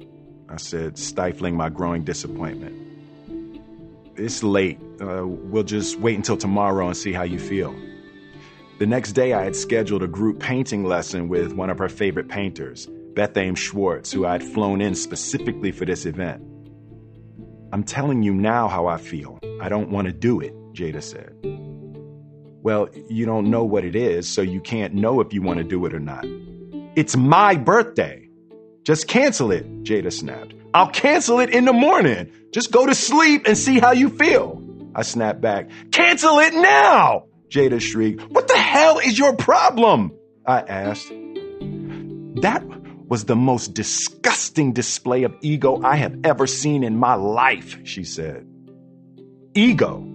I 0.49 0.57
said, 0.57 0.97
stifling 0.97 1.55
my 1.55 1.69
growing 1.69 2.03
disappointment. 2.03 2.81
It's 4.15 4.41
late. 4.41 4.79
Uh, 4.99 5.27
we'll 5.27 5.63
just 5.63 5.99
wait 5.99 6.15
until 6.15 6.37
tomorrow 6.37 6.87
and 6.87 6.97
see 6.97 7.13
how 7.13 7.23
you 7.23 7.37
feel. 7.37 7.75
The 8.79 8.87
next 8.87 9.11
day, 9.13 9.33
I 9.33 9.43
had 9.43 9.55
scheduled 9.55 10.03
a 10.03 10.07
group 10.07 10.39
painting 10.39 10.83
lesson 10.83 11.29
with 11.29 11.53
one 11.53 11.69
of 11.69 11.77
her 11.77 11.89
favorite 11.89 12.27
painters, 12.27 12.87
Beth 13.13 13.33
Bethame 13.33 13.55
Schwartz, 13.55 14.11
who 14.11 14.25
I'd 14.25 14.43
flown 14.43 14.81
in 14.81 14.95
specifically 14.95 15.71
for 15.71 15.85
this 15.85 16.05
event. 16.05 16.41
I'm 17.71 17.83
telling 17.83 18.23
you 18.23 18.33
now 18.33 18.67
how 18.67 18.87
I 18.87 18.97
feel. 18.97 19.39
I 19.61 19.69
don't 19.69 19.91
want 19.91 20.07
to 20.07 20.13
do 20.13 20.39
it, 20.39 20.53
Jada 20.73 21.03
said. 21.03 21.35
Well, 22.63 22.89
you 23.09 23.25
don't 23.25 23.51
know 23.51 23.63
what 23.63 23.85
it 23.85 23.95
is, 23.95 24.27
so 24.27 24.41
you 24.41 24.59
can't 24.59 24.95
know 24.95 25.21
if 25.21 25.33
you 25.33 25.41
want 25.41 25.59
to 25.59 25.63
do 25.63 25.85
it 25.85 25.93
or 25.93 25.99
not. 25.99 26.25
It's 26.95 27.15
my 27.15 27.55
birthday. 27.55 28.24
Just 28.86 29.07
cancel 29.07 29.51
it, 29.51 29.83
Jada 29.83 30.13
snapped. 30.13 30.53
I'll 30.75 30.89
cancel 30.89 31.39
it 31.39 31.49
in 31.49 31.65
the 31.65 31.73
morning. 31.73 32.31
Just 32.51 32.71
go 32.71 32.86
to 32.86 32.93
sleep 32.93 33.47
and 33.47 33.57
see 33.57 33.79
how 33.79 33.93
you 33.93 34.09
feel. 34.09 34.61
I 34.93 35.01
snapped 35.01 35.41
back. 35.41 35.69
Cancel 35.91 36.38
it 36.38 36.53
now! 36.53 37.25
Jada 37.49 37.81
shrieked. 37.81 38.21
What 38.29 38.47
the 38.47 38.57
hell 38.57 38.99
is 38.99 39.17
your 39.17 39.36
problem? 39.36 40.13
I 40.45 40.59
asked. 40.61 41.09
That 42.41 42.63
was 43.07 43.25
the 43.25 43.36
most 43.36 43.73
disgusting 43.73 44.71
display 44.71 45.23
of 45.23 45.36
ego 45.41 45.81
I 45.83 45.95
have 45.95 46.19
ever 46.23 46.45
seen 46.45 46.83
in 46.83 46.97
my 46.97 47.15
life, 47.15 47.79
she 47.86 48.03
said. 48.03 48.47
Ego. 49.55 50.05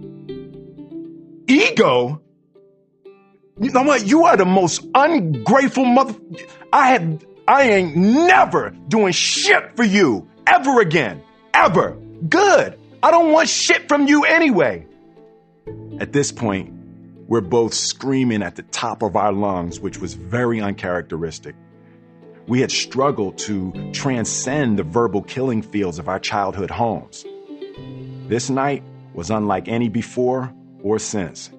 Ego? 1.47 2.21
You 3.59 3.71
know 3.71 3.83
what? 3.83 4.07
You 4.07 4.23
are 4.25 4.37
the 4.37 4.45
most 4.45 4.85
ungrateful 4.95 5.83
mother. 5.85 6.15
I 6.71 6.91
have, 6.93 7.25
I 7.47 7.63
ain't 7.63 7.95
never 7.95 8.69
doing 8.87 9.13
shit 9.13 9.75
for 9.75 9.83
you 9.83 10.27
ever 10.47 10.79
again. 10.79 11.23
Ever. 11.53 11.97
Good. 12.27 12.79
I 13.03 13.11
don't 13.11 13.31
want 13.31 13.49
shit 13.49 13.87
from 13.87 14.07
you 14.07 14.25
anyway. 14.25 14.85
At 15.99 16.13
this 16.13 16.31
point, 16.31 16.73
we're 17.27 17.41
both 17.41 17.73
screaming 17.73 18.43
at 18.43 18.55
the 18.55 18.63
top 18.63 19.01
of 19.01 19.15
our 19.15 19.31
lungs, 19.31 19.79
which 19.79 19.99
was 19.99 20.13
very 20.13 20.61
uncharacteristic. 20.61 21.55
We 22.47 22.61
had 22.61 22.71
struggled 22.71 23.37
to 23.39 23.91
transcend 23.93 24.77
the 24.77 24.83
verbal 24.83 25.21
killing 25.21 25.61
fields 25.61 25.99
of 25.99 26.09
our 26.09 26.19
childhood 26.19 26.71
homes. 26.71 27.25
This 28.27 28.49
night 28.49 28.83
was 29.13 29.29
unlike 29.29 29.67
any 29.67 29.89
before 29.89 30.53
or 30.83 30.99
since. 30.99 31.49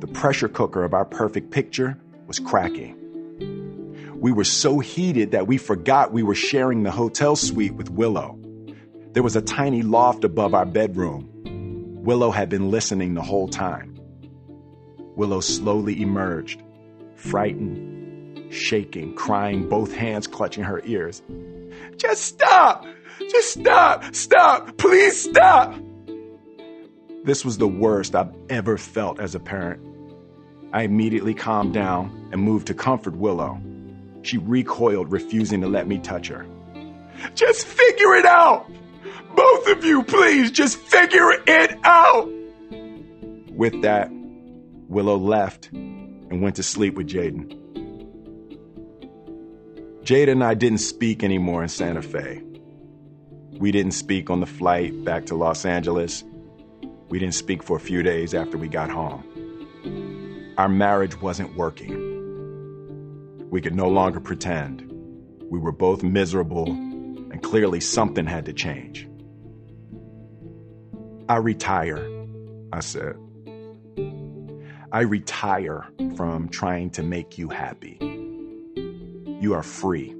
The 0.00 0.08
pressure 0.12 0.48
cooker 0.48 0.84
of 0.84 0.94
our 0.94 1.04
perfect 1.04 1.50
picture 1.50 1.98
was 2.26 2.38
cracking. 2.38 3.05
We 4.26 4.32
were 4.32 4.42
so 4.42 4.80
heated 4.80 5.30
that 5.30 5.46
we 5.46 5.56
forgot 5.56 6.12
we 6.12 6.24
were 6.24 6.34
sharing 6.34 6.82
the 6.82 6.90
hotel 6.90 7.36
suite 7.36 7.74
with 7.74 7.90
Willow. 7.90 8.36
There 9.12 9.22
was 9.22 9.36
a 9.36 9.40
tiny 9.40 9.82
loft 9.82 10.24
above 10.24 10.52
our 10.52 10.66
bedroom. 10.66 11.30
Willow 12.02 12.32
had 12.32 12.48
been 12.48 12.68
listening 12.72 13.14
the 13.14 13.22
whole 13.22 13.46
time. 13.46 13.96
Willow 15.14 15.38
slowly 15.38 16.02
emerged, 16.02 16.60
frightened 17.14 18.52
shaking, 18.52 19.14
crying, 19.14 19.68
both 19.68 19.94
hands 19.94 20.26
clutching 20.26 20.64
her 20.64 20.82
ears. 20.84 21.22
Just 21.96 22.24
stop! 22.24 22.84
Just 23.30 23.60
stop! 23.60 24.12
Stop! 24.12 24.76
Please 24.76 25.22
stop! 25.22 25.72
This 27.22 27.44
was 27.44 27.58
the 27.58 27.68
worst 27.68 28.16
I've 28.16 28.34
ever 28.50 28.76
felt 28.76 29.20
as 29.20 29.36
a 29.36 29.40
parent. 29.40 29.86
I 30.72 30.82
immediately 30.82 31.32
calmed 31.32 31.74
down 31.74 32.28
and 32.32 32.42
moved 32.42 32.66
to 32.66 32.74
comfort 32.74 33.14
Willow. 33.14 33.60
She 34.26 34.38
recoiled, 34.38 35.12
refusing 35.12 35.60
to 35.60 35.68
let 35.68 35.86
me 35.86 35.98
touch 35.98 36.26
her. 36.26 36.44
Just 37.36 37.64
figure 37.64 38.16
it 38.16 38.26
out! 38.26 38.68
Both 39.36 39.68
of 39.68 39.84
you, 39.84 40.02
please, 40.02 40.50
just 40.50 40.78
figure 40.78 41.30
it 41.46 41.78
out! 41.84 42.28
With 43.52 43.82
that, 43.82 44.10
Willow 44.88 45.16
left 45.16 45.70
and 45.72 46.42
went 46.42 46.56
to 46.56 46.64
sleep 46.64 46.96
with 46.96 47.08
Jaden. 47.08 47.56
Jada 50.02 50.32
and 50.32 50.42
I 50.42 50.54
didn't 50.54 50.78
speak 50.78 51.22
anymore 51.22 51.62
in 51.62 51.68
Santa 51.68 52.02
Fe. 52.02 52.42
We 53.52 53.70
didn't 53.70 53.92
speak 53.92 54.28
on 54.28 54.40
the 54.40 54.46
flight 54.46 55.04
back 55.04 55.26
to 55.26 55.36
Los 55.36 55.64
Angeles. 55.64 56.24
We 57.10 57.20
didn't 57.20 57.34
speak 57.34 57.62
for 57.62 57.76
a 57.76 57.80
few 57.80 58.02
days 58.02 58.34
after 58.34 58.58
we 58.58 58.66
got 58.66 58.90
home. 58.90 59.22
Our 60.58 60.68
marriage 60.68 61.20
wasn't 61.20 61.56
working. 61.56 62.05
We 63.50 63.60
could 63.60 63.74
no 63.74 63.88
longer 63.88 64.20
pretend. 64.20 64.90
We 65.50 65.58
were 65.58 65.72
both 65.72 66.02
miserable, 66.02 66.66
and 66.68 67.42
clearly 67.42 67.80
something 67.80 68.26
had 68.26 68.44
to 68.46 68.52
change. 68.52 69.08
I 71.28 71.36
retire, 71.36 72.06
I 72.72 72.80
said. 72.80 73.16
I 74.92 75.00
retire 75.00 75.86
from 76.16 76.48
trying 76.48 76.90
to 76.90 77.02
make 77.02 77.38
you 77.38 77.48
happy 77.48 77.98
you 79.40 79.52
are 79.54 79.62
free. 79.62 80.14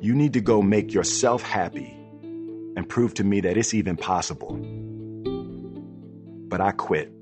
You 0.00 0.14
need 0.14 0.32
to 0.34 0.40
go 0.40 0.60
make 0.62 0.92
yourself 0.92 1.42
happy 1.42 1.94
and 2.76 2.88
prove 2.88 3.14
to 3.14 3.24
me 3.24 3.40
that 3.40 3.56
it's 3.56 3.72
even 3.72 3.96
possible. 3.96 4.56
But 6.48 6.60
I 6.60 6.72
quit. 6.72 7.12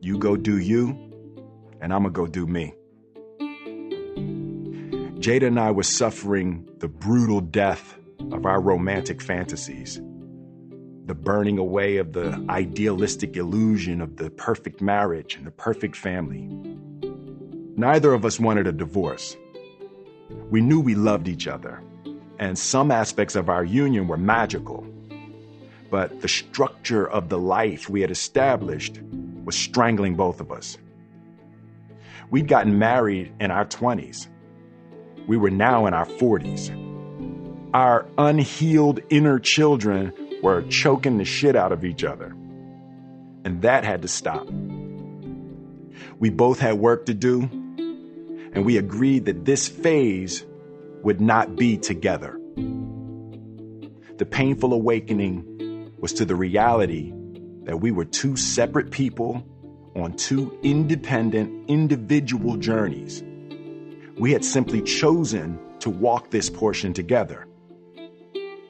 You 0.00 0.18
go 0.18 0.36
do 0.36 0.58
you, 0.58 0.88
and 1.80 1.92
I'm 1.92 2.02
gonna 2.02 2.10
go 2.10 2.26
do 2.26 2.46
me. 2.46 2.74
Jada 5.18 5.48
and 5.48 5.58
I 5.58 5.72
were 5.72 5.82
suffering 5.82 6.64
the 6.78 6.86
brutal 6.86 7.40
death 7.40 7.98
of 8.30 8.46
our 8.46 8.60
romantic 8.60 9.20
fantasies, 9.20 10.00
the 11.06 11.14
burning 11.14 11.58
away 11.58 11.96
of 11.96 12.12
the 12.12 12.44
idealistic 12.48 13.36
illusion 13.36 14.00
of 14.00 14.16
the 14.16 14.30
perfect 14.30 14.80
marriage 14.80 15.34
and 15.34 15.44
the 15.44 15.50
perfect 15.50 15.96
family. 15.96 16.48
Neither 17.76 18.12
of 18.12 18.24
us 18.24 18.38
wanted 18.38 18.68
a 18.68 18.72
divorce. 18.72 19.36
We 20.50 20.60
knew 20.60 20.78
we 20.78 20.94
loved 20.94 21.26
each 21.26 21.48
other, 21.48 21.82
and 22.38 22.56
some 22.56 22.92
aspects 22.92 23.34
of 23.34 23.48
our 23.48 23.64
union 23.64 24.06
were 24.06 24.16
magical. 24.16 24.86
But 25.90 26.20
the 26.20 26.28
structure 26.28 27.10
of 27.10 27.28
the 27.28 27.40
life 27.40 27.88
we 27.88 28.02
had 28.02 28.12
established 28.12 29.00
was 29.44 29.56
strangling 29.56 30.14
both 30.14 30.40
of 30.40 30.52
us. 30.52 30.78
We'd 32.30 32.46
gotten 32.46 32.78
married 32.78 33.32
in 33.40 33.50
our 33.50 33.64
20s. 33.64 34.28
We 35.28 35.36
were 35.36 35.50
now 35.50 35.86
in 35.86 35.92
our 35.92 36.06
40s. 36.06 36.74
Our 37.74 38.06
unhealed 38.16 39.00
inner 39.10 39.38
children 39.38 40.14
were 40.42 40.62
choking 40.62 41.18
the 41.18 41.26
shit 41.26 41.54
out 41.54 41.70
of 41.70 41.84
each 41.84 42.02
other. 42.02 42.34
And 43.44 43.60
that 43.60 43.84
had 43.84 44.02
to 44.02 44.08
stop. 44.08 44.48
We 46.18 46.30
both 46.30 46.60
had 46.60 46.78
work 46.78 47.06
to 47.06 47.14
do, 47.14 47.42
and 47.42 48.64
we 48.64 48.78
agreed 48.78 49.26
that 49.26 49.44
this 49.44 49.68
phase 49.68 50.46
would 51.02 51.20
not 51.20 51.56
be 51.56 51.76
together. 51.76 52.40
The 54.16 54.26
painful 54.26 54.72
awakening 54.72 55.92
was 55.98 56.14
to 56.14 56.24
the 56.24 56.36
reality 56.36 57.12
that 57.64 57.80
we 57.80 57.90
were 57.90 58.06
two 58.06 58.36
separate 58.36 58.90
people 58.90 59.46
on 59.94 60.14
two 60.14 60.58
independent, 60.62 61.68
individual 61.68 62.56
journeys. 62.56 63.22
We 64.18 64.32
had 64.32 64.44
simply 64.44 64.82
chosen 64.82 65.58
to 65.80 65.90
walk 65.90 66.30
this 66.30 66.50
portion 66.50 66.92
together. 66.92 67.46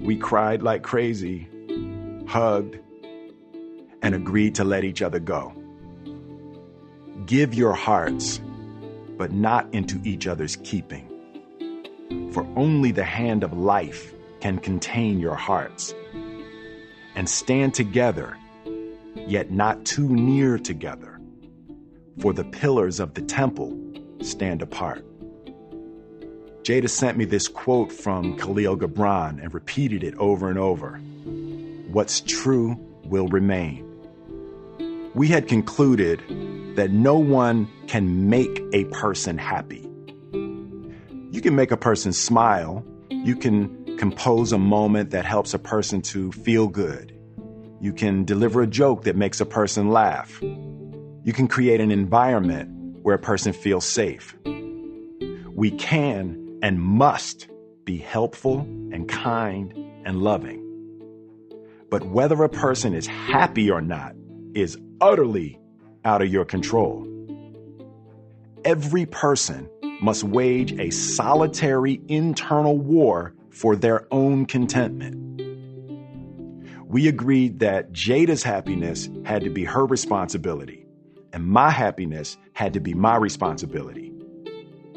We 0.00 0.16
cried 0.16 0.62
like 0.62 0.82
crazy, 0.82 1.48
hugged, 2.26 2.78
and 4.02 4.14
agreed 4.14 4.54
to 4.56 4.64
let 4.64 4.84
each 4.84 5.02
other 5.02 5.18
go. 5.18 5.52
Give 7.26 7.54
your 7.54 7.72
hearts 7.72 8.40
but 9.18 9.32
not 9.32 9.66
into 9.74 10.00
each 10.04 10.26
other's 10.26 10.56
keeping. 10.56 11.08
For 12.32 12.46
only 12.56 12.92
the 12.92 13.04
hand 13.04 13.42
of 13.42 13.52
life 13.52 14.14
can 14.40 14.58
contain 14.58 15.18
your 15.18 15.34
hearts. 15.34 15.94
And 17.16 17.28
stand 17.28 17.74
together, 17.74 18.36
yet 19.16 19.50
not 19.50 19.84
too 19.84 20.08
near 20.08 20.56
together. 20.56 21.20
For 22.20 22.32
the 22.32 22.44
pillars 22.44 23.00
of 23.00 23.14
the 23.14 23.22
temple 23.22 23.76
stand 24.20 24.62
apart. 24.62 25.04
Jada 26.62 26.88
sent 26.88 27.16
me 27.16 27.24
this 27.24 27.48
quote 27.48 27.90
from 27.92 28.36
Kahlil 28.36 28.78
Gibran 28.78 29.42
and 29.42 29.54
repeated 29.54 30.04
it 30.04 30.14
over 30.16 30.50
and 30.50 30.58
over. 30.58 30.98
What's 31.90 32.20
true 32.20 32.78
will 33.04 33.28
remain. 33.28 33.84
We 35.14 35.28
had 35.28 35.48
concluded 35.48 36.22
that 36.76 36.90
no 36.90 37.18
one 37.18 37.68
can 37.86 38.28
make 38.28 38.62
a 38.72 38.84
person 38.84 39.38
happy. 39.38 39.88
You 40.32 41.40
can 41.42 41.56
make 41.56 41.70
a 41.70 41.76
person 41.76 42.12
smile. 42.12 42.84
You 43.10 43.34
can 43.34 43.96
compose 43.96 44.52
a 44.52 44.58
moment 44.58 45.10
that 45.10 45.24
helps 45.24 45.54
a 45.54 45.58
person 45.58 46.02
to 46.02 46.30
feel 46.32 46.68
good. 46.68 47.18
You 47.80 47.92
can 47.92 48.24
deliver 48.24 48.62
a 48.62 48.66
joke 48.66 49.04
that 49.04 49.16
makes 49.16 49.40
a 49.40 49.46
person 49.46 49.90
laugh. 49.90 50.38
You 50.42 51.32
can 51.32 51.48
create 51.48 51.80
an 51.80 51.90
environment 51.90 52.98
where 53.02 53.14
a 53.14 53.18
person 53.18 53.52
feels 53.52 53.84
safe. 53.84 54.36
We 55.52 55.70
can 55.72 56.47
and 56.62 56.80
must 56.80 57.48
be 57.84 57.98
helpful 57.98 58.60
and 58.92 59.08
kind 59.08 59.72
and 60.04 60.22
loving. 60.22 60.64
But 61.90 62.04
whether 62.06 62.42
a 62.42 62.48
person 62.48 62.94
is 62.94 63.06
happy 63.06 63.70
or 63.70 63.80
not 63.80 64.14
is 64.54 64.78
utterly 65.00 65.58
out 66.04 66.22
of 66.22 66.28
your 66.28 66.44
control. 66.44 67.06
Every 68.64 69.06
person 69.06 69.68
must 70.00 70.24
wage 70.24 70.72
a 70.78 70.90
solitary 70.90 72.00
internal 72.08 72.76
war 72.76 73.34
for 73.50 73.74
their 73.76 74.06
own 74.12 74.46
contentment. 74.46 75.16
We 76.86 77.08
agreed 77.08 77.58
that 77.58 77.92
Jada's 77.92 78.42
happiness 78.42 79.08
had 79.24 79.42
to 79.44 79.50
be 79.50 79.64
her 79.64 79.84
responsibility, 79.84 80.86
and 81.32 81.46
my 81.46 81.70
happiness 81.70 82.38
had 82.52 82.72
to 82.74 82.80
be 82.80 82.94
my 82.94 83.16
responsibility. 83.16 84.12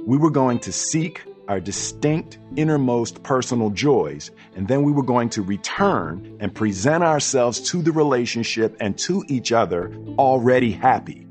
We 0.05 0.17
were 0.17 0.29
going 0.29 0.59
to 0.59 0.71
seek 0.71 1.21
our 1.47 1.59
distinct 1.59 2.37
innermost 2.55 3.23
personal 3.23 3.69
joys, 3.69 4.31
and 4.55 4.67
then 4.67 4.83
we 4.83 4.91
were 4.91 5.03
going 5.03 5.29
to 5.29 5.41
return 5.41 6.37
and 6.39 6.53
present 6.53 7.03
ourselves 7.03 7.59
to 7.71 7.81
the 7.81 7.91
relationship 7.91 8.75
and 8.79 8.97
to 8.99 9.23
each 9.27 9.51
other 9.51 9.93
already 10.17 10.71
happy. 10.71 11.27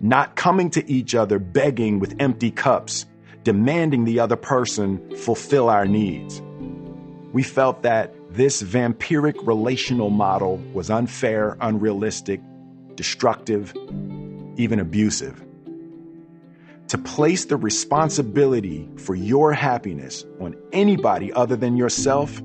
Not 0.00 0.36
coming 0.36 0.70
to 0.70 0.90
each 0.90 1.14
other 1.14 1.38
begging 1.38 2.00
with 2.00 2.16
empty 2.18 2.50
cups, 2.50 3.06
demanding 3.44 4.04
the 4.04 4.20
other 4.20 4.36
person 4.36 5.16
fulfill 5.16 5.68
our 5.68 5.86
needs. 5.86 6.42
We 7.32 7.42
felt 7.42 7.82
that 7.82 8.14
this 8.30 8.62
vampiric 8.62 9.46
relational 9.46 10.10
model 10.10 10.56
was 10.72 10.90
unfair, 10.90 11.56
unrealistic, 11.60 12.40
destructive, 12.96 13.72
even 14.56 14.80
abusive. 14.80 15.45
To 16.88 16.98
place 16.98 17.46
the 17.46 17.56
responsibility 17.56 18.88
for 18.96 19.16
your 19.16 19.52
happiness 19.52 20.24
on 20.40 20.54
anybody 20.72 21.32
other 21.32 21.56
than 21.56 21.76
yourself 21.76 22.40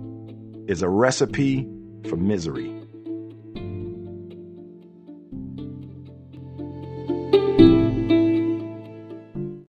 is 0.68 0.82
a 0.82 0.90
recipe 0.90 1.70
for 2.10 2.16
misery. 2.16 2.81